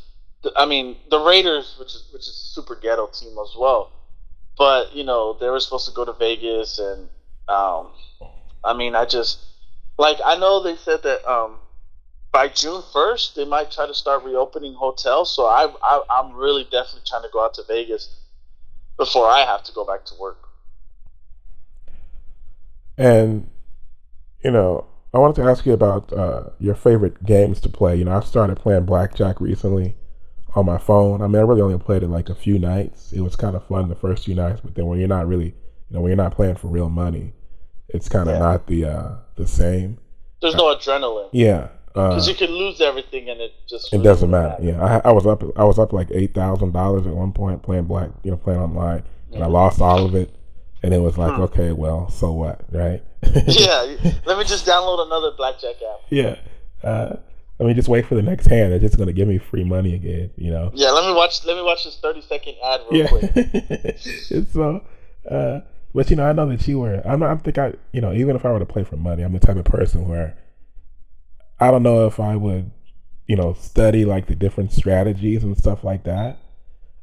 I 0.57 0.67
mean, 0.67 0.97
the 1.11 1.19
Raiders, 1.19 1.75
which 1.79 1.89
is 1.89 2.05
which 2.13 2.23
is 2.23 2.35
super 2.55 2.77
ghetto 2.77 3.09
team 3.09 3.37
as 3.39 3.55
well, 3.59 3.91
but 4.57 4.95
you 4.95 5.05
know 5.05 5.37
they 5.41 5.49
were 5.49 5.61
supposed 5.61 5.89
to 5.89 5.95
go 5.95 6.05
to 6.05 6.13
Vegas, 6.13 6.79
and 6.79 7.09
um, 7.49 7.89
I 8.63 8.75
mean, 8.77 8.95
I 8.95 9.05
just 9.05 9.39
like 9.99 10.19
I 10.25 10.37
know 10.37 10.63
they 10.63 10.77
said 10.77 11.03
that 11.03 11.29
um, 11.29 11.57
by 12.35 12.49
June 12.49 12.83
first 12.93 13.37
they 13.37 13.45
might 13.47 13.71
try 13.71 13.87
to 13.87 13.95
start 13.95 14.25
reopening 14.25 14.75
hotels, 14.75 15.35
so 15.35 15.47
I, 15.47 15.73
I 15.83 16.03
I'm 16.11 16.35
really 16.35 16.65
definitely 16.65 17.03
trying 17.07 17.23
to 17.23 17.29
go 17.33 17.43
out 17.43 17.55
to 17.55 17.63
Vegas 17.67 18.21
before 18.99 19.27
I 19.29 19.45
have 19.47 19.63
to 19.65 19.73
go 19.73 19.87
back 19.87 20.05
to 20.07 20.15
work. 20.21 20.49
And 22.99 23.49
you 24.43 24.51
know, 24.51 24.85
I 25.15 25.19
wanted 25.19 25.37
to 25.37 25.49
ask 25.49 25.65
you 25.65 25.73
about 25.73 26.13
uh, 26.13 26.51
your 26.59 26.75
favorite 26.75 27.25
games 27.25 27.61
to 27.61 27.69
play. 27.69 27.97
You 27.97 28.05
know, 28.05 28.17
I've 28.17 28.27
started 28.27 28.57
playing 28.57 28.85
blackjack 28.85 29.41
recently 29.41 29.97
on 30.57 30.67
my 30.67 30.77
phone. 30.79 31.23
I 31.23 31.29
mean, 31.29 31.37
I 31.37 31.45
really 31.45 31.63
only 31.63 31.79
played 31.79 32.03
it 32.03 32.09
like 32.09 32.29
a 32.29 32.35
few 32.35 32.59
nights. 32.59 33.13
It 33.13 33.21
was 33.21 33.37
kind 33.37 33.55
of 33.57 33.65
fun 33.67 33.89
the 33.89 33.95
first 33.95 34.25
few 34.25 34.35
nights, 34.35 34.61
but 34.63 34.75
then 34.75 34.87
when 34.87 34.99
you're 34.99 35.09
not 35.09 35.29
really, 35.29 35.47
you 35.47 35.91
know, 35.91 36.01
when 36.01 36.11
you're 36.11 36.17
not 36.17 36.35
playing 36.35 36.57
for 36.57 36.67
real 36.67 36.91
money, 36.91 37.33
it's 37.89 38.09
kind 38.09 38.29
of 38.29 38.35
Yeah. 38.35 38.41
not 38.41 38.67
the 38.67 38.85
uh, 38.87 39.15
the 39.37 39.47
same. 39.47 39.99
There's 40.43 40.57
no 40.57 40.75
adrenaline 40.75 41.31
Yeah, 41.33 41.69
uh, 41.95 42.09
because 42.11 42.29
you 42.29 42.35
can 42.35 42.51
lose 42.51 42.81
everything 42.81 43.29
and 43.31 43.41
it 43.41 43.53
just 43.69 43.93
it 43.93 43.97
really 43.97 44.05
doesn't 44.05 44.31
matter. 44.31 44.57
Yeah, 44.63 44.83
I, 45.05 45.09
I 45.09 45.13
was 45.13 45.27
up. 45.27 45.43
I 45.57 45.65
was 45.65 45.79
up 45.79 45.93
like 45.93 46.09
eight 46.11 46.35
thousand 46.35 46.73
dollars 46.73 47.07
at 47.07 47.15
one 47.15 47.33
point 47.33 47.63
playing 47.63 47.85
black. 47.85 48.11
You 48.23 48.31
know, 48.33 48.37
playing 48.37 48.61
online, 48.61 49.03
and 49.33 49.43
I 49.43 49.47
lost 49.47 49.81
all 49.81 50.05
of 50.05 50.15
it. 50.15 50.35
And 50.83 50.93
it 50.93 50.99
was 50.99 51.17
like, 51.17 51.35
Hmm. 51.37 51.43
okay, 51.45 51.73
well, 51.73 52.11
so 52.11 52.31
what, 52.33 52.61
right? 52.71 53.03
yeah, 53.47 53.97
let 54.27 54.37
me 54.37 54.45
just 54.45 54.67
download 54.67 55.07
another 55.07 55.31
blackjack 55.37 55.77
app. 55.77 56.01
yeah. 56.11 56.37
Uh, 56.83 57.17
let 57.59 57.67
me 57.69 57.73
just 57.73 57.89
wait 57.89 58.05
for 58.05 58.17
the 58.17 58.23
next 58.23 58.47
hand. 58.49 58.73
They're 58.73 58.79
just 58.81 58.99
gonna 58.99 59.13
give 59.13 59.27
me 59.29 59.39
free 59.39 59.65
money 59.65 59.95
again, 59.95 60.31
you 60.37 60.51
know. 60.51 60.71
Yeah, 60.75 60.91
let 60.91 61.07
me 61.07 61.15
watch. 61.15 61.43
Let 61.47 61.57
me 61.57 61.63
watch 61.63 61.85
this 61.85 61.97
30 62.03 62.21
second 62.23 62.57
ad 62.63 62.81
real 62.91 63.03
Yeah. 63.05 63.09
quick. 63.09 63.99
so. 64.53 64.83
Uh, 65.31 65.61
but 65.95 66.11
you 66.11 66.17
know, 66.17 66.27
I 66.27 66.33
know 66.33 66.49
that 66.49 66.67
you 66.69 66.81
were. 66.81 67.01
I'm. 67.07 67.23
I 67.23 67.35
think 67.37 67.57
I. 67.57 67.73
You 67.93 68.01
know, 68.01 68.13
even 68.13 68.37
if 68.37 68.45
I 68.45 68.51
were 68.53 68.59
to 68.59 68.67
play 68.67 68.85
for 68.85 68.97
money, 68.97 69.23
I'm 69.23 69.33
the 69.33 69.39
type 69.39 69.57
of 69.57 69.65
person 69.65 70.07
where 70.09 70.37
I 71.69 71.71
don't 71.71 71.83
know 71.83 72.07
if 72.07 72.21
I 72.21 72.37
would, 72.37 72.71
you 73.27 73.37
know, 73.37 73.55
study 73.55 74.05
like 74.05 74.27
the 74.27 74.35
different 74.37 74.73
strategies 74.73 75.45
and 75.45 75.57
stuff 75.57 75.85
like 75.85 76.05
that. 76.05 76.39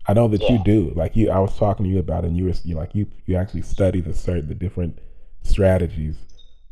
I 0.08 0.14
know 0.14 0.28
that 0.30 0.42
you 0.50 0.60
do. 0.64 0.92
Like 0.96 1.16
you, 1.16 1.30
I 1.32 1.40
was 1.40 1.56
talking 1.58 1.86
to 1.86 1.90
you 1.92 2.00
about, 2.00 2.24
it 2.24 2.28
and 2.28 2.38
you 2.38 2.46
were 2.46 2.54
you 2.64 2.76
like 2.76 2.96
you 2.96 3.08
you 3.26 3.36
actually 3.38 3.62
study 3.64 4.02
the 4.02 4.14
certain 4.14 4.48
the 4.48 4.56
different 4.56 5.00
strategies. 5.44 6.18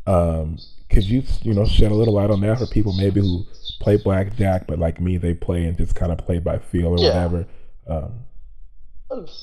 Um, 0.07 0.57
could 0.89 1.05
you 1.05 1.23
you 1.43 1.53
know 1.53 1.65
shed 1.65 1.91
a 1.91 1.95
little 1.95 2.15
light 2.15 2.31
on 2.31 2.41
that 2.41 2.57
for 2.59 2.67
people 2.67 2.93
maybe 2.93 3.21
who 3.21 3.45
play 3.79 3.97
blackjack, 3.97 4.67
but 4.67 4.79
like 4.79 4.99
me, 4.99 5.17
they 5.17 5.33
play 5.33 5.65
and 5.65 5.77
just 5.77 5.95
kind 5.95 6.11
of 6.11 6.17
play 6.19 6.39
by 6.39 6.57
feel 6.59 6.87
or 6.87 6.99
Yeah. 6.99 7.07
whatever. 7.07 7.47
Um, 7.87 8.25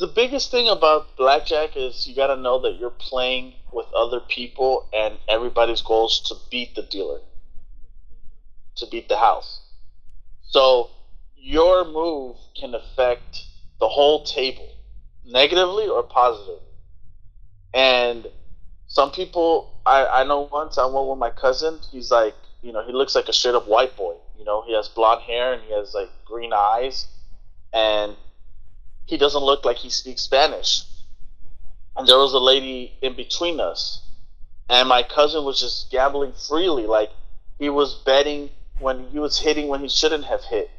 The 0.01 0.07
biggest 0.15 0.51
thing 0.51 0.69
about 0.69 1.17
blackjack 1.17 1.77
is 1.77 2.07
you 2.07 2.15
got 2.15 2.29
to 2.29 2.37
know 2.37 2.59
that 2.61 2.79
you're 2.79 2.91
playing 2.91 3.55
with 3.73 3.87
other 3.95 4.21
people, 4.21 4.89
and 4.93 5.19
everybody's 5.29 5.83
goal 5.83 6.07
is 6.07 6.21
to 6.29 6.37
beat 6.51 6.75
the 6.75 6.83
dealer, 6.83 7.21
to 8.77 8.87
beat 8.87 9.09
the 9.09 9.17
house. 9.17 9.61
So 10.43 10.91
your 11.37 11.85
move 11.85 12.37
can 12.59 12.75
affect 12.75 13.45
the 13.79 13.89
whole 13.89 14.25
table, 14.25 14.69
negatively 15.25 15.87
or 15.89 16.03
positively. 16.03 16.61
And 17.75 18.27
some 18.87 19.11
people, 19.11 19.81
I, 19.85 20.07
I 20.07 20.25
know 20.25 20.49
once 20.53 20.79
I 20.79 20.87
went 20.87 21.09
with 21.09 21.19
my 21.19 21.31
cousin. 21.31 21.79
He's 21.91 22.11
like, 22.11 22.35
you 22.63 22.73
know, 22.73 22.85
he 22.87 22.93
looks 22.93 23.15
like 23.15 23.29
a 23.29 23.33
straight 23.33 23.55
up 23.55 23.69
white 23.69 23.97
boy. 23.97 24.15
You 24.39 24.45
know, 24.45 24.63
he 24.67 24.75
has 24.75 24.89
blonde 24.89 25.23
hair 25.23 25.53
and 25.53 25.63
he 25.63 25.73
has 25.73 25.95
like 25.95 26.11
green 26.25 26.53
eyes, 26.53 27.07
and 27.73 28.17
he 29.07 29.17
doesn't 29.17 29.43
look 29.43 29.65
like 29.65 29.77
he 29.77 29.91
speaks 29.91 30.23
Spanish. 30.23 30.85
And 31.97 32.07
there 32.07 32.19
was 32.19 32.35
a 32.35 32.39
lady 32.39 32.93
in 33.03 33.15
between 33.15 33.61
us, 33.61 34.03
and 34.69 34.89
my 34.89 35.03
cousin 35.03 35.45
was 35.45 35.61
just 35.61 35.91
gambling 35.91 36.33
freely, 36.33 36.87
like 36.87 37.11
he 37.59 37.71
was 37.71 37.95
betting 37.95 38.51
when 38.79 39.09
he 39.09 39.19
was 39.19 39.39
hitting 39.39 39.69
when 39.69 39.81
he 39.81 39.89
shouldn't 39.89 40.25
have 40.25 40.45
hit. 40.45 40.71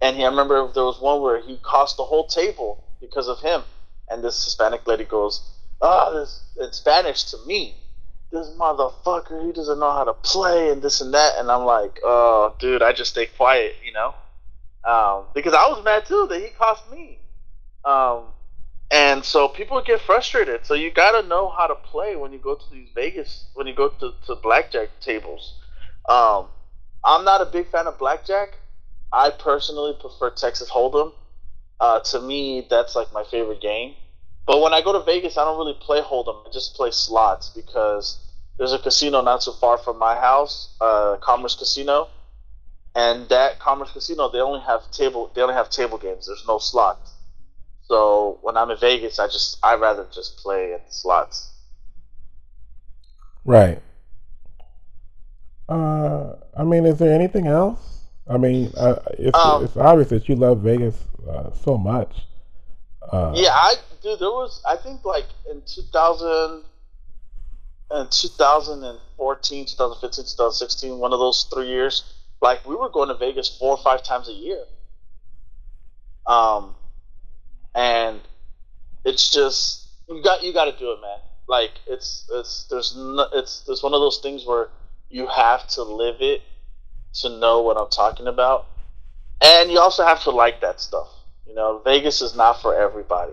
And 0.00 0.16
he, 0.16 0.24
I 0.24 0.28
remember 0.28 0.70
there 0.72 0.84
was 0.84 1.00
one 1.00 1.22
where 1.22 1.40
he 1.40 1.56
cost 1.58 1.96
the 1.96 2.04
whole 2.04 2.26
table 2.26 2.84
because 3.00 3.28
of 3.28 3.40
him. 3.40 3.62
And 4.08 4.22
this 4.22 4.44
Hispanic 4.44 4.86
lady 4.86 5.04
goes, 5.04 5.40
"Ah, 5.80 6.10
this 6.10 6.42
in 6.60 6.72
Spanish 6.72 7.24
to 7.24 7.38
me. 7.46 7.76
This 8.30 8.48
motherfucker, 8.58 9.46
he 9.46 9.52
doesn't 9.52 9.78
know 9.78 9.92
how 9.92 10.04
to 10.04 10.12
play 10.12 10.70
and 10.70 10.82
this 10.82 11.00
and 11.00 11.14
that." 11.14 11.38
And 11.38 11.50
I'm 11.50 11.64
like, 11.64 12.00
"Oh, 12.04 12.54
dude, 12.58 12.82
I 12.82 12.92
just 12.92 13.12
stay 13.12 13.26
quiet, 13.26 13.76
you 13.84 13.92
know." 13.92 14.14
Um, 14.84 15.24
because 15.34 15.54
I 15.54 15.66
was 15.68 15.82
mad 15.82 16.04
too 16.04 16.26
that 16.28 16.40
he 16.40 16.48
cost 16.48 16.90
me. 16.90 17.18
Um, 17.84 18.24
and 18.90 19.24
so 19.24 19.48
people 19.48 19.80
get 19.82 20.00
frustrated. 20.00 20.66
So 20.66 20.74
you 20.74 20.90
got 20.90 21.20
to 21.20 21.26
know 21.26 21.48
how 21.48 21.66
to 21.66 21.74
play 21.74 22.16
when 22.16 22.32
you 22.32 22.38
go 22.38 22.54
to 22.54 22.70
these 22.70 22.90
Vegas, 22.94 23.48
when 23.54 23.66
you 23.66 23.74
go 23.74 23.88
to, 23.88 24.12
to 24.26 24.36
blackjack 24.36 25.00
tables. 25.00 25.58
Um, 26.08 26.46
I'm 27.04 27.24
not 27.24 27.40
a 27.42 27.46
big 27.46 27.68
fan 27.68 27.86
of 27.86 27.98
blackjack. 27.98 28.58
I 29.12 29.30
personally 29.30 29.96
prefer 30.00 30.30
Texas 30.30 30.70
Hold'em. 30.70 31.12
Uh, 31.80 32.00
to 32.00 32.20
me, 32.20 32.66
that's 32.70 32.96
like 32.96 33.12
my 33.12 33.24
favorite 33.24 33.60
game. 33.60 33.94
But 34.46 34.60
when 34.60 34.74
I 34.74 34.82
go 34.82 34.92
to 34.92 35.04
Vegas, 35.04 35.38
I 35.38 35.44
don't 35.44 35.58
really 35.58 35.78
play 35.80 36.00
Hold'em. 36.00 36.46
I 36.46 36.50
just 36.52 36.74
play 36.74 36.90
slots 36.90 37.50
because 37.50 38.18
there's 38.58 38.72
a 38.72 38.78
casino 38.78 39.20
not 39.22 39.42
so 39.42 39.52
far 39.52 39.78
from 39.78 39.98
my 39.98 40.14
house, 40.14 40.76
uh, 40.80 41.16
Commerce 41.20 41.56
Casino, 41.56 42.08
and 42.94 43.28
that 43.28 43.58
Commerce 43.58 43.92
Casino 43.92 44.30
they 44.30 44.40
only 44.40 44.60
have 44.60 44.90
table 44.90 45.30
they 45.34 45.42
only 45.42 45.54
have 45.54 45.70
table 45.70 45.98
games. 45.98 46.26
There's 46.26 46.44
no 46.46 46.58
slots. 46.58 47.12
So 47.82 48.38
when 48.42 48.56
I'm 48.56 48.70
in 48.70 48.78
Vegas, 48.78 49.18
I 49.18 49.26
just 49.26 49.58
I 49.62 49.74
rather 49.74 50.06
just 50.12 50.38
play 50.38 50.72
at 50.72 50.86
the 50.86 50.92
slots. 50.92 51.50
Right. 53.44 53.82
Uh, 55.68 56.34
I 56.56 56.64
mean, 56.64 56.86
is 56.86 56.98
there 56.98 57.12
anything 57.12 57.46
else 57.46 57.94
I 58.28 58.38
mean, 58.38 58.72
uh, 58.76 58.96
it's 59.18 59.38
um, 59.38 59.64
it's 59.64 59.76
obvious 59.76 60.08
that 60.10 60.28
you 60.28 60.36
love 60.36 60.60
Vegas 60.60 60.96
uh, 61.28 61.50
so 61.52 61.76
much. 61.76 62.26
Uh, 63.12 63.32
yeah, 63.34 63.50
I 63.52 63.74
dude, 64.02 64.18
there 64.18 64.30
was 64.30 64.62
I 64.66 64.76
think 64.76 65.04
like 65.04 65.26
in 65.50 65.62
2000 65.66 66.62
in 67.90 68.08
2014, 68.10 69.66
2015, 69.66 70.24
2016, 70.24 70.98
one 70.98 71.12
of 71.12 71.18
those 71.18 71.46
three 71.52 71.68
years, 71.68 72.14
like 72.40 72.66
we 72.66 72.74
were 72.74 72.88
going 72.88 73.08
to 73.08 73.14
Vegas 73.14 73.56
four 73.58 73.76
or 73.76 73.82
five 73.84 74.02
times 74.02 74.28
a 74.28 74.32
year. 74.32 74.64
Um, 76.26 76.74
and 77.74 78.20
it's 79.04 79.30
just 79.30 79.86
you 80.08 80.22
got 80.22 80.42
you 80.42 80.54
got 80.54 80.64
to 80.64 80.78
do 80.78 80.92
it, 80.92 81.00
man. 81.02 81.18
Like 81.46 81.72
it's 81.86 82.26
it's 82.32 82.66
there's 82.70 82.96
no, 82.96 83.26
it's 83.34 83.64
it's 83.68 83.82
one 83.82 83.92
of 83.92 84.00
those 84.00 84.20
things 84.22 84.46
where 84.46 84.68
you 85.14 85.28
have 85.28 85.68
to 85.68 85.84
live 85.84 86.16
it 86.18 86.42
to 87.20 87.28
know 87.38 87.62
what 87.62 87.76
I'm 87.76 87.88
talking 87.88 88.26
about, 88.26 88.66
and 89.40 89.70
you 89.70 89.78
also 89.78 90.04
have 90.04 90.20
to 90.24 90.30
like 90.30 90.60
that 90.62 90.80
stuff. 90.80 91.06
You 91.46 91.54
know, 91.54 91.80
Vegas 91.84 92.20
is 92.20 92.34
not 92.34 92.60
for 92.60 92.74
everybody. 92.74 93.32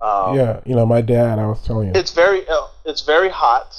Um, 0.00 0.36
yeah, 0.36 0.60
you 0.64 0.76
know, 0.76 0.86
my 0.86 1.00
dad. 1.00 1.40
I 1.40 1.46
was 1.46 1.60
telling 1.64 1.88
you, 1.88 2.00
it's 2.00 2.12
very 2.12 2.48
uh, 2.48 2.68
it's 2.84 3.02
very 3.02 3.28
hot 3.28 3.74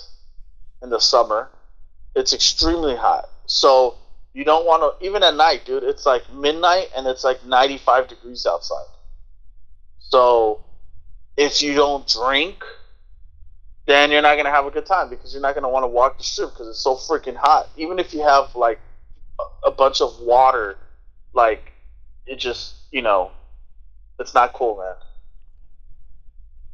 in 0.84 0.90
the 0.90 1.00
summer. 1.00 1.50
It's 2.14 2.34
extremely 2.34 2.98
hot, 2.98 3.30
so 3.46 3.96
you 4.34 4.44
don't 4.44 4.66
want 4.66 5.00
to 5.00 5.06
even 5.06 5.24
at 5.24 5.36
night, 5.36 5.62
dude. 5.66 5.84
It's 5.84 6.06
like 6.06 6.30
midnight 6.34 6.90
and 6.94 7.08
it's 7.08 7.24
like 7.24 7.46
95 7.46 8.10
degrees 8.10 8.46
outside. 8.46 8.86
So 10.00 10.66
if 11.38 11.62
you 11.62 11.74
don't 11.74 12.06
drink, 12.06 12.66
then 13.90 14.12
you're 14.12 14.22
not 14.22 14.38
gonna 14.38 14.52
have 14.52 14.68
a 14.68 14.72
good 14.72 14.86
time 14.86 15.10
because 15.10 15.34
you're 15.34 15.42
not 15.42 15.56
gonna 15.56 15.68
want 15.70 15.84
to 15.84 15.88
walk 15.88 16.18
the 16.18 16.24
strip 16.24 16.52
because 16.52 16.68
it's 16.68 16.80
so 16.80 16.96
freaking 16.96 17.36
hot. 17.36 17.70
Even 17.76 17.98
if 17.98 18.14
you 18.14 18.22
have 18.22 18.56
like 18.56 18.80
a 19.64 19.72
bunch 19.72 20.00
of 20.00 20.20
water, 20.20 20.78
like 21.34 21.72
it 22.28 22.38
just 22.38 22.76
you 22.92 23.02
know, 23.02 23.32
it's 24.20 24.34
not 24.34 24.54
cool, 24.54 24.96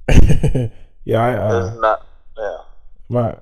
man. 0.08 0.72
yeah, 1.06 1.20
I. 1.20 1.34
Uh, 1.34 1.68
it's 1.68 1.80
not. 1.80 2.06
Yeah. 2.38 2.58
My 3.08 3.38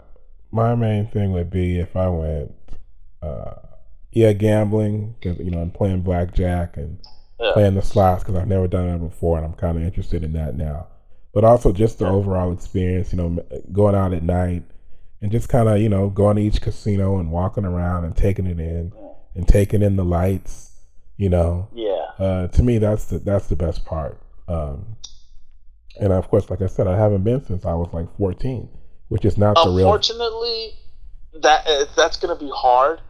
my 0.52 0.76
main 0.76 1.08
thing 1.08 1.34
would 1.34 1.50
be 1.50 1.80
if 1.80 1.96
I 1.96 2.08
went, 2.10 2.54
uh, 3.24 3.56
yeah, 4.12 4.34
gambling 4.34 5.16
because 5.20 5.40
you 5.40 5.50
know 5.50 5.62
I'm 5.62 5.72
playing 5.72 6.02
blackjack 6.02 6.78
and 6.78 7.00
yeah. 7.40 7.54
playing 7.54 7.74
the 7.74 7.82
slots 7.82 8.24
because 8.24 8.40
I've 8.40 8.48
never 8.48 8.68
done 8.68 8.88
that 8.92 9.00
before 9.00 9.38
and 9.38 9.46
I'm 9.46 9.54
kind 9.54 9.78
of 9.78 9.84
interested 9.84 10.24
in 10.24 10.34
that 10.34 10.56
now. 10.56 10.88
But 11.34 11.44
also 11.44 11.72
just 11.72 12.00
the 12.00 12.08
overall 12.08 12.52
experience, 12.54 13.12
you 13.12 13.18
know, 13.18 13.44
going 13.72 13.96
out 13.96 14.14
at 14.14 14.22
night 14.22 14.64
and 15.22 15.32
just 15.32 15.50
kind 15.50 15.68
of 15.68 15.80
you 15.80 15.90
know 15.90 16.10
going 16.10 16.36
to 16.36 16.44
each 16.44 16.62
casino 16.62 17.18
and 17.18 17.32
walking 17.32 17.66
around 17.66 18.06
and 18.06 18.16
taking 18.16 18.46
it 18.46 18.60
in 18.60 18.94
and 19.36 19.48
taking 19.48 19.82
in 19.82 19.96
the 19.96 20.06
lights 20.06 20.74
you 21.18 21.30
know. 21.30 21.70
Yeah. 21.74 22.26
Uh, 22.26 22.48
to 22.48 22.64
me, 22.64 22.78
that's 22.78 23.06
the 23.06 23.20
that's 23.20 23.48
the 23.48 23.56
best 23.56 23.86
part. 23.86 24.20
Um, 24.48 24.98
and 26.00 26.12
of 26.12 26.28
course, 26.30 26.50
like 26.50 26.62
I 26.62 26.68
said, 26.68 26.88
I 26.88 26.98
haven't 26.98 27.24
been 27.24 27.44
since 27.46 27.66
I 27.66 27.74
was 27.74 27.90
like 27.94 28.08
14, 28.18 28.70
which 29.10 29.26
is 29.26 29.38
not 29.38 29.56
the 29.56 29.70
real. 29.70 29.88
Unfortunately, 29.88 30.74
that 31.42 31.66
uh, 31.68 31.86
that's 31.96 32.18
going 32.18 32.38
to 32.38 32.44
be 32.44 32.52
hard 32.54 33.02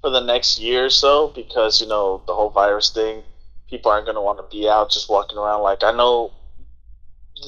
for 0.00 0.10
the 0.10 0.20
next 0.20 0.60
year 0.60 0.86
or 0.86 0.90
so 0.90 1.28
because 1.28 1.80
you 1.80 1.88
know 1.88 2.22
the 2.26 2.34
whole 2.34 2.50
virus 2.50 2.90
thing. 2.90 3.22
People 3.68 3.92
aren't 3.92 4.04
going 4.04 4.16
to 4.16 4.20
want 4.20 4.38
to 4.38 4.56
be 4.56 4.68
out 4.68 4.90
just 4.90 5.08
walking 5.08 5.38
around. 5.38 5.62
Like 5.62 5.84
I 5.84 5.92
know, 5.92 6.32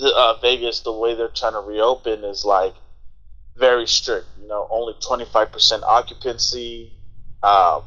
the, 0.01 0.15
uh, 0.15 0.39
Vegas, 0.41 0.81
the 0.81 0.93
way 0.93 1.15
they're 1.15 1.29
trying 1.29 1.53
to 1.53 1.61
reopen 1.61 2.25
is 2.25 2.45
like 2.45 2.75
very 3.57 3.87
strict. 3.87 4.27
You 4.41 4.49
know, 4.49 4.67
only 4.71 4.95
25% 4.95 5.83
occupancy, 5.83 6.93
uh, 7.43 7.81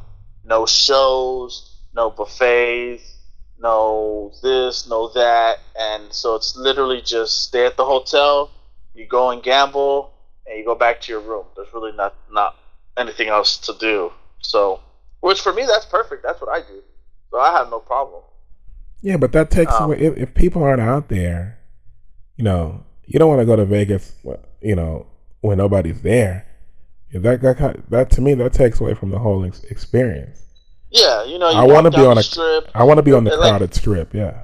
no 0.44 0.65
shows 0.65 1.76
no 1.96 2.12
buffets, 2.12 3.18
no 3.58 4.32
this, 4.44 4.88
no 4.88 5.10
that, 5.13 5.60
and 5.80 6.13
so 6.13 6.36
it's 6.36 6.56
literally 6.56 7.02
just 7.02 7.44
stay 7.46 7.65
at 7.65 7.78
the 7.78 7.86
hotel, 7.86 8.52
you 8.94 9.08
go 9.08 9.32
and 9.32 9.41
gamble, 9.41 10.12
and 10.46 10.60
you 10.60 10.65
go 10.65 10.76
back 10.76 11.02
to 11.02 11.12
your 11.12 11.22
room. 11.22 11.46
There's 11.56 11.74
really 11.74 11.94
not 11.94 12.13
not 12.32 12.56
anything 12.98 13.30
else 13.30 13.58
to 13.60 13.74
do. 13.80 14.12
So, 14.41 14.82
which 15.22 15.41
for 15.41 15.54
me 15.54 15.65
that's 15.65 15.86
perfect. 15.86 16.24
That's 16.24 16.39
what 16.41 16.50
I 16.50 16.60
do. 16.60 16.84
So 17.32 17.39
I 17.39 17.54
have 17.54 17.70
no 17.70 17.80
problem. 17.80 18.22
Yeah, 19.02 19.18
but 19.18 19.32
that 19.32 19.52
takes 19.52 19.74
um, 19.74 19.86
away 19.86 20.00
if, 20.00 20.18
if 20.18 20.34
people 20.34 20.63
aren't 20.63 20.82
out 20.82 21.10
there, 21.10 21.60
you 22.38 22.43
know, 22.43 22.84
you 23.06 23.19
don't 23.19 23.30
want 23.30 23.41
to 23.41 23.45
go 23.45 23.56
to 23.56 23.65
Vegas, 23.65 24.13
you 24.62 24.76
know, 24.76 25.08
when 25.41 25.58
nobody's 25.58 26.02
there. 26.02 26.45
That 27.13 27.41
that 27.41 27.89
that 27.89 28.10
to 28.12 28.21
me 28.21 28.34
that 28.34 28.54
takes 28.54 28.80
away 28.82 28.93
from 28.93 29.12
the 29.12 29.19
whole 29.19 29.43
experience. 29.43 30.41
Yeah, 30.89 31.24
you 31.24 31.38
know, 31.39 31.50
you 31.50 31.58
I 31.58 31.63
want 31.63 31.86
to 31.86 31.91
be 31.91 32.06
on 32.06 32.17
a 32.17 32.24
strip. 32.24 32.69
I 32.74 32.84
want 32.84 32.98
to 32.98 33.04
be 33.04 33.13
on 33.13 33.24
the 33.24 33.32
crowded 33.32 33.62
like, 33.62 33.74
strip. 33.74 34.13
Yeah. 34.13 34.43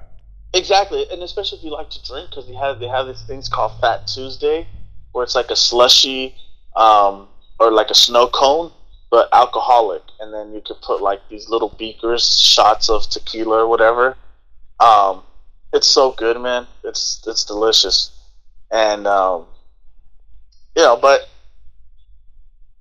Exactly, 0.54 1.06
and 1.12 1.23
especially 1.23 1.60
if 1.60 1.63
you 1.63 1.71
like 1.71 1.89
to 1.91 2.04
drink, 2.04 2.30
because 2.30 2.47
they 2.47 2.54
have 2.56 2.80
they 2.80 2.88
have 2.88 3.08
these 3.08 3.23
things 3.23 3.47
called 3.47 3.80
Fat 3.80 4.08
Tuesday, 4.08 4.67
where 5.12 5.23
it's 5.23 5.36
like 5.36 5.49
a 5.49 5.56
slushy, 5.56 6.36
um, 6.75 7.27
or 7.60 7.71
like 7.71 7.89
a 7.89 7.95
snow 7.95 8.27
cone, 8.27 8.71
but 9.10 9.30
alcoholic, 9.34 10.04
and 10.19 10.34
then 10.34 10.54
you 10.54 10.62
could 10.65 10.82
put 10.82 11.01
like 11.01 11.21
these 11.30 11.49
little 11.49 11.69
beakers, 11.80 12.39
shots 12.39 12.89
of 12.89 13.10
tequila 13.10 13.63
or 13.63 13.67
whatever. 13.67 14.17
Um, 14.80 15.23
it's 15.73 15.88
so 15.88 16.12
good, 16.12 16.39
man. 16.39 16.67
It's 16.84 17.23
it's 17.27 17.45
delicious, 17.45 18.12
and 18.71 19.07
um, 19.07 19.45
you 20.75 20.84
know, 20.84 20.97
but 20.97 21.29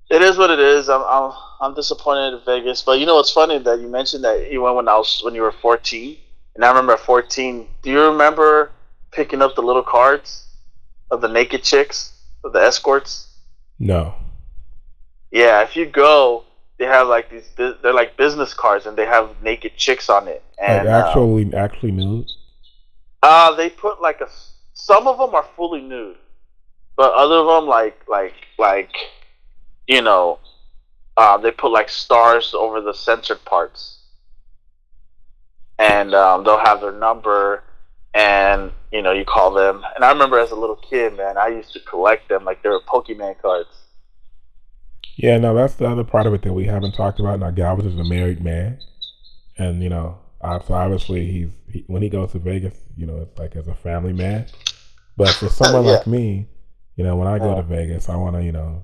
it 0.09 0.21
is 0.21 0.37
what 0.37 0.49
it 0.49 0.59
is. 0.59 0.89
I'm, 0.89 1.01
I'm 1.03 1.31
I'm 1.61 1.73
disappointed 1.73 2.37
in 2.37 2.41
Vegas. 2.45 2.81
But 2.81 2.99
you 2.99 3.05
know 3.05 3.15
what's 3.15 3.31
funny 3.31 3.59
that 3.59 3.79
you 3.79 3.87
mentioned 3.87 4.23
that 4.23 4.51
you 4.51 4.61
went 4.61 4.75
when 4.75 4.87
I 4.87 4.97
was 4.97 5.21
when 5.23 5.35
you 5.35 5.41
were 5.41 5.51
14, 5.51 6.17
and 6.55 6.65
I 6.65 6.67
remember 6.69 6.93
at 6.93 6.99
14. 6.99 7.67
Do 7.81 7.89
you 7.89 8.01
remember 8.01 8.71
picking 9.11 9.41
up 9.41 9.55
the 9.55 9.61
little 9.61 9.83
cards 9.83 10.45
of 11.11 11.21
the 11.21 11.27
naked 11.27 11.63
chicks 11.63 12.13
of 12.43 12.53
the 12.53 12.59
escorts? 12.59 13.27
No. 13.79 14.15
Yeah, 15.31 15.61
if 15.61 15.75
you 15.75 15.85
go, 15.85 16.43
they 16.77 16.85
have 16.85 17.07
like 17.07 17.29
these. 17.29 17.47
They're 17.55 17.93
like 17.93 18.17
business 18.17 18.53
cards, 18.53 18.85
and 18.85 18.97
they 18.97 19.05
have 19.05 19.41
naked 19.41 19.77
chicks 19.77 20.09
on 20.09 20.27
it. 20.27 20.43
And 20.61 20.87
like 20.89 21.05
actually, 21.05 21.45
um, 21.45 21.55
actually 21.55 21.91
nude. 21.91 22.31
Uh, 23.23 23.55
they 23.55 23.69
put 23.69 24.01
like 24.01 24.21
a. 24.21 24.29
Some 24.73 25.07
of 25.07 25.17
them 25.17 25.35
are 25.35 25.45
fully 25.55 25.81
nude, 25.81 26.17
but 26.95 27.13
other 27.13 27.35
of 27.35 27.47
them 27.47 27.67
like 27.67 27.99
like 28.07 28.33
like, 28.57 28.95
you 29.87 30.01
know, 30.01 30.39
uh, 31.17 31.37
they 31.37 31.51
put 31.51 31.71
like 31.71 31.89
stars 31.89 32.53
over 32.53 32.81
the 32.81 32.93
censored 32.93 33.43
parts, 33.45 33.99
and 35.77 36.15
um, 36.15 36.43
they'll 36.43 36.57
have 36.57 36.81
their 36.81 36.91
number, 36.91 37.63
and 38.13 38.71
you 38.91 39.01
know 39.01 39.11
you 39.11 39.25
call 39.25 39.51
them. 39.51 39.83
And 39.95 40.03
I 40.03 40.11
remember 40.11 40.39
as 40.39 40.51
a 40.51 40.55
little 40.55 40.77
kid, 40.77 41.15
man, 41.15 41.37
I 41.37 41.49
used 41.49 41.73
to 41.73 41.79
collect 41.81 42.27
them 42.29 42.43
like 42.43 42.63
they 42.63 42.69
were 42.69 42.81
Pokemon 42.81 43.39
cards. 43.39 43.69
Yeah, 45.15 45.37
no, 45.37 45.53
that's 45.53 45.75
the 45.75 45.87
other 45.87 46.03
part 46.03 46.25
of 46.25 46.33
it 46.33 46.41
that 46.41 46.53
we 46.53 46.65
haven't 46.65 46.93
talked 46.93 47.19
about. 47.19 47.39
Now, 47.39 47.51
Galvez 47.51 47.85
is 47.85 47.99
a 47.99 48.03
married 48.03 48.43
man, 48.43 48.79
and 49.57 49.83
you 49.83 49.89
know, 49.89 50.17
so 50.41 50.73
obviously 50.73 51.31
he's 51.31 51.49
he, 51.71 51.83
when 51.87 52.01
he 52.01 52.09
goes 52.09 52.31
to 52.31 52.39
Vegas, 52.39 52.75
you 52.95 53.05
know, 53.05 53.17
it's 53.17 53.37
like 53.37 53.55
as 53.55 53.67
a 53.67 53.75
family 53.75 54.13
man. 54.13 54.45
But 55.17 55.29
for 55.29 55.49
someone 55.49 55.85
yeah. 55.85 55.91
like 55.91 56.07
me, 56.07 56.47
you 56.95 57.03
know, 57.03 57.15
when 57.15 57.27
I 57.27 57.39
go 57.39 57.55
to 57.55 57.61
Vegas, 57.61 58.09
I 58.09 58.15
want 58.15 58.35
to, 58.35 58.43
you 58.43 58.51
know, 58.51 58.83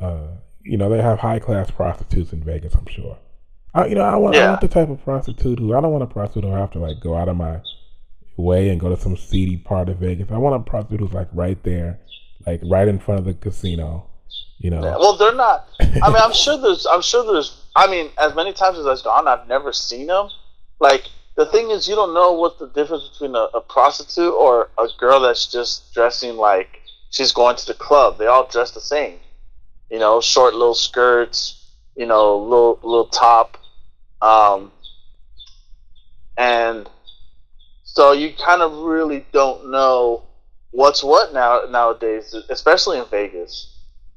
uh, 0.00 0.28
you 0.62 0.76
know, 0.76 0.88
they 0.88 1.00
have 1.00 1.18
high 1.18 1.38
class 1.38 1.70
prostitutes 1.70 2.32
in 2.32 2.42
Vegas. 2.42 2.74
I'm 2.74 2.86
sure. 2.86 3.18
I, 3.74 3.86
you 3.86 3.94
know, 3.94 4.02
I 4.02 4.16
want, 4.16 4.34
yeah. 4.34 4.46
I 4.46 4.48
want 4.50 4.60
the 4.62 4.68
type 4.68 4.88
of 4.88 5.02
prostitute 5.04 5.58
who 5.58 5.74
I 5.74 5.80
don't 5.80 5.92
want 5.92 6.02
a 6.02 6.06
prostitute 6.06 6.44
who 6.44 6.54
I 6.54 6.58
have 6.58 6.72
to 6.72 6.78
like 6.78 7.00
go 7.00 7.16
out 7.16 7.28
of 7.28 7.36
my 7.36 7.60
way 8.36 8.68
and 8.70 8.80
go 8.80 8.88
to 8.88 9.00
some 9.00 9.16
seedy 9.16 9.56
part 9.56 9.88
of 9.88 9.98
Vegas. 9.98 10.30
I 10.30 10.38
want 10.38 10.56
a 10.56 10.70
prostitute 10.70 11.00
who's 11.00 11.12
like 11.12 11.28
right 11.32 11.62
there, 11.62 12.00
like 12.46 12.60
right 12.64 12.88
in 12.88 12.98
front 12.98 13.20
of 13.20 13.26
the 13.26 13.34
casino. 13.34 14.06
You 14.58 14.70
know. 14.70 14.82
Yeah, 14.82 14.96
well, 14.96 15.16
they're 15.16 15.34
not. 15.34 15.68
I 15.80 16.08
mean, 16.08 16.16
I'm 16.16 16.32
sure 16.32 16.58
there's. 16.58 16.86
I'm 16.86 17.02
sure 17.02 17.24
there's. 17.32 17.64
I 17.74 17.90
mean, 17.90 18.10
as 18.18 18.34
many 18.34 18.52
times 18.52 18.78
as 18.78 18.86
I've 18.86 19.02
gone, 19.02 19.26
I've 19.26 19.48
never 19.48 19.72
seen 19.72 20.06
them. 20.08 20.28
Like 20.80 21.04
the 21.36 21.46
thing 21.46 21.70
is, 21.70 21.86
you 21.86 21.94
don't 21.94 22.14
know 22.14 22.32
what 22.32 22.58
the 22.58 22.68
difference 22.68 23.08
between 23.08 23.36
a, 23.36 23.48
a 23.54 23.60
prostitute 23.60 24.34
or 24.34 24.70
a 24.78 24.88
girl 24.98 25.20
that's 25.20 25.46
just 25.46 25.94
dressing 25.94 26.36
like 26.36 26.80
she's 27.10 27.32
going 27.32 27.56
to 27.56 27.66
the 27.66 27.74
club. 27.74 28.18
They 28.18 28.26
all 28.26 28.46
dress 28.46 28.72
the 28.72 28.80
same 28.80 29.20
you 29.90 29.98
know, 29.98 30.20
short 30.20 30.54
little 30.54 30.74
skirts, 30.74 31.74
you 31.96 32.06
know, 32.06 32.38
little 32.38 32.78
little 32.82 33.08
top, 33.08 33.58
um, 34.22 34.70
and 36.36 36.88
so 37.82 38.12
you 38.12 38.32
kind 38.34 38.62
of 38.62 38.72
really 38.72 39.26
don't 39.32 39.70
know 39.70 40.22
what's 40.70 41.02
what 41.02 41.34
now 41.34 41.62
nowadays, 41.68 42.34
especially 42.48 42.98
in 42.98 43.04
Vegas, 43.10 43.76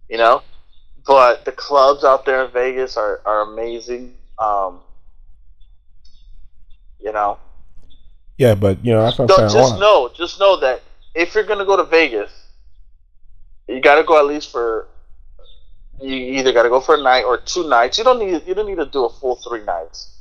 you 0.10 0.18
know. 0.18 0.44
But 1.06 1.44
the 1.44 1.52
clubs 1.52 2.04
out 2.06 2.26
there 2.26 2.46
in 2.46 2.52
Vegas 2.52 2.96
are 2.96 3.20
are 3.26 3.52
amazing. 3.52 4.14
Um, 4.38 4.82
you 7.04 7.12
know. 7.12 7.38
Yeah, 8.38 8.56
but 8.56 8.84
you 8.84 8.94
know, 8.94 9.04
that's 9.04 9.20
what 9.20 9.30
I'm 9.32 9.50
saying. 9.50 9.64
Just 9.64 9.80
know, 9.80 10.10
just 10.16 10.40
know 10.40 10.60
that 10.62 10.82
if 11.14 11.36
you're 11.36 11.44
gonna 11.44 11.66
go 11.66 11.78
to 11.78 11.84
Vegas, 11.84 12.32
you 13.68 13.82
got 13.82 13.96
to 13.96 14.04
go 14.04 14.18
at 14.20 14.26
least 14.26 14.52
for 14.52 14.88
you 16.02 16.16
either 16.16 16.52
got 16.52 16.64
to 16.64 16.70
go 16.70 16.80
for 16.80 16.96
a 16.96 17.02
night 17.02 17.24
or 17.24 17.38
two 17.38 17.68
nights. 17.70 17.98
You 17.98 18.04
don't 18.04 18.20
need 18.20 18.44
you 18.48 18.54
don't 18.54 18.68
need 18.68 18.78
to 18.78 18.86
do 18.86 19.06
a 19.06 19.10
full 19.10 19.36
three 19.48 19.64
nights. 19.64 20.18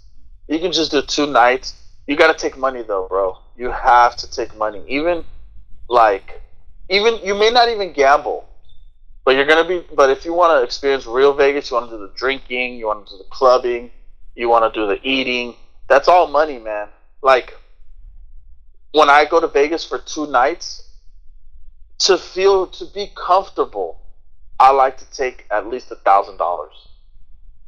You 0.48 0.58
can 0.58 0.72
just 0.72 0.90
do 0.90 1.02
two 1.02 1.26
nights. 1.26 1.74
You 2.06 2.16
got 2.16 2.36
to 2.36 2.38
take 2.38 2.58
money 2.58 2.82
though, 2.82 3.06
bro. 3.08 3.38
You 3.56 3.70
have 3.70 4.16
to 4.16 4.30
take 4.30 4.56
money. 4.56 4.82
Even 4.88 5.24
like 5.88 6.42
even 6.88 7.18
you 7.24 7.34
may 7.34 7.50
not 7.50 7.68
even 7.68 7.92
gamble, 7.92 8.44
but 9.24 9.34
you're 9.34 9.46
gonna 9.46 9.66
be. 9.66 9.84
But 9.94 10.10
if 10.10 10.24
you 10.24 10.34
want 10.34 10.58
to 10.58 10.64
experience 10.64 11.06
real 11.06 11.32
Vegas, 11.32 11.70
you 11.70 11.76
want 11.76 11.90
to 11.90 11.96
do 11.96 12.06
the 12.06 12.12
drinking, 12.14 12.74
you 12.74 12.86
want 12.86 13.06
to 13.06 13.14
do 13.14 13.18
the 13.18 13.28
clubbing, 13.30 13.90
you 14.34 14.48
want 14.48 14.72
to 14.72 14.80
do 14.80 14.86
the 14.86 15.00
eating. 15.02 15.54
That's 15.88 16.08
all 16.08 16.26
money, 16.26 16.58
man. 16.58 16.88
Like 17.22 17.54
when 18.92 19.10
I 19.10 19.24
go 19.24 19.40
to 19.40 19.48
Vegas 19.48 19.84
for 19.84 19.98
two 19.98 20.26
nights, 20.26 20.82
to 22.00 22.18
feel 22.18 22.66
to 22.66 22.84
be 22.86 23.10
comfortable, 23.14 24.00
I 24.58 24.70
like 24.72 24.98
to 24.98 25.10
take 25.10 25.46
at 25.50 25.68
least 25.68 25.90
a 25.90 25.96
thousand 25.96 26.36
dollars, 26.36 26.88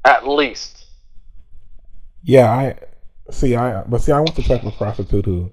at 0.05 0.27
least. 0.27 0.87
Yeah, 2.23 2.51
I 2.51 2.79
see. 3.31 3.55
I 3.55 3.83
but 3.83 4.01
see, 4.01 4.13
I 4.13 4.19
want 4.19 4.35
to 4.37 4.43
check 4.43 4.63
with 4.63 4.77
prostitute 4.77 5.25
who 5.25 5.51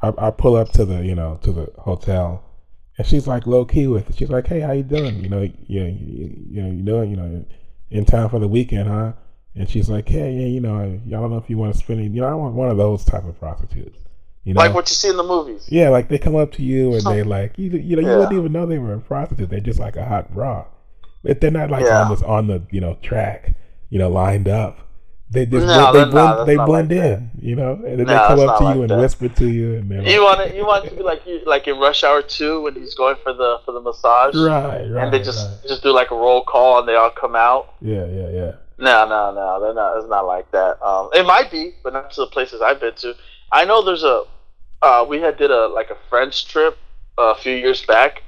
I, 0.00 0.12
I 0.18 0.30
pull 0.30 0.56
up 0.56 0.70
to 0.72 0.84
the 0.84 1.04
you 1.04 1.14
know 1.14 1.38
to 1.42 1.52
the 1.52 1.72
hotel, 1.78 2.44
and 2.96 3.06
she's 3.06 3.26
like 3.26 3.46
low 3.46 3.64
key 3.64 3.86
with 3.86 4.08
it. 4.08 4.16
She's 4.16 4.30
like, 4.30 4.46
"Hey, 4.46 4.60
how 4.60 4.72
you 4.72 4.82
doing? 4.82 5.22
You 5.22 5.28
know, 5.28 5.42
yeah, 5.66 5.84
you, 5.84 6.34
you 6.50 6.62
know, 6.62 6.70
you 6.70 6.82
know, 6.82 7.02
you 7.02 7.16
know, 7.16 7.44
in 7.90 8.04
town 8.04 8.30
for 8.30 8.38
the 8.38 8.48
weekend, 8.48 8.88
huh?" 8.88 9.12
And 9.54 9.68
she's 9.68 9.88
like, 9.88 10.08
"Hey, 10.08 10.32
yeah, 10.32 10.46
you 10.46 10.60
know, 10.60 10.78
I 10.78 10.98
don't 11.10 11.30
know 11.30 11.36
if 11.36 11.50
you 11.50 11.58
want 11.58 11.74
to 11.74 11.78
spend. 11.78 12.00
Any. 12.00 12.08
You 12.08 12.22
know, 12.22 12.28
I 12.28 12.34
want 12.34 12.54
one 12.54 12.70
of 12.70 12.76
those 12.76 13.04
type 13.04 13.24
of 13.24 13.38
prostitutes." 13.38 13.98
You 14.44 14.54
know? 14.54 14.60
Like 14.60 14.74
what 14.74 14.90
you 14.90 14.94
see 14.94 15.08
in 15.08 15.16
the 15.16 15.22
movies. 15.22 15.66
Yeah, 15.68 15.90
like 15.90 16.08
they 16.08 16.18
come 16.18 16.34
up 16.34 16.52
to 16.52 16.62
you 16.62 16.94
and 16.94 17.04
they 17.04 17.22
like 17.22 17.58
you. 17.58 17.70
You 17.70 17.96
know, 17.96 18.02
you 18.02 18.08
yeah. 18.08 18.16
wouldn't 18.16 18.36
even 18.36 18.52
know 18.52 18.66
they 18.66 18.78
were 18.78 18.94
a 18.94 19.00
prostitute. 19.00 19.50
They're 19.50 19.60
just 19.60 19.78
like 19.78 19.96
a 19.96 20.04
hot 20.04 20.32
bra, 20.32 20.66
but 21.22 21.40
they're 21.40 21.50
not 21.50 21.70
like 21.70 21.84
yeah. 21.84 22.02
on 22.02 22.10
this 22.10 22.22
on 22.22 22.46
the 22.48 22.62
you 22.70 22.80
know 22.80 22.98
track. 23.02 23.54
You 23.90 23.98
know, 23.98 24.08
lined 24.08 24.48
up. 24.48 24.78
They 25.32 25.46
just 25.46 25.66
no, 25.66 25.92
they, 25.92 26.04
blend, 26.10 26.12
not, 26.12 26.44
they 26.46 26.56
blend 26.56 26.90
like 26.90 26.98
in, 26.98 27.30
that. 27.34 27.42
you 27.42 27.56
know, 27.56 27.72
and 27.72 27.98
then 27.98 27.98
no, 27.98 28.04
they 28.04 28.26
come 28.26 28.48
up 28.48 28.58
to 28.58 28.64
like 28.64 28.76
you 28.76 28.82
and 28.82 28.90
that. 28.90 28.98
whisper 28.98 29.28
to 29.28 29.48
you, 29.48 29.76
and 29.76 29.90
you 29.90 29.96
like, 29.96 30.20
want 30.20 30.40
it, 30.40 30.54
you 30.54 30.66
want 30.66 30.84
it 30.84 30.90
to 30.90 30.96
be 30.96 31.02
like 31.02 31.26
you, 31.26 31.40
like 31.46 31.66
in 31.66 31.78
Rush 31.78 32.04
Hour 32.04 32.20
Two 32.20 32.60
when 32.62 32.74
he's 32.74 32.94
going 32.94 33.16
for 33.22 33.32
the 33.32 33.60
for 33.64 33.72
the 33.72 33.80
massage, 33.80 34.34
right? 34.34 34.90
right 34.90 35.04
and 35.04 35.12
they 35.12 35.22
just 35.22 35.48
right. 35.48 35.68
just 35.68 35.82
do 35.82 35.90
like 35.90 36.10
a 36.10 36.14
roll 36.14 36.42
call 36.44 36.80
and 36.80 36.88
they 36.88 36.96
all 36.96 37.10
come 37.10 37.34
out. 37.34 37.74
Yeah, 37.80 38.04
yeah, 38.06 38.28
yeah. 38.28 38.52
No, 38.82 39.06
no, 39.08 39.32
no, 39.32 39.60
they're 39.60 39.74
not. 39.74 39.98
It's 39.98 40.08
not 40.08 40.26
like 40.26 40.50
that. 40.50 40.82
Um, 40.82 41.10
it 41.14 41.24
might 41.24 41.52
be, 41.52 41.76
but 41.84 41.92
not 41.92 42.10
to 42.12 42.22
the 42.22 42.26
places 42.26 42.60
I've 42.60 42.80
been 42.80 42.96
to. 42.96 43.14
I 43.52 43.64
know 43.64 43.82
there's 43.84 44.02
a. 44.02 44.24
Uh, 44.82 45.06
we 45.08 45.20
had 45.20 45.36
did 45.38 45.52
a 45.52 45.68
like 45.68 45.90
a 45.90 45.96
French 46.10 46.48
trip 46.48 46.76
a 47.16 47.36
few 47.36 47.54
years 47.54 47.86
back, 47.86 48.24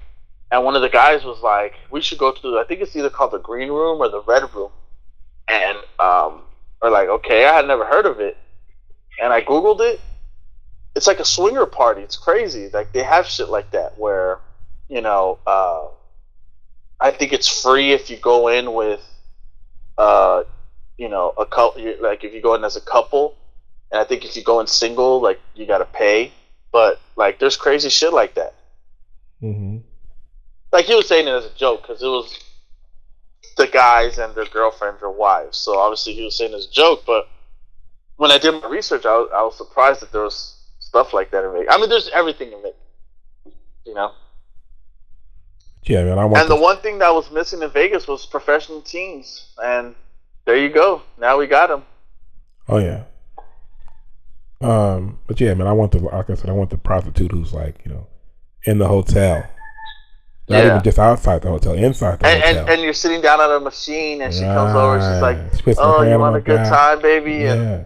and 0.53 0.65
one 0.65 0.77
of 0.77 0.83
the 0.83 0.89
guys 0.89 1.25
was 1.25 1.41
like, 1.41 1.75
"We 1.91 2.01
should 2.01 2.19
go 2.19 2.31
to. 2.31 2.61
I 2.61 2.65
think 2.69 2.83
it's 2.83 2.95
either 2.95 3.11
called 3.11 3.33
the 3.33 3.39
Green 3.39 3.69
Room 3.69 4.01
or 4.01 4.09
the 4.09 4.23
Red 4.23 4.45
Room," 4.55 4.71
and 5.49 5.77
um, 5.99 6.43
or 6.81 6.91
like, 6.91 7.09
okay, 7.09 7.47
I 7.47 7.55
had 7.55 7.67
never 7.67 7.85
heard 7.85 8.07
of 8.07 8.21
it, 8.21 8.37
and 9.21 9.33
I 9.33 9.41
googled 9.41 9.81
it. 9.81 10.01
It's 10.95 11.09
like 11.09 11.19
a 11.19 11.25
swinger 11.25 11.67
party. 11.67 12.03
It's 12.03 12.17
crazy. 12.17 12.71
Like 12.73 12.93
they 12.93 13.03
have 13.03 13.27
shit 13.27 13.49
like 13.49 13.73
that 13.73 13.99
where, 13.99 14.39
you 14.89 15.01
know, 15.01 15.41
uh, 15.47 15.89
I 17.01 17.11
think 17.11 17.33
it's 17.33 17.63
free 17.63 17.93
if 17.93 18.09
you 18.11 18.17
go 18.19 18.49
in 18.49 18.73
with, 18.75 19.01
uh, 19.99 20.45
you 20.97 21.09
know, 21.09 21.35
a 21.39 21.47
couple. 21.47 21.83
Like 22.01 22.25
if 22.25 22.33
you 22.35 22.41
go 22.41 22.55
in 22.55 22.65
as 22.65 22.77
a 22.77 22.81
couple, 22.81 23.37
and 23.91 24.01
I 24.01 24.05
think 24.05 24.25
if 24.25 24.37
you 24.37 24.43
go 24.43 24.61
in 24.61 24.67
single, 24.67 25.21
like 25.21 25.41
you 25.55 25.67
got 25.67 25.79
to 25.79 25.85
pay. 25.85 26.33
But 26.73 27.01
like, 27.17 27.39
there's 27.39 27.57
crazy 27.57 27.89
shit 27.89 28.13
like 28.13 28.35
that. 28.35 28.55
Mm-hmm. 29.43 29.79
Like 30.73 30.87
he 30.87 30.95
was 30.95 31.07
saying 31.07 31.29
it 31.29 31.31
as 31.31 31.45
a 31.45 31.55
joke 31.55 31.83
because 31.83 32.03
it 32.03 32.09
was 32.09 32.37
the 33.57 33.67
guys 33.69 34.19
and 34.19 34.35
their 34.35 34.47
girlfriends 34.47 35.03
or 35.03 35.13
wives. 35.13 35.59
So 35.59 35.79
obviously 35.79 36.15
he 36.15 36.25
was 36.25 36.37
saying 36.37 36.55
as 36.55 36.67
a 36.67 36.71
joke, 36.71 37.05
but 37.07 37.29
when 38.17 38.31
I 38.31 38.39
did 38.39 38.61
my 38.61 38.69
research, 38.69 39.07
I 39.07 39.17
was, 39.17 39.31
I 39.35 39.43
was 39.43 39.57
surprised 39.57 40.01
that 40.01 40.13
there 40.13 40.23
was 40.23 40.57
stuff 40.81 41.13
like 41.13 41.31
that 41.31 41.45
in 41.45 41.53
Vegas. 41.53 41.75
I 41.75 41.79
mean, 41.79 41.89
there's 41.89 42.09
everything 42.09 42.53
in 42.53 42.63
Vegas, 42.63 43.55
you 43.87 43.95
know. 43.95 44.13
Yeah, 45.85 46.05
man. 46.05 46.19
I 46.19 46.25
want. 46.25 46.43
And 46.43 46.51
the 46.51 46.61
one 46.61 46.79
thing 46.79 46.99
that 46.99 47.13
was 47.15 47.31
missing 47.31 47.63
in 47.63 47.71
Vegas 47.71 48.07
was 48.07 48.27
professional 48.27 48.81
teams, 48.81 49.47
and 49.63 49.95
there 50.45 50.57
you 50.57 50.71
go. 50.71 51.03
Now 51.19 51.39
we 51.39 51.47
got 51.47 51.69
them. 51.69 51.85
Oh 52.69 52.79
yeah. 52.79 53.05
Um, 54.61 55.19
but 55.27 55.41
yeah, 55.41 55.53
man, 55.55 55.67
I 55.67 55.73
want 55.73 55.93
the 55.93 55.99
like 55.99 56.31
I 56.31 56.35
said, 56.35 56.49
I 56.49 56.53
want 56.53 56.71
the 56.71 56.79
prostitute 56.79 57.33
who's 57.33 57.53
like 57.53 57.81
you 57.85 57.93
know 57.93 58.07
in 58.65 58.79
the 58.79 58.89
hotel 58.89 59.45
not 60.49 60.59
yeah. 60.59 60.71
even 60.73 60.83
just 60.83 60.99
outside 60.99 61.41
the 61.41 61.49
hotel, 61.49 61.73
inside 61.73 62.21
the 62.21 62.27
and, 62.27 62.43
hotel. 62.43 62.61
And, 62.61 62.71
and, 62.71 62.83
you're 62.83 62.93
sitting 62.93 63.23
down 63.23 63.41
at 63.41 63.51
a 63.51 63.61
machine, 63.61 64.21
and 64.21 64.33
she 64.33 64.41
comes 64.41 64.75
over. 64.75 64.99
She's 64.99 65.23
like, 65.23 65.39
she 65.57 65.75
"Oh, 65.79 66.03
you 66.03 66.19
want 66.19 66.37
a 66.37 66.41
good 66.41 66.59
guy. 66.59 66.69
time, 66.69 67.01
baby?" 67.01 67.37
Yeah, 67.37 67.85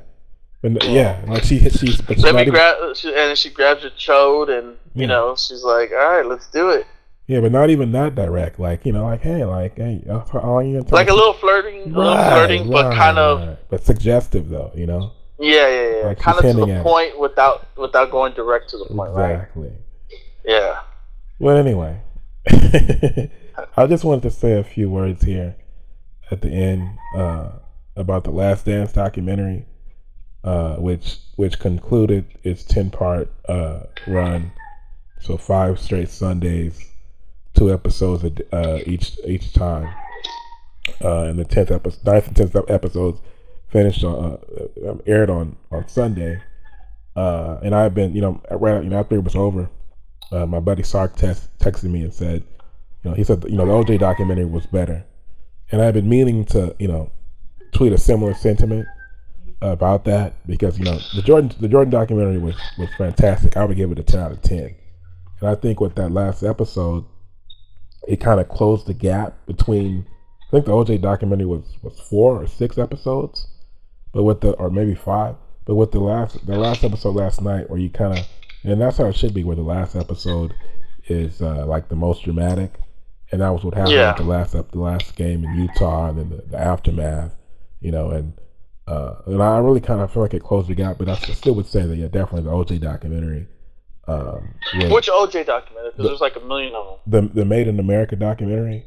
and, 0.64 0.82
yeah, 0.82 1.22
like 1.28 1.44
she 1.44 1.60
she's. 1.70 2.00
But 2.00 2.18
Let 2.18 2.34
me 2.34 2.46
grab, 2.46 2.96
she, 2.96 3.14
and 3.14 3.38
she 3.38 3.50
grabs 3.50 3.82
your 3.82 3.92
chode, 3.92 4.58
and 4.58 4.76
you 4.94 5.06
know, 5.06 5.36
she's 5.36 5.62
like, 5.62 5.92
"All 5.92 5.98
right, 5.98 6.26
let's 6.26 6.48
do 6.48 6.70
it." 6.70 6.86
Yeah, 7.28 7.40
but 7.40 7.52
not 7.52 7.68
even 7.68 7.92
that 7.92 8.14
direct. 8.14 8.58
Like 8.58 8.86
you 8.86 8.92
know, 8.92 9.04
like 9.04 9.20
hey, 9.20 9.44
like 9.44 9.76
hey, 9.76 10.02
all 10.08 10.62
you 10.62 10.80
like 10.90 11.10
a 11.10 11.14
little 11.14 11.34
flirting, 11.34 11.82
a 11.82 11.98
little 11.98 12.14
flirting, 12.14 12.62
right, 12.62 12.70
but 12.70 12.94
kind 12.94 13.18
of, 13.18 13.40
right. 13.40 13.58
but 13.68 13.84
suggestive 13.84 14.48
though. 14.48 14.72
You 14.74 14.86
know. 14.86 15.12
Yeah, 15.38 15.68
yeah, 15.68 15.96
yeah. 15.96 16.06
Like 16.06 16.18
kind 16.18 16.38
of 16.38 16.42
to 16.42 16.66
the 16.66 16.82
point 16.82 17.18
without 17.18 17.68
without 17.76 18.10
going 18.10 18.32
direct 18.32 18.70
to 18.70 18.78
the 18.78 18.86
point, 18.86 19.12
right? 19.12 19.32
exactly. 19.32 19.72
Yeah. 20.42 20.80
Well, 21.38 21.58
anyway, 21.58 22.00
I 22.48 23.86
just 23.86 24.04
wanted 24.04 24.22
to 24.22 24.30
say 24.30 24.58
a 24.58 24.64
few 24.64 24.88
words 24.88 25.22
here 25.22 25.54
at 26.30 26.40
the 26.40 26.48
end 26.48 26.98
uh, 27.14 27.50
about 27.94 28.24
the 28.24 28.30
Last 28.30 28.64
Dance 28.64 28.92
documentary, 28.92 29.66
uh, 30.44 30.76
which 30.76 31.18
which 31.36 31.58
concluded 31.58 32.24
its 32.42 32.64
ten 32.64 32.90
part 32.90 33.30
uh, 33.46 33.80
run. 34.06 34.52
So 35.20 35.36
five 35.36 35.78
straight 35.78 36.08
Sundays, 36.08 36.80
two 37.58 37.72
episodes 37.72 38.24
uh, 38.52 38.78
each 38.86 39.18
each 39.26 39.52
time, 39.52 39.92
uh, 41.02 41.22
and 41.22 41.38
the 41.38 41.44
tenth 41.44 41.70
episode, 41.70 42.04
ninth 42.04 42.26
and 42.28 42.36
tenth 42.36 42.56
episodes 42.70 43.20
finished 43.68 44.04
on 44.04 44.38
uh, 44.86 44.94
aired 45.06 45.30
on 45.30 45.56
on 45.70 45.86
Sunday. 45.88 46.40
and 47.16 47.74
I've 47.74 47.94
been, 47.94 48.14
you 48.14 48.20
know, 48.20 48.40
right, 48.50 48.82
you 48.82 48.90
know, 48.90 49.00
after 49.00 49.16
it 49.16 49.24
was 49.24 49.34
over, 49.34 49.68
uh, 50.30 50.46
my 50.46 50.60
buddy 50.60 50.82
Sark 50.82 51.16
text, 51.16 51.50
texted 51.58 51.90
me 51.90 52.02
and 52.02 52.14
said, 52.14 52.44
you 53.02 53.10
know, 53.10 53.16
he 53.16 53.24
said, 53.24 53.44
you 53.48 53.56
know, 53.56 53.66
the 53.66 53.72
OJ 53.72 53.98
documentary 53.98 54.44
was 54.46 54.66
better, 54.66 55.04
and 55.72 55.82
I've 55.82 55.94
been 55.94 56.08
meaning 56.08 56.44
to, 56.46 56.76
you 56.78 56.88
know, 56.88 57.10
tweet 57.72 57.92
a 57.92 57.98
similar 57.98 58.34
sentiment 58.34 58.86
about 59.60 60.04
that 60.04 60.34
because 60.46 60.78
you 60.78 60.84
know 60.84 60.98
the 61.16 61.22
Jordan 61.22 61.52
the 61.60 61.68
Jordan 61.68 61.90
documentary 61.90 62.38
was 62.38 62.56
was 62.78 62.88
fantastic. 62.96 63.56
I 63.56 63.64
would 63.64 63.76
give 63.76 63.90
it 63.90 63.98
a 63.98 64.02
ten 64.02 64.20
out 64.20 64.32
of 64.32 64.42
ten, 64.42 64.74
and 65.40 65.48
I 65.48 65.54
think 65.54 65.80
with 65.80 65.94
that 65.96 66.12
last 66.12 66.42
episode, 66.42 67.04
it 68.06 68.20
kind 68.20 68.40
of 68.40 68.48
closed 68.48 68.86
the 68.86 68.94
gap 68.94 69.46
between. 69.46 70.06
I 70.48 70.50
think 70.50 70.64
the 70.64 70.72
OJ 70.72 71.00
documentary 71.02 71.46
was 71.46 71.64
was 71.82 72.00
four 72.00 72.42
or 72.42 72.46
six 72.46 72.78
episodes, 72.78 73.48
but 74.12 74.22
with 74.22 74.40
the 74.40 74.52
or 74.52 74.70
maybe 74.70 74.94
five, 74.94 75.34
but 75.64 75.74
with 75.74 75.92
the 75.92 76.00
last 76.00 76.46
the 76.46 76.58
last 76.58 76.84
episode 76.84 77.16
last 77.16 77.42
night 77.42 77.68
where 77.68 77.78
you 77.78 77.90
kind 77.90 78.18
of 78.18 78.26
and 78.64 78.80
that's 78.80 78.98
how 78.98 79.06
it 79.06 79.16
should 79.16 79.34
be. 79.34 79.44
Where 79.44 79.56
the 79.56 79.62
last 79.62 79.94
episode 79.94 80.54
is 81.06 81.40
uh, 81.40 81.64
like 81.66 81.88
the 81.88 81.96
most 81.96 82.24
dramatic, 82.24 82.72
and 83.30 83.40
that 83.40 83.50
was 83.50 83.64
what 83.64 83.74
happened 83.74 83.94
yeah. 83.94 84.14
the 84.14 84.24
last 84.24 84.54
up 84.54 84.70
the 84.72 84.80
last 84.80 85.16
game 85.16 85.44
in 85.44 85.54
Utah, 85.54 86.08
and 86.08 86.18
then 86.18 86.30
the, 86.30 86.42
the 86.50 86.58
aftermath. 86.58 87.34
You 87.80 87.92
know, 87.92 88.10
and 88.10 88.32
uh, 88.86 89.16
and 89.26 89.42
I 89.42 89.58
really 89.58 89.80
kind 89.80 90.00
of 90.00 90.12
feel 90.12 90.22
like 90.22 90.34
it 90.34 90.42
closed 90.42 90.68
the 90.68 90.74
gap, 90.74 90.98
but 90.98 91.08
I 91.08 91.14
still 91.16 91.54
would 91.54 91.66
say 91.66 91.86
that 91.86 91.96
yeah, 91.96 92.08
definitely 92.08 92.42
the 92.42 92.50
OJ 92.50 92.80
documentary. 92.80 93.46
Um, 94.08 94.54
Which 94.90 95.08
OJ 95.08 95.46
documentary? 95.46 95.90
Because 95.90 96.06
there's 96.06 96.20
like 96.20 96.36
a 96.36 96.40
million 96.40 96.74
of 96.74 96.98
them. 97.06 97.28
The 97.28 97.34
the 97.40 97.44
Made 97.44 97.68
in 97.68 97.78
America 97.78 98.16
documentary. 98.16 98.86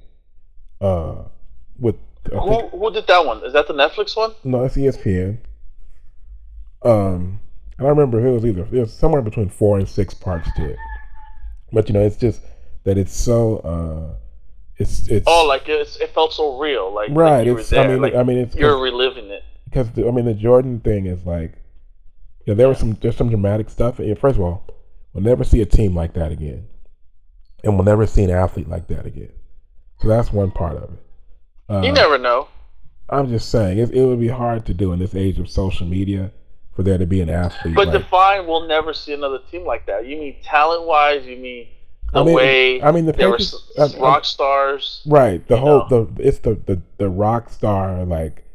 Uh, 0.80 1.26
with 1.80 1.96
who 2.32 2.50
think, 2.50 2.72
who 2.72 2.92
did 2.92 3.08
that 3.08 3.26
one? 3.26 3.44
Is 3.46 3.54
that 3.54 3.68
the 3.68 3.74
Netflix 3.74 4.18
one? 4.18 4.34
No, 4.44 4.64
it's 4.64 4.76
ESPN. 4.76 5.38
Um, 6.84 7.40
and 7.78 7.88
I 7.88 7.90
remember 7.90 8.26
it 8.26 8.32
was 8.32 8.46
either 8.46 8.64
it 8.64 8.80
was 8.80 8.94
somewhere 8.94 9.22
between 9.22 9.50
four 9.50 9.78
and 9.78 9.88
six 9.88 10.14
parts 10.14 10.50
to 10.56 10.72
it. 10.72 10.78
But 11.72 11.88
you 11.88 11.94
know, 11.94 12.02
it's 12.02 12.18
just 12.18 12.42
that 12.84 12.98
it's 12.98 13.14
so 13.14 13.58
uh 13.60 14.16
it's 14.78 15.08
it's 15.08 15.26
oh 15.28 15.46
like 15.46 15.70
it's, 15.70 15.98
it 15.98 16.10
felt 16.10 16.34
so 16.34 16.60
real 16.60 16.94
like 16.94 17.10
right 17.12 17.48
like 17.48 17.60
it's 17.60 17.72
I 17.74 17.88
mean 17.88 18.02
like 18.02 18.16
I 18.16 18.24
mean 18.24 18.40
it's 18.40 18.56
you're 18.56 18.80
reliving 18.80 19.30
it 19.30 19.44
because 19.66 19.92
the, 19.92 20.08
I 20.08 20.12
mean 20.12 20.26
the 20.26 20.34
Jordan 20.34 20.80
thing 20.80 21.06
is 21.06 21.24
like 21.26 21.54
you 22.46 22.54
know 22.54 22.56
there 22.56 22.68
was 22.68 22.80
some 22.80 22.94
there's 22.94 23.16
some 23.16 23.30
dramatic 23.30 23.70
stuff 23.70 23.98
first 23.98 24.38
of 24.38 24.42
all 24.42 24.66
we'll 25.14 25.24
never 25.24 25.43
see 25.43 25.62
a 25.62 25.66
team 25.66 25.95
like 25.95 26.14
that 26.14 26.32
again 26.32 26.68
and 27.64 27.76
we'll 27.76 27.84
never 27.86 28.05
see 28.07 28.24
an 28.24 28.30
athlete 28.32 28.68
like 28.70 28.88
that 28.88 29.05
again 29.05 29.32
so 29.99 30.07
that's 30.07 30.32
one 30.32 30.51
part 30.51 30.76
of 30.78 30.84
it 30.93 30.99
uh, 31.70 31.82
you 31.82 31.91
never 31.91 32.18
know 32.18 32.47
I'm 33.09 33.28
just 33.30 33.49
saying 33.49 33.78
it, 33.78 33.91
it 33.91 34.05
would 34.05 34.20
be 34.22 34.30
hard 34.30 34.66
to 34.68 34.74
do 34.74 34.93
in 34.93 34.99
this 34.99 35.14
age 35.16 35.38
of 35.38 35.49
social 35.49 35.86
media 35.86 36.32
for 36.74 36.84
there 36.84 36.97
to 36.97 37.05
be 37.05 37.20
an 37.20 37.30
athlete. 37.30 37.76
But 37.76 37.89
like, 37.89 38.01
define, 38.01 38.47
we'll 38.47 38.66
never 38.68 38.93
see 38.93 39.12
another 39.14 39.39
team 39.51 39.66
like 39.66 39.86
that. 39.88 40.05
You 40.07 40.16
mean 40.16 40.38
talent 40.41 40.86
wise? 40.88 41.26
You 41.26 41.36
mean 41.36 41.68
the 42.14 42.22
I 42.22 42.24
mean, 42.24 42.36
way 42.36 42.82
I 42.82 42.91
mean, 42.93 43.05
the 43.05 43.12
they 43.12 43.26
were 43.26 43.34
Patriots- 43.34 43.70
s- 43.78 43.95
uh, 43.95 43.99
rock 43.99 44.24
stars. 44.24 45.01
Right. 45.05 45.45
The 45.45 45.57
whole 45.57 45.86
know. 45.89 46.05
the 46.05 46.26
it's 46.26 46.39
the, 46.39 46.53
the 46.66 46.82
the 46.97 47.09
rock 47.09 47.49
star 47.49 48.05
like 48.05 48.45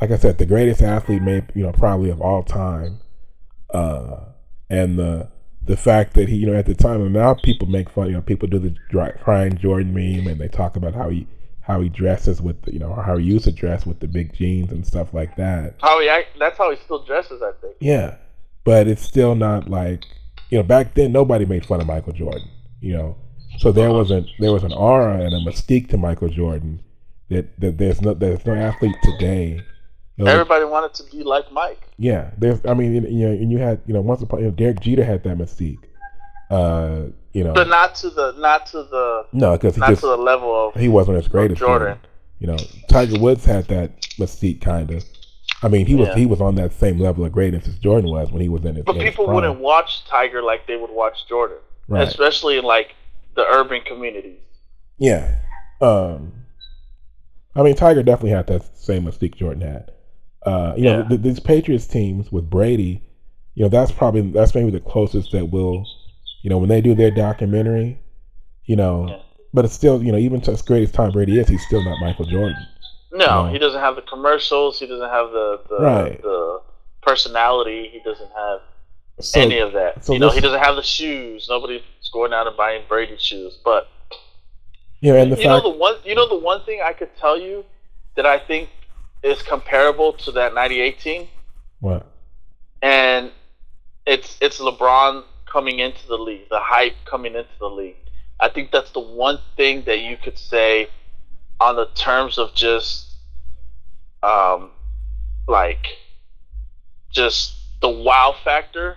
like 0.00 0.12
I 0.12 0.16
said, 0.16 0.38
the 0.38 0.46
greatest 0.46 0.80
athlete 0.80 1.22
maybe 1.22 1.46
you 1.56 1.64
know 1.64 1.72
probably 1.72 2.10
of 2.10 2.20
all 2.20 2.44
time. 2.44 3.00
Uh 3.74 4.20
and 4.70 4.96
the 4.96 5.28
the 5.64 5.76
fact 5.76 6.14
that 6.14 6.28
he 6.28 6.36
you 6.36 6.46
know 6.46 6.54
at 6.54 6.66
the 6.66 6.74
time 6.74 7.00
and 7.00 7.12
now 7.12 7.34
people 7.34 7.68
make 7.68 7.88
fun 7.88 8.08
you 8.08 8.14
know 8.14 8.22
people 8.22 8.48
do 8.48 8.58
the 8.58 8.74
dry, 8.90 9.10
crying 9.10 9.56
Jordan 9.56 9.94
meme 9.94 10.26
and 10.26 10.40
they 10.40 10.48
talk 10.48 10.76
about 10.76 10.94
how 10.94 11.08
he 11.08 11.26
how 11.62 11.80
he 11.80 11.88
dresses 11.88 12.42
with 12.42 12.60
the, 12.62 12.72
you 12.72 12.78
know 12.78 12.92
how 12.94 13.16
he 13.16 13.24
used 13.24 13.44
to 13.44 13.52
dress 13.52 13.86
with 13.86 14.00
the 14.00 14.08
big 14.08 14.34
jeans 14.34 14.72
and 14.72 14.86
stuff 14.86 15.14
like 15.14 15.36
that. 15.36 15.76
How 15.80 16.00
he 16.00 16.08
act, 16.08 16.38
that's 16.38 16.58
how 16.58 16.70
he 16.70 16.76
still 16.84 17.04
dresses, 17.04 17.40
I 17.40 17.52
think. 17.60 17.76
Yeah. 17.80 18.16
But 18.64 18.88
it's 18.88 19.02
still 19.02 19.34
not 19.34 19.68
like 19.68 20.04
you 20.50 20.58
know 20.58 20.64
back 20.64 20.94
then 20.94 21.12
nobody 21.12 21.44
made 21.44 21.64
fun 21.64 21.80
of 21.80 21.86
Michael 21.86 22.12
Jordan, 22.12 22.48
you 22.80 22.92
know. 22.92 23.16
So 23.58 23.70
there 23.70 23.88
uh-huh. 23.88 23.98
was 23.98 24.10
a 24.10 24.24
there 24.38 24.52
was 24.52 24.64
an 24.64 24.72
aura 24.72 25.20
and 25.20 25.34
a 25.34 25.38
mystique 25.38 25.88
to 25.90 25.96
Michael 25.96 26.28
Jordan 26.28 26.82
that, 27.28 27.58
that 27.60 27.78
there's 27.78 28.02
no 28.02 28.14
there's 28.14 28.44
no 28.44 28.54
athlete 28.54 28.96
today. 29.02 29.62
You 30.16 30.24
know, 30.26 30.30
Everybody 30.30 30.64
wanted 30.66 30.92
to 30.94 31.04
be 31.10 31.22
like 31.22 31.50
Mike. 31.52 31.80
yeah, 31.98 32.30
there's 32.36 32.60
I 32.66 32.74
mean 32.74 32.92
you 32.94 33.26
know 33.26 33.32
and 33.32 33.50
you 33.50 33.58
had 33.58 33.80
you 33.86 33.94
know 33.94 34.00
once 34.02 34.20
upon 34.22 34.40
you 34.40 34.44
know, 34.46 34.50
Derek 34.50 34.80
Jeter 34.80 35.04
had 35.04 35.22
that 35.24 35.38
mystique. 35.38 35.78
Uh, 36.50 37.06
you 37.32 37.42
know, 37.44 37.54
But 37.54 37.68
not 37.68 37.94
to 37.96 38.10
the 38.10 38.32
not 38.38 38.66
to 38.66 38.82
the 38.82 39.26
no, 39.32 39.52
because 39.52 39.78
not 39.78 39.88
just 39.88 40.02
to 40.02 40.08
the 40.08 40.16
level 40.18 40.68
of 40.68 40.74
he 40.74 40.88
wasn't 40.88 41.16
as 41.16 41.28
great 41.28 41.50
as 41.50 41.58
Jordan. 41.58 41.98
You 42.40 42.48
know, 42.48 42.56
Tiger 42.88 43.18
Woods 43.18 43.44
had 43.46 43.68
that 43.68 44.00
mystique 44.18 44.60
kind 44.60 44.90
of. 44.90 45.04
I 45.62 45.68
mean, 45.68 45.86
he 45.86 45.94
was 45.94 46.08
Yeah. 46.08 46.14
he 46.16 46.26
was 46.26 46.40
on 46.42 46.56
that 46.56 46.72
same 46.72 46.98
level 46.98 47.24
of 47.24 47.32
greatness 47.32 47.66
as 47.68 47.78
Jordan 47.78 48.10
was 48.10 48.30
when 48.30 48.42
he 48.42 48.48
was 48.50 48.64
in 48.64 48.74
his. 48.74 48.84
But 48.84 48.96
in 48.96 49.00
his 49.02 49.10
people 49.10 49.24
prime. 49.26 49.36
wouldn't 49.36 49.60
watch 49.60 50.04
Tiger 50.06 50.42
like 50.42 50.66
they 50.66 50.76
would 50.76 50.90
watch 50.90 51.26
Jordan, 51.28 51.58
right. 51.88 52.06
especially 52.06 52.58
in 52.58 52.64
like 52.64 52.94
the 53.34 53.46
urban 53.46 53.80
communities. 53.82 54.40
Yeah. 54.98 55.38
Um, 55.80 56.32
I 57.54 57.62
mean, 57.62 57.76
Tiger 57.76 58.02
definitely 58.02 58.30
had 58.30 58.46
that 58.48 58.76
same 58.76 59.04
mystique 59.04 59.36
Jordan 59.36 59.62
had. 59.62 59.90
Uh, 60.46 60.74
you 60.76 60.84
know, 60.84 61.06
th- 61.08 61.20
these 61.22 61.38
Patriots 61.40 61.86
teams 61.86 62.32
with 62.32 62.48
Brady, 62.50 63.02
you 63.54 63.62
know, 63.62 63.68
that's 63.68 63.92
probably 63.92 64.22
that's 64.32 64.54
maybe 64.54 64.70
the 64.70 64.80
closest 64.80 65.32
that 65.32 65.50
will, 65.50 65.86
you 66.42 66.50
know, 66.50 66.58
when 66.58 66.68
they 66.68 66.80
do 66.80 66.94
their 66.94 67.10
documentary, 67.10 67.98
you 68.64 68.74
know, 68.76 69.06
Yeah. 69.08 69.18
but 69.54 69.64
it's 69.64 69.74
still, 69.74 70.02
you 70.02 70.10
know, 70.12 70.18
even 70.18 70.40
to 70.42 70.52
as 70.52 70.62
great 70.62 70.82
as 70.82 70.90
Tom 70.92 71.12
Brady 71.12 71.38
is, 71.38 71.48
he's 71.48 71.64
still 71.66 71.82
not 71.84 72.00
Michael 72.00 72.24
Jordan. 72.24 72.56
No, 73.12 73.44
No. 73.44 73.52
he 73.52 73.58
doesn't 73.58 73.80
have 73.80 73.94
the 73.96 74.02
commercials. 74.02 74.80
He 74.80 74.86
doesn't 74.86 75.08
have 75.10 75.30
the 75.30 75.60
the, 75.68 75.76
Right. 75.80 76.22
the 76.22 76.60
personality. 77.02 77.88
He 77.92 78.00
doesn't 78.00 78.30
have 78.34 78.60
So, 79.20 79.40
any 79.40 79.58
of 79.58 79.72
that. 79.74 80.04
so 80.04 80.12
you 80.14 80.18
know, 80.18 80.30
he 80.30 80.40
doesn't 80.40 80.60
have 80.60 80.76
the 80.76 80.82
shoes. 80.82 81.46
Nobody's 81.48 81.82
going 82.12 82.32
out 82.32 82.46
and 82.46 82.56
buying 82.56 82.82
Brady 82.88 83.16
shoes. 83.18 83.58
But 83.64 83.88
you 85.00 85.12
know, 85.12 85.18
and 85.20 85.32
the 85.32 85.36
you 85.38 85.46
know 85.46 85.60
the 85.60 85.68
one 85.68 85.96
you 86.04 86.14
know 86.14 86.28
the 86.28 86.38
one 86.38 86.64
thing 86.64 86.80
I 86.84 86.92
could 86.94 87.14
tell 87.16 87.38
you 87.38 87.64
that 88.16 88.24
I 88.26 88.38
think 88.38 88.70
is 89.22 89.42
comparable 89.42 90.12
to 90.14 90.32
that 90.32 90.54
'98 90.54 90.98
team, 91.00 91.28
what? 91.80 92.06
and 92.82 93.30
it's 94.06 94.36
it's 94.40 94.60
LeBron 94.60 95.24
coming 95.46 95.78
into 95.78 96.06
the 96.08 96.16
league, 96.18 96.48
the 96.50 96.60
hype 96.60 96.94
coming 97.04 97.34
into 97.34 97.58
the 97.60 97.68
league. 97.68 97.96
I 98.40 98.48
think 98.48 98.72
that's 98.72 98.90
the 98.90 99.00
one 99.00 99.38
thing 99.56 99.84
that 99.84 100.00
you 100.00 100.16
could 100.16 100.36
say 100.38 100.88
on 101.60 101.76
the 101.76 101.86
terms 101.94 102.38
of 102.38 102.54
just 102.54 103.06
um 104.22 104.70
like 105.46 105.86
just 107.10 107.54
the 107.80 107.88
wow 107.88 108.34
factor. 108.42 108.96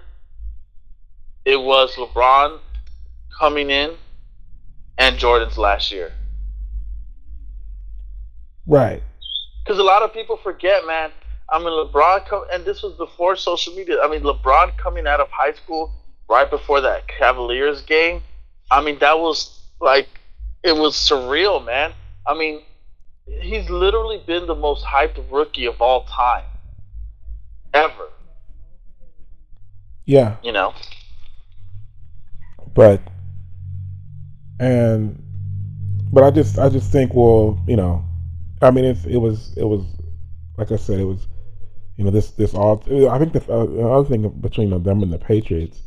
It 1.44 1.62
was 1.62 1.96
LeBron 1.96 2.60
coming 3.38 3.70
in 3.70 3.96
and 4.98 5.18
Jordan's 5.18 5.58
last 5.58 5.92
year. 5.92 6.12
Right. 8.66 9.04
Because 9.66 9.80
a 9.80 9.84
lot 9.84 10.04
of 10.04 10.14
people 10.14 10.38
forget, 10.38 10.86
man. 10.86 11.12
I 11.50 11.58
mean, 11.58 11.70
LeBron, 11.70 12.46
and 12.54 12.64
this 12.66 12.84
was 12.84 12.94
before 12.94 13.36
social 13.36 13.74
media. 13.74 13.98
I 14.02 14.08
mean, 14.08 14.22
LeBron 14.22 14.78
coming 14.78 15.08
out 15.08 15.20
of 15.20 15.30
high 15.32 15.54
school 15.54 15.92
right 16.30 16.50
before 16.50 16.82
that 16.82 17.08
Cavaliers 17.08 17.82
game. 17.82 18.22
I 18.70 18.84
mean, 18.84 19.00
that 19.00 19.18
was 19.18 19.60
like, 19.82 20.08
it 20.64 20.76
was 20.76 20.96
surreal, 20.96 21.64
man. 21.66 21.94
I 22.28 22.38
mean, 22.38 22.62
he's 23.26 23.70
literally 23.70 24.22
been 24.26 24.48
the 24.48 24.56
most 24.56 24.86
hyped 24.86 25.20
rookie 25.32 25.66
of 25.66 25.82
all 25.82 26.06
time, 26.06 26.46
ever. 27.74 28.10
Yeah. 30.06 30.38
You 30.44 30.52
know, 30.52 30.74
but 32.76 33.02
and 34.60 35.22
but 36.12 36.24
I 36.24 36.30
just 36.30 36.60
I 36.60 36.70
just 36.70 36.92
think 36.92 37.14
well 37.16 37.60
you 37.68 37.76
know 37.76 38.04
I 38.62 38.72
mean 38.72 38.86
it's 38.86 39.06
it 39.06 39.18
was 39.18 39.54
it 39.58 39.66
was 39.66 39.84
like 40.58 40.72
I 40.72 40.76
said 40.78 41.00
it 41.00 41.06
was 41.06 41.28
you 41.98 42.04
know 42.04 42.12
this 42.12 42.32
this 42.32 42.54
all 42.54 42.82
I 43.10 43.18
think 43.20 43.34
the, 43.34 43.44
uh, 43.52 43.66
the 43.66 43.88
other 43.88 44.08
thing 44.08 44.28
between 44.42 44.70
them 44.84 45.04
and 45.04 45.12
the 45.12 45.18
Patriots 45.20 45.82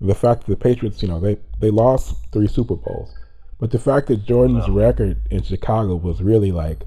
the 0.00 0.14
fact 0.14 0.46
that 0.46 0.50
the 0.50 0.56
Patriots 0.56 1.02
you 1.02 1.08
know 1.08 1.20
they 1.20 1.36
they 1.60 1.70
lost 1.70 2.16
three 2.32 2.46
Super 2.48 2.74
Bowls 2.76 3.14
but 3.60 3.70
the 3.70 3.78
fact 3.78 4.08
that 4.08 4.24
Jordan's 4.24 4.68
Wow. 4.68 4.74
record 4.74 5.16
in 5.30 5.42
Chicago 5.42 5.94
was 5.96 6.20
really 6.22 6.50
like 6.52 6.80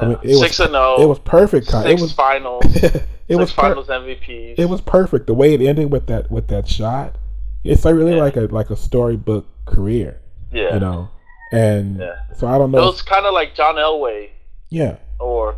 I 0.00 0.06
mean, 0.06 0.18
it 0.22 0.36
six 0.38 0.58
was 0.58 0.60
and 0.60 0.70
zero. 0.70 0.96
it 1.00 1.06
was 1.06 1.18
perfect 1.20 1.66
six 1.66 1.84
it 1.86 2.00
was 2.00 2.12
finals. 2.12 2.64
it 2.66 2.80
six 2.82 3.06
was 3.28 3.52
per- 3.52 3.62
finals 3.62 3.86
MVPs. 3.88 4.54
it 4.58 4.66
was 4.68 4.80
perfect 4.80 5.26
the 5.26 5.34
way 5.34 5.54
it 5.54 5.60
ended 5.60 5.90
with 5.92 6.06
that 6.06 6.30
with 6.30 6.48
that 6.48 6.66
shot 6.66 7.16
it's 7.62 7.84
like 7.84 7.94
really 7.94 8.16
Yeah. 8.16 8.22
like 8.22 8.36
a 8.36 8.42
like 8.46 8.70
a 8.70 8.76
storybook 8.76 9.46
career 9.66 10.20
yeah. 10.52 10.74
you 10.74 10.80
know 10.80 11.08
and 11.52 11.98
Yeah. 12.00 12.16
so 12.36 12.46
i 12.48 12.58
don't 12.58 12.70
know. 12.72 12.78
It 12.82 12.86
was 12.86 13.02
kind 13.02 13.26
of 13.26 13.34
like 13.34 13.54
John 13.54 13.76
Elway, 13.76 14.30
yeah 14.72 14.96
or, 15.20 15.54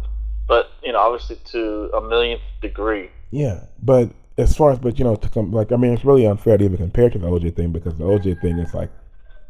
but 0.46 0.64
you 0.82 0.92
know, 0.92 0.98
obviously 1.00 1.36
to 1.52 1.90
a 1.96 2.00
millionth 2.12 2.42
degree. 2.60 3.08
yeah 3.30 3.60
but 3.82 4.10
as 4.36 4.54
far 4.56 4.72
as 4.72 4.78
but 4.78 4.98
you 4.98 5.04
know 5.04 5.16
to 5.16 5.28
come 5.30 5.52
like 5.52 5.70
i 5.72 5.76
mean 5.76 5.92
it's 5.94 6.04
really 6.04 6.26
unfair 6.26 6.58
to 6.58 6.64
even 6.64 6.76
compare 6.76 7.08
to 7.08 7.18
the 7.18 7.26
oj 7.26 7.54
thing 7.56 7.70
because 7.72 7.96
the 7.96 8.04
oj 8.04 8.40
thing 8.42 8.58
is 8.58 8.74
like 8.74 8.90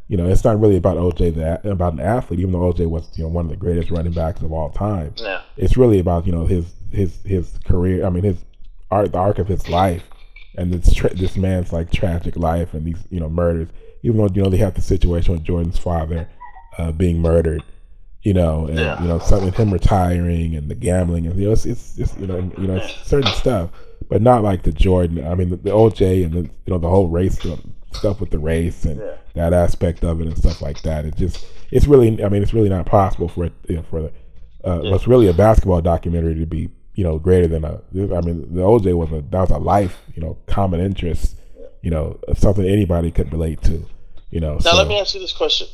you 0.07 0.15
know 0.17 0.27
it's 0.27 0.43
not 0.43 0.59
really 0.61 0.77
about 0.77 0.95
oj 0.97 1.33
that 1.35 1.65
about 1.65 1.93
an 1.93 1.99
athlete 1.99 2.39
even 2.39 2.53
though 2.53 2.71
oj 2.71 2.87
was 2.89 3.05
you 3.17 3.23
know 3.23 3.29
one 3.29 3.45
of 3.45 3.51
the 3.51 3.57
greatest 3.57 3.89
running 3.91 4.13
backs 4.13 4.41
of 4.41 4.51
all 4.53 4.69
time 4.69 5.13
Yeah. 5.17 5.41
it's 5.57 5.75
really 5.75 5.99
about 5.99 6.25
you 6.27 6.31
know 6.31 6.45
his 6.45 6.65
his 6.91 7.11
his 7.25 7.57
career. 7.65 8.05
I 8.05 8.09
mean 8.09 8.23
his 8.23 8.37
art, 8.91 9.11
the 9.11 9.17
arc 9.17 9.39
of 9.39 9.47
his 9.47 9.67
life, 9.67 10.03
and 10.57 10.71
this 10.71 10.93
tra- 10.93 11.13
this 11.13 11.35
man's 11.35 11.73
like 11.73 11.91
tragic 11.91 12.37
life 12.37 12.73
and 12.75 12.85
these 12.85 13.03
you 13.09 13.19
know 13.19 13.29
murders. 13.29 13.67
Even 14.03 14.17
though 14.19 14.29
you 14.33 14.43
know 14.43 14.49
they 14.49 14.57
have 14.65 14.75
the 14.75 14.81
situation 14.81 15.33
with 15.33 15.43
Jordan's 15.43 15.79
father 15.79 16.29
uh, 16.77 16.91
being 16.91 17.19
murdered, 17.21 17.63
you 18.25 18.33
know, 18.33 18.65
and 18.65 18.79
Yeah. 18.79 19.01
you 19.01 19.07
know 19.07 19.19
something 19.19 19.53
him 19.53 19.71
retiring 19.71 20.55
and 20.55 20.67
the 20.69 20.75
gambling 20.75 21.27
and 21.27 21.39
you 21.39 21.45
know 21.45 21.51
it's 21.53 21.65
it's, 21.65 21.97
it's 21.97 22.17
you 22.17 22.27
know 22.27 22.39
you 22.57 22.67
know 22.67 22.77
it's 22.77 23.07
certain 23.07 23.31
stuff, 23.33 23.69
but 24.09 24.21
not 24.21 24.43
like 24.43 24.63
the 24.63 24.71
Jordan. 24.71 25.25
I 25.25 25.35
mean 25.35 25.49
the, 25.51 25.57
the 25.57 25.69
OJ 25.69 26.25
and 26.25 26.33
the 26.33 26.41
you 26.65 26.69
know 26.73 26.79
the 26.79 26.89
whole 26.89 27.07
race 27.07 27.43
you 27.45 27.51
know, 27.51 27.59
stuff 27.93 28.19
with 28.19 28.31
the 28.31 28.39
race 28.39 28.83
and 28.85 28.99
Yeah. 28.99 29.13
that 29.35 29.53
aspect 29.53 30.03
of 30.03 30.19
it 30.21 30.27
and 30.27 30.37
stuff 30.37 30.59
like 30.61 30.81
that. 30.81 31.05
It 31.05 31.15
just 31.15 31.45
it's 31.71 31.85
really 31.87 32.07
I 32.23 32.29
mean 32.29 32.41
it's 32.41 32.53
really 32.53 32.69
not 32.77 32.85
possible 32.87 33.27
for 33.29 33.45
it 33.45 33.53
you 33.69 33.75
know, 33.77 33.83
for 33.89 34.01
the 34.01 34.11
uh, 34.67 34.81
Yeah. 34.83 34.91
what's 34.91 35.07
really 35.07 35.27
a 35.27 35.33
basketball 35.33 35.81
documentary 35.81 36.35
to 36.39 36.47
be 36.47 36.69
you 36.95 37.03
know 37.03 37.19
greater 37.19 37.47
than 37.47 37.63
a 37.63 37.73
I 38.17 38.21
mean 38.21 38.37
the 38.55 38.61
OJ 38.61 38.97
was 38.97 39.11
a 39.11 39.21
that 39.29 39.41
was 39.41 39.51
a 39.51 39.57
life 39.59 40.01
you 40.15 40.21
know 40.23 40.35
common 40.47 40.79
interest 40.79 41.35
you 41.83 41.91
know 41.91 42.19
something 42.35 42.65
anybody 42.65 43.11
could 43.11 43.31
relate 43.31 43.61
to 43.69 43.85
you 44.31 44.39
know 44.39 44.53
Now 44.53 44.59
so 44.71 44.75
let 44.77 44.87
me 44.87 44.99
ask 44.99 45.13
you 45.13 45.19
this 45.21 45.31
question, 45.33 45.67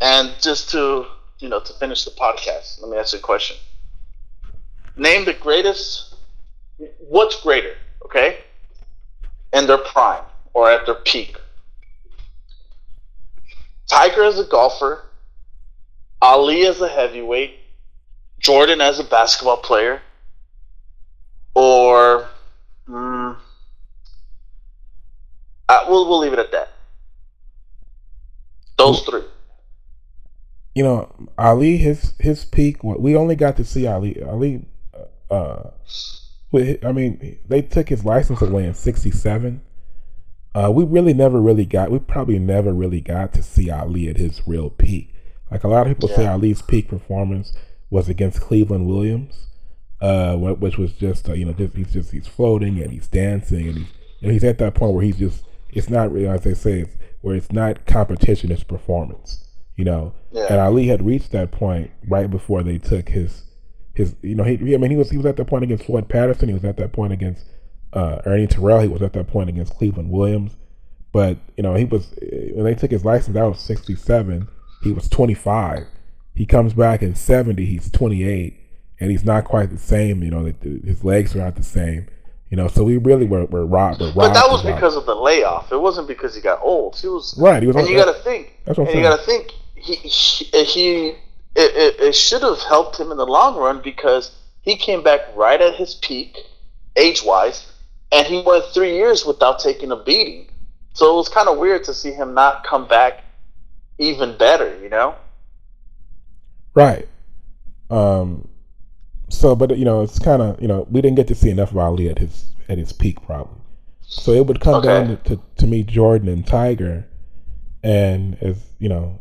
and 0.00 0.34
just 0.40 0.70
to 0.70 1.06
you 1.38 1.48
know 1.48 1.60
to 1.60 1.72
finish 1.74 2.04
the 2.04 2.10
podcast, 2.12 2.80
let 2.80 2.90
me 2.90 2.96
ask 2.96 3.12
you 3.12 3.18
a 3.18 3.22
question. 3.22 3.56
Name 4.96 5.24
the 5.24 5.34
greatest. 5.34 6.14
What's 6.98 7.40
greater? 7.42 7.74
Okay, 8.04 8.38
in 9.52 9.66
their 9.66 9.78
prime 9.78 10.24
or 10.54 10.70
at 10.70 10.86
their 10.86 10.96
peak. 10.96 11.36
Tiger 13.88 14.22
as 14.24 14.38
a 14.38 14.44
golfer, 14.44 15.02
Ali 16.22 16.66
as 16.66 16.80
a 16.80 16.88
heavyweight, 16.88 17.58
Jordan 18.38 18.80
as 18.80 18.98
a 19.00 19.04
basketball 19.04 19.56
player, 19.56 20.00
or 21.54 22.28
mm, 22.88 23.36
we'll 25.88 26.08
we'll 26.08 26.18
leave 26.18 26.32
it 26.32 26.38
at 26.38 26.52
that. 26.52 26.68
Those 28.76 29.02
three. 29.02 29.24
You 30.80 30.86
know 30.86 31.12
Ali 31.36 31.76
his 31.76 32.14
his 32.18 32.46
peak 32.46 32.82
we 32.82 33.14
only 33.14 33.36
got 33.36 33.54
to 33.58 33.64
see 33.64 33.86
Ali 33.86 34.22
Ali 34.22 34.64
uh 35.30 35.64
I 36.54 36.92
mean 36.92 37.38
they 37.46 37.60
took 37.60 37.90
his 37.90 38.06
license 38.06 38.40
away 38.40 38.64
in 38.64 38.72
67 38.72 39.60
uh 40.54 40.72
we 40.74 40.84
really 40.84 41.12
never 41.12 41.38
really 41.38 41.66
got 41.66 41.90
we 41.90 41.98
probably 41.98 42.38
never 42.38 42.72
really 42.72 43.02
got 43.02 43.34
to 43.34 43.42
see 43.42 43.70
Ali 43.70 44.08
at 44.08 44.16
his 44.16 44.40
real 44.46 44.70
peak. 44.70 45.12
Like 45.50 45.64
a 45.64 45.68
lot 45.68 45.86
of 45.86 45.94
people 45.94 46.08
say 46.08 46.26
Ali's 46.26 46.62
peak 46.62 46.88
performance 46.88 47.52
was 47.90 48.08
against 48.08 48.40
Cleveland 48.40 48.86
Williams 48.86 49.48
uh 50.00 50.34
which 50.34 50.78
was 50.78 50.94
just 50.94 51.28
uh, 51.28 51.34
you 51.34 51.44
know 51.44 51.52
just 51.52 51.74
he's 51.74 51.92
just 51.92 52.10
he's 52.10 52.26
floating 52.26 52.80
and 52.80 52.90
he's 52.90 53.06
dancing 53.06 53.68
and 53.68 53.76
he's 53.76 53.92
and 54.22 54.32
he's 54.32 54.44
at 54.44 54.56
that 54.56 54.74
point 54.74 54.94
where 54.94 55.04
he's 55.04 55.18
just 55.18 55.44
it's 55.68 55.90
not 55.90 56.10
really 56.10 56.26
as 56.26 56.44
they 56.44 56.54
say 56.54 56.80
it's, 56.80 56.96
where 57.20 57.36
it's 57.36 57.52
not 57.52 57.84
competition, 57.84 58.50
it's 58.50 58.64
performance. 58.64 59.44
You 59.76 59.84
know, 59.84 60.12
Yeah. 60.32 60.46
and 60.50 60.60
Ali 60.60 60.86
had 60.88 61.04
reached 61.04 61.32
that 61.32 61.50
point 61.52 61.90
right 62.06 62.30
before 62.30 62.62
they 62.62 62.78
took 62.78 63.08
his 63.08 63.44
his. 63.94 64.14
You 64.22 64.34
know, 64.34 64.44
he 64.44 64.74
I 64.74 64.78
mean 64.78 64.90
he 64.90 64.96
was 64.96 65.10
he 65.10 65.16
was 65.16 65.26
at 65.26 65.36
that 65.36 65.46
point 65.46 65.64
against 65.64 65.84
Floyd 65.84 66.08
Patterson. 66.08 66.48
He 66.48 66.54
was 66.54 66.64
at 66.64 66.76
that 66.76 66.92
point 66.92 67.12
against 67.12 67.44
uh, 67.92 68.18
Ernie 68.26 68.46
Terrell. 68.46 68.80
He 68.80 68.88
was 68.88 69.02
at 69.02 69.12
that 69.14 69.26
point 69.28 69.48
against 69.48 69.74
Cleveland 69.74 70.10
Williams. 70.10 70.56
But 71.12 71.38
you 71.56 71.62
know, 71.62 71.74
he 71.74 71.84
was 71.86 72.14
when 72.54 72.64
they 72.64 72.74
took 72.74 72.90
his 72.90 73.04
license. 73.04 73.34
That 73.34 73.44
was 73.44 73.58
sixty 73.60 73.96
seven. 73.96 74.48
He 74.82 74.92
was 74.92 75.08
twenty 75.08 75.34
five. 75.34 75.86
He 76.34 76.46
comes 76.46 76.72
back 76.74 77.02
in 77.02 77.14
seventy. 77.14 77.64
He's 77.66 77.90
twenty 77.90 78.22
eight, 78.24 78.58
and 79.00 79.10
he's 79.10 79.24
not 79.24 79.44
quite 79.44 79.70
the 79.70 79.78
same. 79.78 80.22
You 80.22 80.30
know, 80.30 80.52
his 80.84 81.02
legs 81.04 81.34
are 81.34 81.38
not 81.40 81.56
the 81.56 81.62
same. 81.62 82.06
You 82.50 82.56
know, 82.56 82.68
so 82.68 82.82
we 82.84 82.96
really 82.96 83.26
were 83.26 83.44
were 83.46 83.64
robbed. 83.66 84.00
Were 84.00 84.06
robbed 84.06 84.16
But 84.16 84.32
that 84.34 84.48
was 84.50 84.64
robbed. 84.64 84.76
because 84.76 84.96
of 84.96 85.06
the 85.06 85.14
layoff. 85.14 85.72
It 85.72 85.80
wasn't 85.80 86.06
because 86.08 86.34
he 86.34 86.40
got 86.40 86.60
old. 86.62 86.96
He 86.96 87.08
was 87.08 87.36
right. 87.40 87.62
He 87.62 87.66
was 87.66 87.76
and 87.76 87.86
on, 87.86 87.90
you 87.90 87.96
got 87.96 88.12
to 88.16 88.22
think. 88.22 88.56
That's 88.64 88.78
what 88.78 88.84
I'm 88.88 88.94
and 88.94 88.98
you 89.02 89.08
got 89.08 89.18
to 89.20 89.26
think. 89.26 89.52
He 89.80 89.94
he, 89.96 90.44
he 90.64 91.08
it, 91.08 91.16
it, 91.56 92.00
it 92.00 92.14
should 92.14 92.42
have 92.42 92.60
helped 92.62 92.98
him 92.98 93.10
in 93.10 93.16
the 93.16 93.26
long 93.26 93.56
run 93.56 93.80
because 93.82 94.30
he 94.62 94.76
came 94.76 95.02
back 95.02 95.20
right 95.34 95.60
at 95.60 95.74
his 95.74 95.94
peak, 95.94 96.36
age 96.96 97.22
wise, 97.24 97.72
and 98.12 98.26
he 98.26 98.42
went 98.42 98.64
three 98.66 98.94
years 98.94 99.24
without 99.24 99.58
taking 99.58 99.90
a 99.90 99.96
beating. 99.96 100.48
So 100.94 101.12
it 101.12 101.16
was 101.16 101.28
kind 101.28 101.48
of 101.48 101.58
weird 101.58 101.84
to 101.84 101.94
see 101.94 102.12
him 102.12 102.34
not 102.34 102.64
come 102.64 102.86
back 102.86 103.24
even 103.98 104.36
better. 104.36 104.78
You 104.82 104.88
know. 104.88 105.14
Right. 106.74 107.08
Um. 107.90 108.48
So, 109.28 109.54
but 109.54 109.78
you 109.78 109.84
know, 109.84 110.02
it's 110.02 110.18
kind 110.18 110.42
of 110.42 110.60
you 110.60 110.68
know 110.68 110.86
we 110.90 111.00
didn't 111.00 111.16
get 111.16 111.28
to 111.28 111.34
see 111.34 111.50
enough 111.50 111.70
of 111.70 111.78
Ali 111.78 112.08
at 112.08 112.18
his 112.18 112.50
at 112.68 112.78
his 112.78 112.92
peak 112.92 113.22
probably. 113.22 113.60
So 114.02 114.32
it 114.32 114.46
would 114.46 114.60
come 114.60 114.76
Okay. 114.76 114.88
down 114.88 115.08
to, 115.08 115.16
to 115.36 115.42
to 115.58 115.66
me 115.66 115.82
Jordan 115.84 116.28
and 116.28 116.46
Tiger, 116.46 117.06
and 117.82 118.36
as 118.42 118.56
you 118.78 118.88
know, 118.88 119.20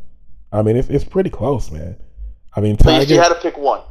I 0.52 0.62
mean 0.62 0.76
it's 0.76 0.90
it's 0.90 1.04
pretty 1.04 1.30
close, 1.30 1.72
man. 1.72 1.98
I 2.56 2.62
mean 2.62 2.78
So 2.80 2.90
if 2.90 3.10
you 3.10 3.18
had 3.20 3.30
to 3.30 3.36
pick 3.36 3.58
one, 3.58 3.82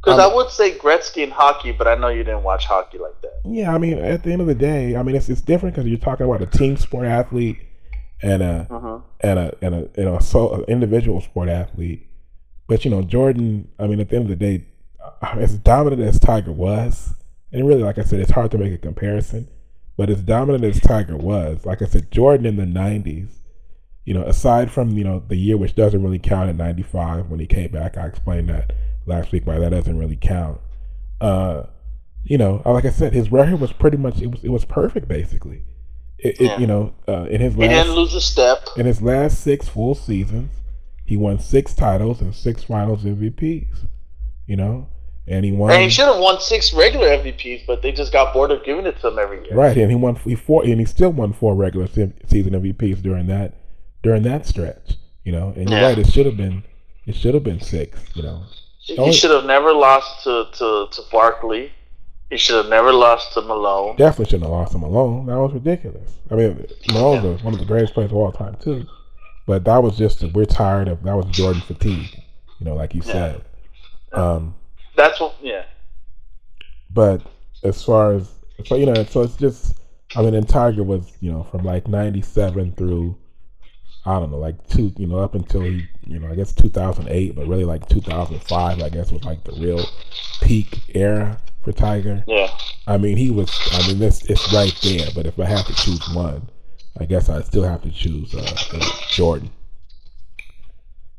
because 0.00 0.18
Um, 0.18 0.30
I 0.30 0.34
would 0.34 0.50
say 0.50 0.76
Gretzky 0.78 1.22
and 1.24 1.32
hockey, 1.32 1.72
but 1.72 1.86
I 1.88 1.94
know 1.94 2.08
you 2.08 2.24
didn't 2.24 2.42
watch 2.42 2.66
hockey 2.66 2.98
like 2.98 3.20
that. 3.22 3.40
Yeah, 3.44 3.74
I 3.74 3.78
mean 3.78 3.98
at 3.98 4.22
the 4.22 4.32
end 4.32 4.40
of 4.40 4.46
the 4.46 4.54
day, 4.54 4.96
I 4.96 5.02
mean 5.02 5.16
it's 5.16 5.28
it's 5.28 5.40
different 5.40 5.74
because 5.74 5.88
you're 5.88 5.98
talking 5.98 6.26
about 6.26 6.42
a 6.42 6.46
team 6.46 6.76
sport 6.76 7.06
athlete 7.06 7.58
and 8.22 8.42
a 8.42 8.64
hmm 8.70 8.96
and 9.20 9.38
a 9.38 9.54
and 9.62 9.74
a 9.74 9.88
you 9.96 10.04
know 10.04 10.18
so 10.18 10.52
an 10.54 10.64
individual 10.64 11.20
sport 11.20 11.48
athlete. 11.48 12.06
But 12.68 12.84
you 12.84 12.90
know, 12.90 13.02
Jordan. 13.02 13.68
I 13.78 13.86
mean, 13.86 14.00
at 14.00 14.08
the 14.08 14.16
end 14.16 14.24
of 14.24 14.28
the 14.30 14.36
day, 14.36 14.64
as 15.22 15.56
dominant 15.58 16.02
as 16.02 16.18
Tiger 16.18 16.52
was, 16.52 17.14
and 17.52 17.66
really, 17.66 17.82
like 17.82 17.98
I 17.98 18.02
said, 18.04 18.20
it's 18.20 18.32
hard 18.32 18.50
to 18.52 18.58
make 18.58 18.72
a 18.72 18.78
comparison. 18.78 19.48
But 19.96 20.10
as 20.10 20.22
dominant 20.22 20.64
as 20.64 20.80
Tiger 20.80 21.16
was, 21.16 21.64
like 21.64 21.80
I 21.82 21.86
said, 21.86 22.10
Jordan 22.10 22.46
in 22.46 22.56
the 22.56 22.64
'90s. 22.64 23.35
You 24.06 24.14
know, 24.14 24.22
aside 24.22 24.70
from 24.70 24.96
you 24.96 25.04
know 25.04 25.22
the 25.28 25.36
year 25.36 25.56
which 25.58 25.74
doesn't 25.74 26.02
really 26.02 26.18
count 26.20 26.48
at 26.48 26.56
'95 26.56 27.28
when 27.28 27.40
he 27.40 27.46
came 27.46 27.70
back, 27.72 27.98
I 27.98 28.06
explained 28.06 28.48
that 28.48 28.72
last 29.04 29.32
week. 29.32 29.46
Why 29.46 29.58
that 29.58 29.70
doesn't 29.70 29.98
really 29.98 30.16
count. 30.16 30.60
Uh, 31.20 31.64
you 32.24 32.38
know, 32.38 32.62
like 32.64 32.84
I 32.84 32.90
said, 32.90 33.12
his 33.12 33.30
record 33.30 33.60
was 33.60 33.72
pretty 33.72 33.96
much 33.98 34.20
it 34.22 34.28
was 34.30 34.42
it 34.44 34.48
was 34.50 34.64
perfect 34.64 35.08
basically. 35.08 35.64
It, 36.18 36.40
Yeah. 36.40 36.54
it 36.54 36.60
you 36.60 36.66
know 36.66 36.94
uh, 37.08 37.24
in 37.24 37.40
his 37.40 37.56
last, 37.56 37.68
He 37.70 37.76
didn't 37.76 37.94
lose 37.94 38.14
a 38.14 38.20
step. 38.20 38.64
in 38.76 38.86
his 38.86 39.02
last 39.02 39.40
six 39.40 39.68
full 39.68 39.94
seasons, 39.94 40.52
he 41.04 41.16
won 41.16 41.38
six 41.38 41.74
titles 41.74 42.20
and 42.20 42.34
six 42.34 42.62
Finals 42.64 43.02
MVPs. 43.04 43.86
You 44.46 44.54
know, 44.56 44.86
and 45.26 45.44
he 45.44 45.50
won 45.50 45.72
And 45.72 45.82
he 45.82 45.88
should 45.90 46.06
have 46.06 46.20
won 46.20 46.40
six 46.40 46.72
regular 46.72 47.08
MVPs, 47.08 47.66
but 47.66 47.82
they 47.82 47.90
just 47.90 48.12
got 48.12 48.32
bored 48.32 48.52
of 48.52 48.64
giving 48.64 48.86
it 48.86 49.00
to 49.00 49.08
him 49.08 49.18
every 49.18 49.44
year. 49.44 49.56
right, 49.56 49.76
and 49.76 49.90
he 49.90 49.96
won 49.96 50.14
he 50.14 50.36
four, 50.36 50.62
and 50.64 50.78
he 50.78 50.86
still 50.86 51.10
won 51.10 51.32
four 51.32 51.56
regular 51.56 51.88
se- 51.88 52.12
season 52.26 52.52
MVPs 52.52 53.02
during 53.02 53.26
that 53.26 53.54
during 54.06 54.22
that 54.22 54.46
stretch. 54.46 54.94
You 55.24 55.32
know, 55.32 55.52
and 55.56 55.68
you're 55.68 55.80
Yeah. 55.80 55.86
right, 55.88 55.98
it 55.98 56.06
should 56.12 56.26
have 56.26 56.36
been 56.36 56.62
it 57.06 57.14
should 57.16 57.34
have 57.34 57.42
been 57.44 57.60
six. 57.60 57.98
You 58.14 58.22
know, 58.22 58.42
He 58.78 58.96
Only- 58.98 59.12
should 59.12 59.32
have 59.32 59.44
never 59.44 59.72
lost 59.72 60.22
to, 60.24 60.46
to, 60.58 60.86
to 60.92 61.02
Barkley. 61.10 61.72
He 62.30 62.36
should 62.36 62.54
have 62.56 62.68
never 62.68 62.92
lost 62.92 63.32
to 63.34 63.40
Malone. 63.42 63.96
definitely 63.96 64.26
shouldn't 64.26 64.44
have 64.44 64.52
lost 64.52 64.74
him 64.74 64.82
alone. 64.84 65.26
That 65.26 65.38
was 65.38 65.52
ridiculous. 65.52 66.10
I 66.30 66.34
mean, 66.36 66.66
Malone's 66.92 67.24
a- 67.24 67.44
one 67.44 67.52
of 67.54 67.58
the 67.60 67.66
greatest 67.66 67.94
players 67.94 68.10
of 68.12 68.16
all 68.16 68.30
time 68.32 68.56
too, 68.60 68.86
but 69.46 69.64
that 69.64 69.82
was 69.82 69.96
just 69.98 70.22
we're 70.34 70.44
tired 70.44 70.86
of 70.88 71.02
that 71.02 71.16
was 71.16 71.26
Jordan 71.26 71.62
fatigue. 71.62 72.22
You 72.60 72.66
know, 72.66 72.74
like 72.76 72.94
you 72.94 73.02
Yeah. 73.04 73.12
said. 73.12 73.42
Um, 74.12 74.54
That's 74.96 75.18
what, 75.20 75.34
yeah. 75.42 75.64
But 76.90 77.22
as 77.64 77.82
far 77.82 78.14
as 78.14 78.30
so 78.64 78.76
you 78.76 78.86
know, 78.86 79.02
so 79.04 79.22
it's 79.22 79.36
just 79.36 79.74
I 80.16 80.22
mean, 80.22 80.34
and 80.34 80.48
Tiger 80.48 80.82
was 80.84 81.12
you 81.20 81.30
know 81.32 81.42
from 81.50 81.64
like 81.64 81.88
'97 81.88 82.72
through 82.72 83.16
I 84.06 84.20
don't 84.20 84.30
know, 84.30 84.38
like 84.38 84.66
two 84.68 84.92
you 84.96 85.06
know 85.06 85.18
up 85.18 85.34
until 85.34 85.62
he 85.62 85.84
you 86.06 86.18
know 86.20 86.30
I 86.30 86.36
guess 86.36 86.52
2008, 86.52 87.34
but 87.34 87.46
really 87.46 87.64
like 87.64 87.88
2005 87.88 88.80
I 88.80 88.88
guess 88.88 89.10
was 89.10 89.24
like 89.24 89.42
the 89.44 89.52
real 89.52 89.84
peak 90.40 90.80
era 90.94 91.38
for 91.62 91.72
Tiger. 91.72 92.22
Yeah. 92.28 92.48
I 92.86 92.98
mean, 92.98 93.16
he 93.16 93.30
was 93.30 93.50
I 93.72 93.86
mean 93.88 93.98
this 93.98 94.24
it's 94.26 94.52
right 94.52 94.74
there. 94.82 95.08
But 95.14 95.26
if 95.26 95.38
I 95.40 95.46
have 95.46 95.66
to 95.66 95.74
choose 95.74 96.08
one, 96.14 96.48
I 96.98 97.04
guess 97.04 97.28
I 97.28 97.42
still 97.42 97.64
have 97.64 97.82
to 97.82 97.90
choose 97.90 98.34
uh, 98.34 98.80
Jordan. 99.10 99.50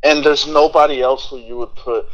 And 0.03 0.23
there's 0.23 0.47
nobody 0.47 1.01
else 1.01 1.29
who 1.29 1.38
you 1.38 1.57
would 1.57 1.75
put 1.75 2.07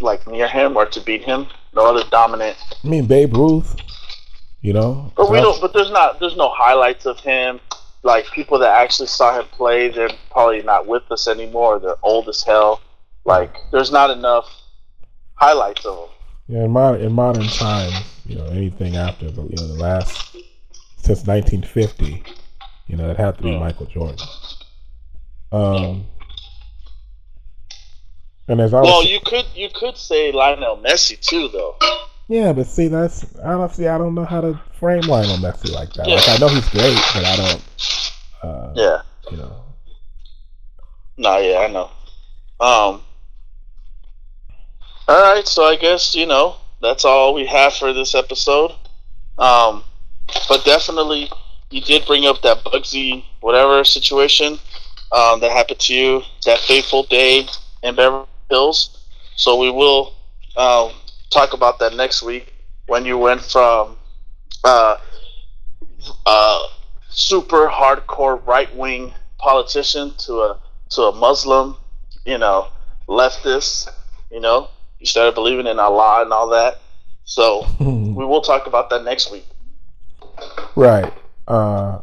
like 0.00 0.26
near 0.26 0.46
him 0.46 0.76
or 0.76 0.86
to 0.86 1.00
beat 1.00 1.24
him. 1.24 1.46
No 1.74 1.86
other 1.86 2.08
dominant. 2.10 2.56
I 2.84 2.86
mean, 2.86 3.06
Babe 3.06 3.34
Ruth. 3.34 3.76
You 4.60 4.72
know, 4.72 5.12
But 5.16 5.30
we 5.30 5.40
don't. 5.40 5.60
But 5.60 5.72
there's 5.72 5.92
not. 5.92 6.18
There's 6.18 6.36
no 6.36 6.48
highlights 6.48 7.06
of 7.06 7.20
him. 7.20 7.60
Like 8.06 8.26
people 8.30 8.60
that 8.60 8.72
actually 8.72 9.08
saw 9.08 9.36
him 9.36 9.46
play, 9.50 9.88
they're 9.88 10.08
probably 10.30 10.62
not 10.62 10.86
with 10.86 11.02
us 11.10 11.26
anymore. 11.26 11.80
They're 11.80 11.96
old 12.04 12.28
as 12.28 12.40
hell. 12.40 12.80
Like 13.24 13.52
there's 13.72 13.90
not 13.90 14.10
enough 14.10 14.48
highlights 15.34 15.84
of 15.84 15.98
him. 15.98 16.14
Yeah, 16.46 16.64
in 16.66 16.70
modern 16.70 17.00
in 17.00 17.12
modern 17.12 17.48
times, 17.48 17.96
you 18.24 18.36
know, 18.36 18.46
anything 18.46 18.94
after 18.94 19.28
the 19.28 19.42
you 19.42 19.56
know 19.56 19.66
the 19.66 19.82
last 19.82 20.36
since 20.98 21.26
1950, 21.26 22.22
you 22.86 22.96
know, 22.96 23.10
it 23.10 23.16
had 23.16 23.38
to 23.38 23.42
be 23.42 23.50
Mm. 23.50 23.58
Michael 23.58 23.86
Jordan. 23.86 24.24
Um, 25.50 26.06
and 28.46 28.60
as 28.60 28.72
I 28.72 28.82
was, 28.82 28.88
Well, 28.88 29.04
you 29.04 29.18
could 29.18 29.46
you 29.56 29.68
could 29.68 29.96
say 29.96 30.30
Lionel 30.30 30.76
Messi 30.76 31.18
too, 31.18 31.48
though. 31.48 31.74
Yeah, 32.28 32.52
but 32.52 32.66
see, 32.66 32.88
that's 32.88 33.24
honestly, 33.42 33.88
I 33.88 33.98
don't 33.98 34.14
know 34.14 34.24
how 34.24 34.40
to 34.40 34.60
frame 34.78 35.02
Lionel 35.02 35.36
Messi 35.38 35.72
like 35.72 35.92
that. 35.94 36.08
Like 36.08 36.26
Yeah. 36.26 36.34
I 36.34 36.38
know 36.38 36.48
he's 36.48 36.68
great, 36.68 36.98
but 37.14 37.24
I 37.24 37.36
don't, 37.36 37.64
uh, 38.42 38.72
Yeah. 38.74 39.02
you 39.30 39.36
know, 39.38 39.52
No, 41.18 41.38
yeah, 41.38 41.58
I 41.60 41.68
know. 41.68 41.90
Um. 42.60 43.02
All 45.08 45.34
right, 45.34 45.46
so 45.46 45.64
I 45.64 45.76
guess 45.76 46.14
you 46.14 46.26
know 46.26 46.56
that's 46.82 47.04
all 47.04 47.32
we 47.32 47.46
have 47.46 47.74
for 47.74 47.92
this 47.92 48.14
episode. 48.14 48.72
Um, 49.38 49.84
but 50.48 50.64
definitely, 50.64 51.30
you 51.70 51.80
did 51.80 52.04
bring 52.06 52.26
up 52.26 52.42
that 52.42 52.64
Bugsy 52.64 53.24
whatever 53.40 53.84
situation 53.84 54.58
um, 55.12 55.40
that 55.40 55.52
happened 55.52 55.78
to 55.80 55.94
you 55.94 56.22
that 56.44 56.58
fateful 56.58 57.04
day 57.04 57.46
in 57.82 57.94
Beverly 57.94 58.26
Hills. 58.50 58.98
So 59.36 59.56
we 59.56 59.70
will 59.70 60.14
um, 60.56 60.90
talk 61.30 61.52
about 61.52 61.78
that 61.80 61.94
next 61.94 62.22
week 62.22 62.52
when 62.86 63.04
you 63.04 63.18
went 63.18 63.42
from 63.42 63.96
uh, 64.64 64.96
uh, 66.24 66.62
super 67.08 67.68
hardcore 67.68 68.44
right 68.46 68.74
wing 68.76 69.12
politician 69.38 70.12
to 70.18 70.34
a 70.34 70.60
to 70.90 71.02
a 71.02 71.12
Muslim, 71.12 71.76
you 72.24 72.38
know, 72.38 72.68
leftist, 73.08 73.88
you 74.30 74.40
know, 74.40 74.68
you 75.00 75.06
started 75.06 75.34
believing 75.34 75.66
in 75.66 75.78
Allah 75.78 76.22
and 76.22 76.32
all 76.32 76.48
that. 76.50 76.78
So 77.24 77.66
we 77.80 78.24
will 78.24 78.40
talk 78.40 78.66
about 78.66 78.90
that 78.90 79.04
next 79.04 79.32
week. 79.32 79.46
right. 80.76 81.12
Uh, 81.48 82.00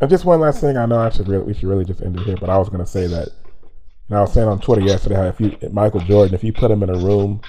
and 0.00 0.08
just 0.08 0.24
one 0.24 0.40
last 0.40 0.60
thing, 0.60 0.76
I 0.76 0.86
know 0.86 0.98
I 0.98 1.10
should 1.10 1.28
really, 1.28 1.44
we 1.44 1.54
should 1.54 1.68
really 1.68 1.84
just 1.84 2.00
end 2.00 2.16
it 2.16 2.22
here, 2.24 2.36
but 2.36 2.48
I 2.48 2.58
was 2.58 2.68
gonna 2.68 2.86
say 2.86 3.06
that. 3.06 3.28
And 4.08 4.18
I 4.18 4.22
was 4.22 4.32
saying 4.32 4.48
on 4.48 4.60
Twitter 4.60 4.82
yesterday 4.82 5.16
how 5.16 5.26
if 5.26 5.40
you 5.40 5.56
Michael 5.70 6.00
Jordan, 6.00 6.34
if 6.34 6.42
you 6.42 6.52
put 6.52 6.70
him 6.70 6.82
in 6.82 6.90
a 6.90 6.98
room 6.98 7.40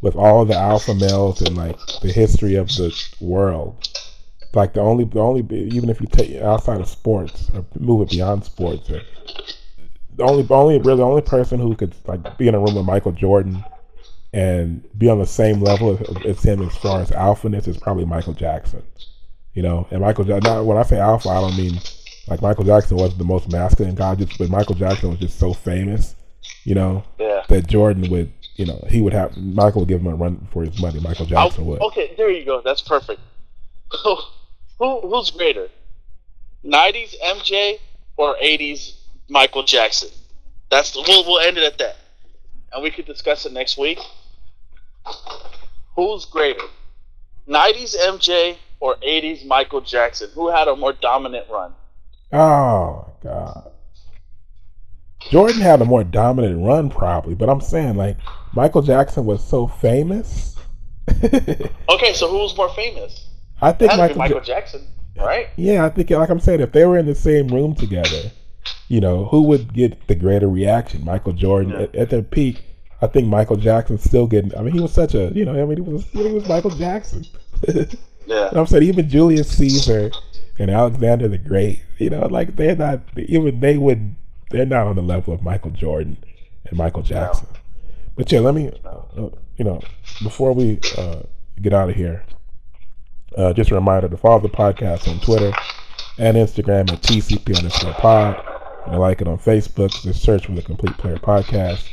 with 0.00 0.16
all 0.16 0.44
the 0.44 0.56
alpha 0.56 0.94
males 0.94 1.40
and 1.42 1.56
like 1.56 1.78
the 2.02 2.12
history 2.12 2.54
of 2.54 2.68
the 2.68 2.94
world, 3.20 3.88
like 4.54 4.72
the 4.72 4.80
only 4.80 5.04
the 5.04 5.20
only 5.20 5.42
even 5.56 5.90
if 5.90 6.00
you 6.00 6.06
take 6.06 6.34
outside 6.42 6.80
of 6.80 6.88
sports 6.88 7.50
or 7.54 7.64
move 7.78 8.02
it 8.02 8.10
beyond 8.10 8.44
sports, 8.44 8.88
or, 8.90 9.00
the 10.16 10.24
only 10.24 10.46
only 10.50 10.78
really 10.78 10.96
the 10.96 11.04
only 11.04 11.22
person 11.22 11.60
who 11.60 11.74
could 11.74 11.94
like 12.06 12.38
be 12.38 12.48
in 12.48 12.54
a 12.54 12.58
room 12.58 12.74
with 12.74 12.84
Michael 12.84 13.12
Jordan 13.12 13.64
and 14.32 14.84
be 14.98 15.08
on 15.08 15.18
the 15.18 15.26
same 15.26 15.60
level 15.60 15.98
as, 16.26 16.42
him 16.42 16.62
as 16.62 16.76
far 16.76 17.00
as 17.00 17.10
alphaness 17.10 17.68
is 17.68 17.78
probably 17.78 18.04
Michael 18.04 18.34
Jackson. 18.34 18.82
You 19.54 19.62
know, 19.62 19.86
and 19.90 20.02
Michael. 20.02 20.24
Now, 20.24 20.62
when 20.62 20.76
I 20.76 20.82
say 20.82 20.98
alpha, 20.98 21.30
I 21.30 21.40
don't 21.40 21.56
mean 21.56 21.80
like 22.28 22.42
Michael 22.42 22.64
Jackson 22.64 22.96
wasn't 22.96 23.18
the 23.18 23.24
most 23.24 23.50
masculine 23.50 23.94
guy, 23.94 24.14
just 24.14 24.36
but 24.36 24.50
Michael 24.50 24.74
Jackson 24.74 25.10
was 25.10 25.18
just 25.18 25.38
so 25.38 25.54
famous. 25.54 26.15
You 26.66 26.74
know, 26.74 27.04
Yeah. 27.16 27.44
that 27.48 27.68
Jordan 27.68 28.10
would, 28.10 28.32
you 28.56 28.66
know, 28.66 28.84
he 28.90 29.00
would 29.00 29.12
have 29.12 29.36
Michael 29.36 29.82
would 29.82 29.88
give 29.88 30.00
him 30.00 30.08
a 30.08 30.16
run 30.16 30.48
for 30.52 30.64
his 30.64 30.82
money. 30.82 30.98
Michael 30.98 31.24
Jackson 31.24 31.64
would. 31.64 31.80
Okay, 31.80 32.12
there 32.16 32.28
you 32.28 32.44
go. 32.44 32.60
That's 32.60 32.82
perfect. 32.82 33.20
Who, 34.78 35.00
who's 35.08 35.30
greater, 35.30 35.68
'90s 36.64 37.14
MJ 37.24 37.78
or 38.16 38.34
'80s 38.42 38.94
Michael 39.28 39.62
Jackson. 39.62 40.08
That's 40.68 40.90
the, 40.90 41.04
we'll 41.06 41.24
we'll 41.24 41.38
end 41.38 41.56
it 41.56 41.62
at 41.62 41.78
that, 41.78 41.96
and 42.72 42.82
we 42.82 42.90
could 42.90 43.06
discuss 43.06 43.46
it 43.46 43.52
next 43.52 43.78
week. 43.78 44.00
Who's 45.94 46.24
greater, 46.24 46.64
'90s 47.48 47.94
MJ 47.96 48.56
or 48.80 48.96
'80s 48.96 49.46
Michael 49.46 49.80
Jackson? 49.82 50.30
Who 50.34 50.50
had 50.50 50.66
a 50.66 50.74
more 50.74 50.92
dominant 50.92 51.46
run? 51.48 51.72
Oh 52.32 53.12
God. 53.22 53.70
Jordan 55.30 55.60
had 55.60 55.80
a 55.82 55.84
more 55.84 56.04
dominant 56.04 56.64
run, 56.64 56.90
probably, 56.90 57.34
but 57.34 57.48
I'm 57.48 57.60
saying 57.60 57.96
like 57.96 58.16
Michael 58.54 58.82
Jackson 58.82 59.24
was 59.24 59.44
so 59.44 59.66
famous. 59.66 60.56
okay, 61.24 62.12
so 62.14 62.28
who's 62.28 62.56
more 62.56 62.68
famous? 62.70 63.28
I 63.60 63.72
think 63.72 63.96
Michael, 63.96 64.18
Michael 64.18 64.40
Jackson, 64.40 64.86
right? 65.16 65.48
Yeah, 65.56 65.84
I 65.84 65.88
think 65.88 66.10
like 66.10 66.28
I'm 66.28 66.40
saying, 66.40 66.60
if 66.60 66.72
they 66.72 66.84
were 66.84 66.98
in 66.98 67.06
the 67.06 67.14
same 67.14 67.48
room 67.48 67.74
together, 67.74 68.30
you 68.88 69.00
know, 69.00 69.26
who 69.26 69.42
would 69.42 69.72
get 69.72 70.06
the 70.08 70.14
greater 70.14 70.48
reaction? 70.48 71.04
Michael 71.04 71.32
Jordan 71.32 71.72
yeah. 71.72 71.80
at, 71.82 71.94
at 71.94 72.10
their 72.10 72.22
peak. 72.22 72.62
I 73.02 73.06
think 73.06 73.28
Michael 73.28 73.56
Jackson 73.56 73.98
still 73.98 74.26
getting. 74.26 74.56
I 74.56 74.62
mean, 74.62 74.74
he 74.74 74.80
was 74.80 74.92
such 74.92 75.14
a 75.14 75.32
you 75.34 75.44
know. 75.44 75.60
I 75.60 75.64
mean, 75.64 75.84
he 75.84 75.90
was 75.90 76.04
he 76.06 76.32
was 76.32 76.48
Michael 76.48 76.70
Jackson. 76.70 77.24
yeah. 78.26 78.50
I'm 78.52 78.66
saying 78.66 78.84
even 78.84 79.08
Julius 79.08 79.56
Caesar 79.56 80.10
and 80.58 80.70
Alexander 80.70 81.28
the 81.28 81.38
Great. 81.38 81.82
You 81.98 82.10
know, 82.10 82.26
like 82.26 82.56
they're 82.56 82.76
not 82.76 83.00
even 83.16 83.60
they 83.60 83.76
would 83.76 84.16
they're 84.50 84.66
not 84.66 84.86
on 84.86 84.96
the 84.96 85.02
level 85.02 85.34
of 85.34 85.42
Michael 85.42 85.70
Jordan 85.70 86.16
and 86.64 86.78
Michael 86.78 87.02
Jackson. 87.02 87.48
No. 87.52 87.60
But 88.16 88.32
yeah, 88.32 88.40
let 88.40 88.54
me, 88.54 88.72
uh, 88.84 89.28
you 89.56 89.64
know, 89.64 89.80
before 90.22 90.52
we 90.52 90.80
uh, 90.96 91.22
get 91.60 91.72
out 91.72 91.90
of 91.90 91.96
here, 91.96 92.24
uh, 93.36 93.52
just 93.52 93.70
a 93.70 93.74
reminder 93.74 94.08
to 94.08 94.16
follow 94.16 94.40
the 94.40 94.48
podcast 94.48 95.08
on 95.08 95.20
Twitter 95.20 95.52
and 96.18 96.36
Instagram 96.36 96.90
at 96.90 97.02
TCP 97.02 97.56
underscore 97.56 97.92
pod. 97.94 98.42
And 98.86 98.98
like 99.00 99.20
it 99.20 99.28
on 99.28 99.38
Facebook. 99.38 99.90
Just 100.02 100.22
search 100.22 100.46
for 100.46 100.52
the 100.52 100.62
Complete 100.62 100.96
Player 100.96 101.16
Podcast. 101.16 101.88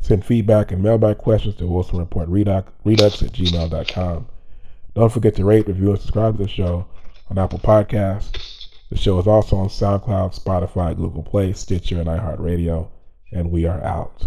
Send 0.00 0.24
feedback 0.24 0.72
and 0.72 0.82
mailbag 0.82 1.18
questions 1.18 1.54
to 1.56 1.66
Wilson 1.66 1.98
Report 1.98 2.28
Redux, 2.28 2.72
Redux 2.84 3.22
at 3.22 3.32
gmail.com. 3.32 4.26
Don't 4.94 5.12
forget 5.12 5.36
to 5.36 5.44
rate, 5.44 5.68
review, 5.68 5.90
and 5.90 5.98
subscribe 5.98 6.38
to 6.38 6.42
the 6.42 6.48
show 6.48 6.86
on 7.30 7.38
Apple 7.38 7.58
Podcasts. 7.58 8.51
The 8.92 8.98
show 8.98 9.18
is 9.18 9.26
also 9.26 9.56
on 9.56 9.68
SoundCloud, 9.68 10.38
Spotify, 10.38 10.94
Google 10.94 11.22
Play, 11.22 11.54
Stitcher, 11.54 11.98
and 11.98 12.10
iHeartRadio. 12.10 12.88
And 13.32 13.50
we 13.50 13.64
are 13.64 13.82
out. 13.82 14.26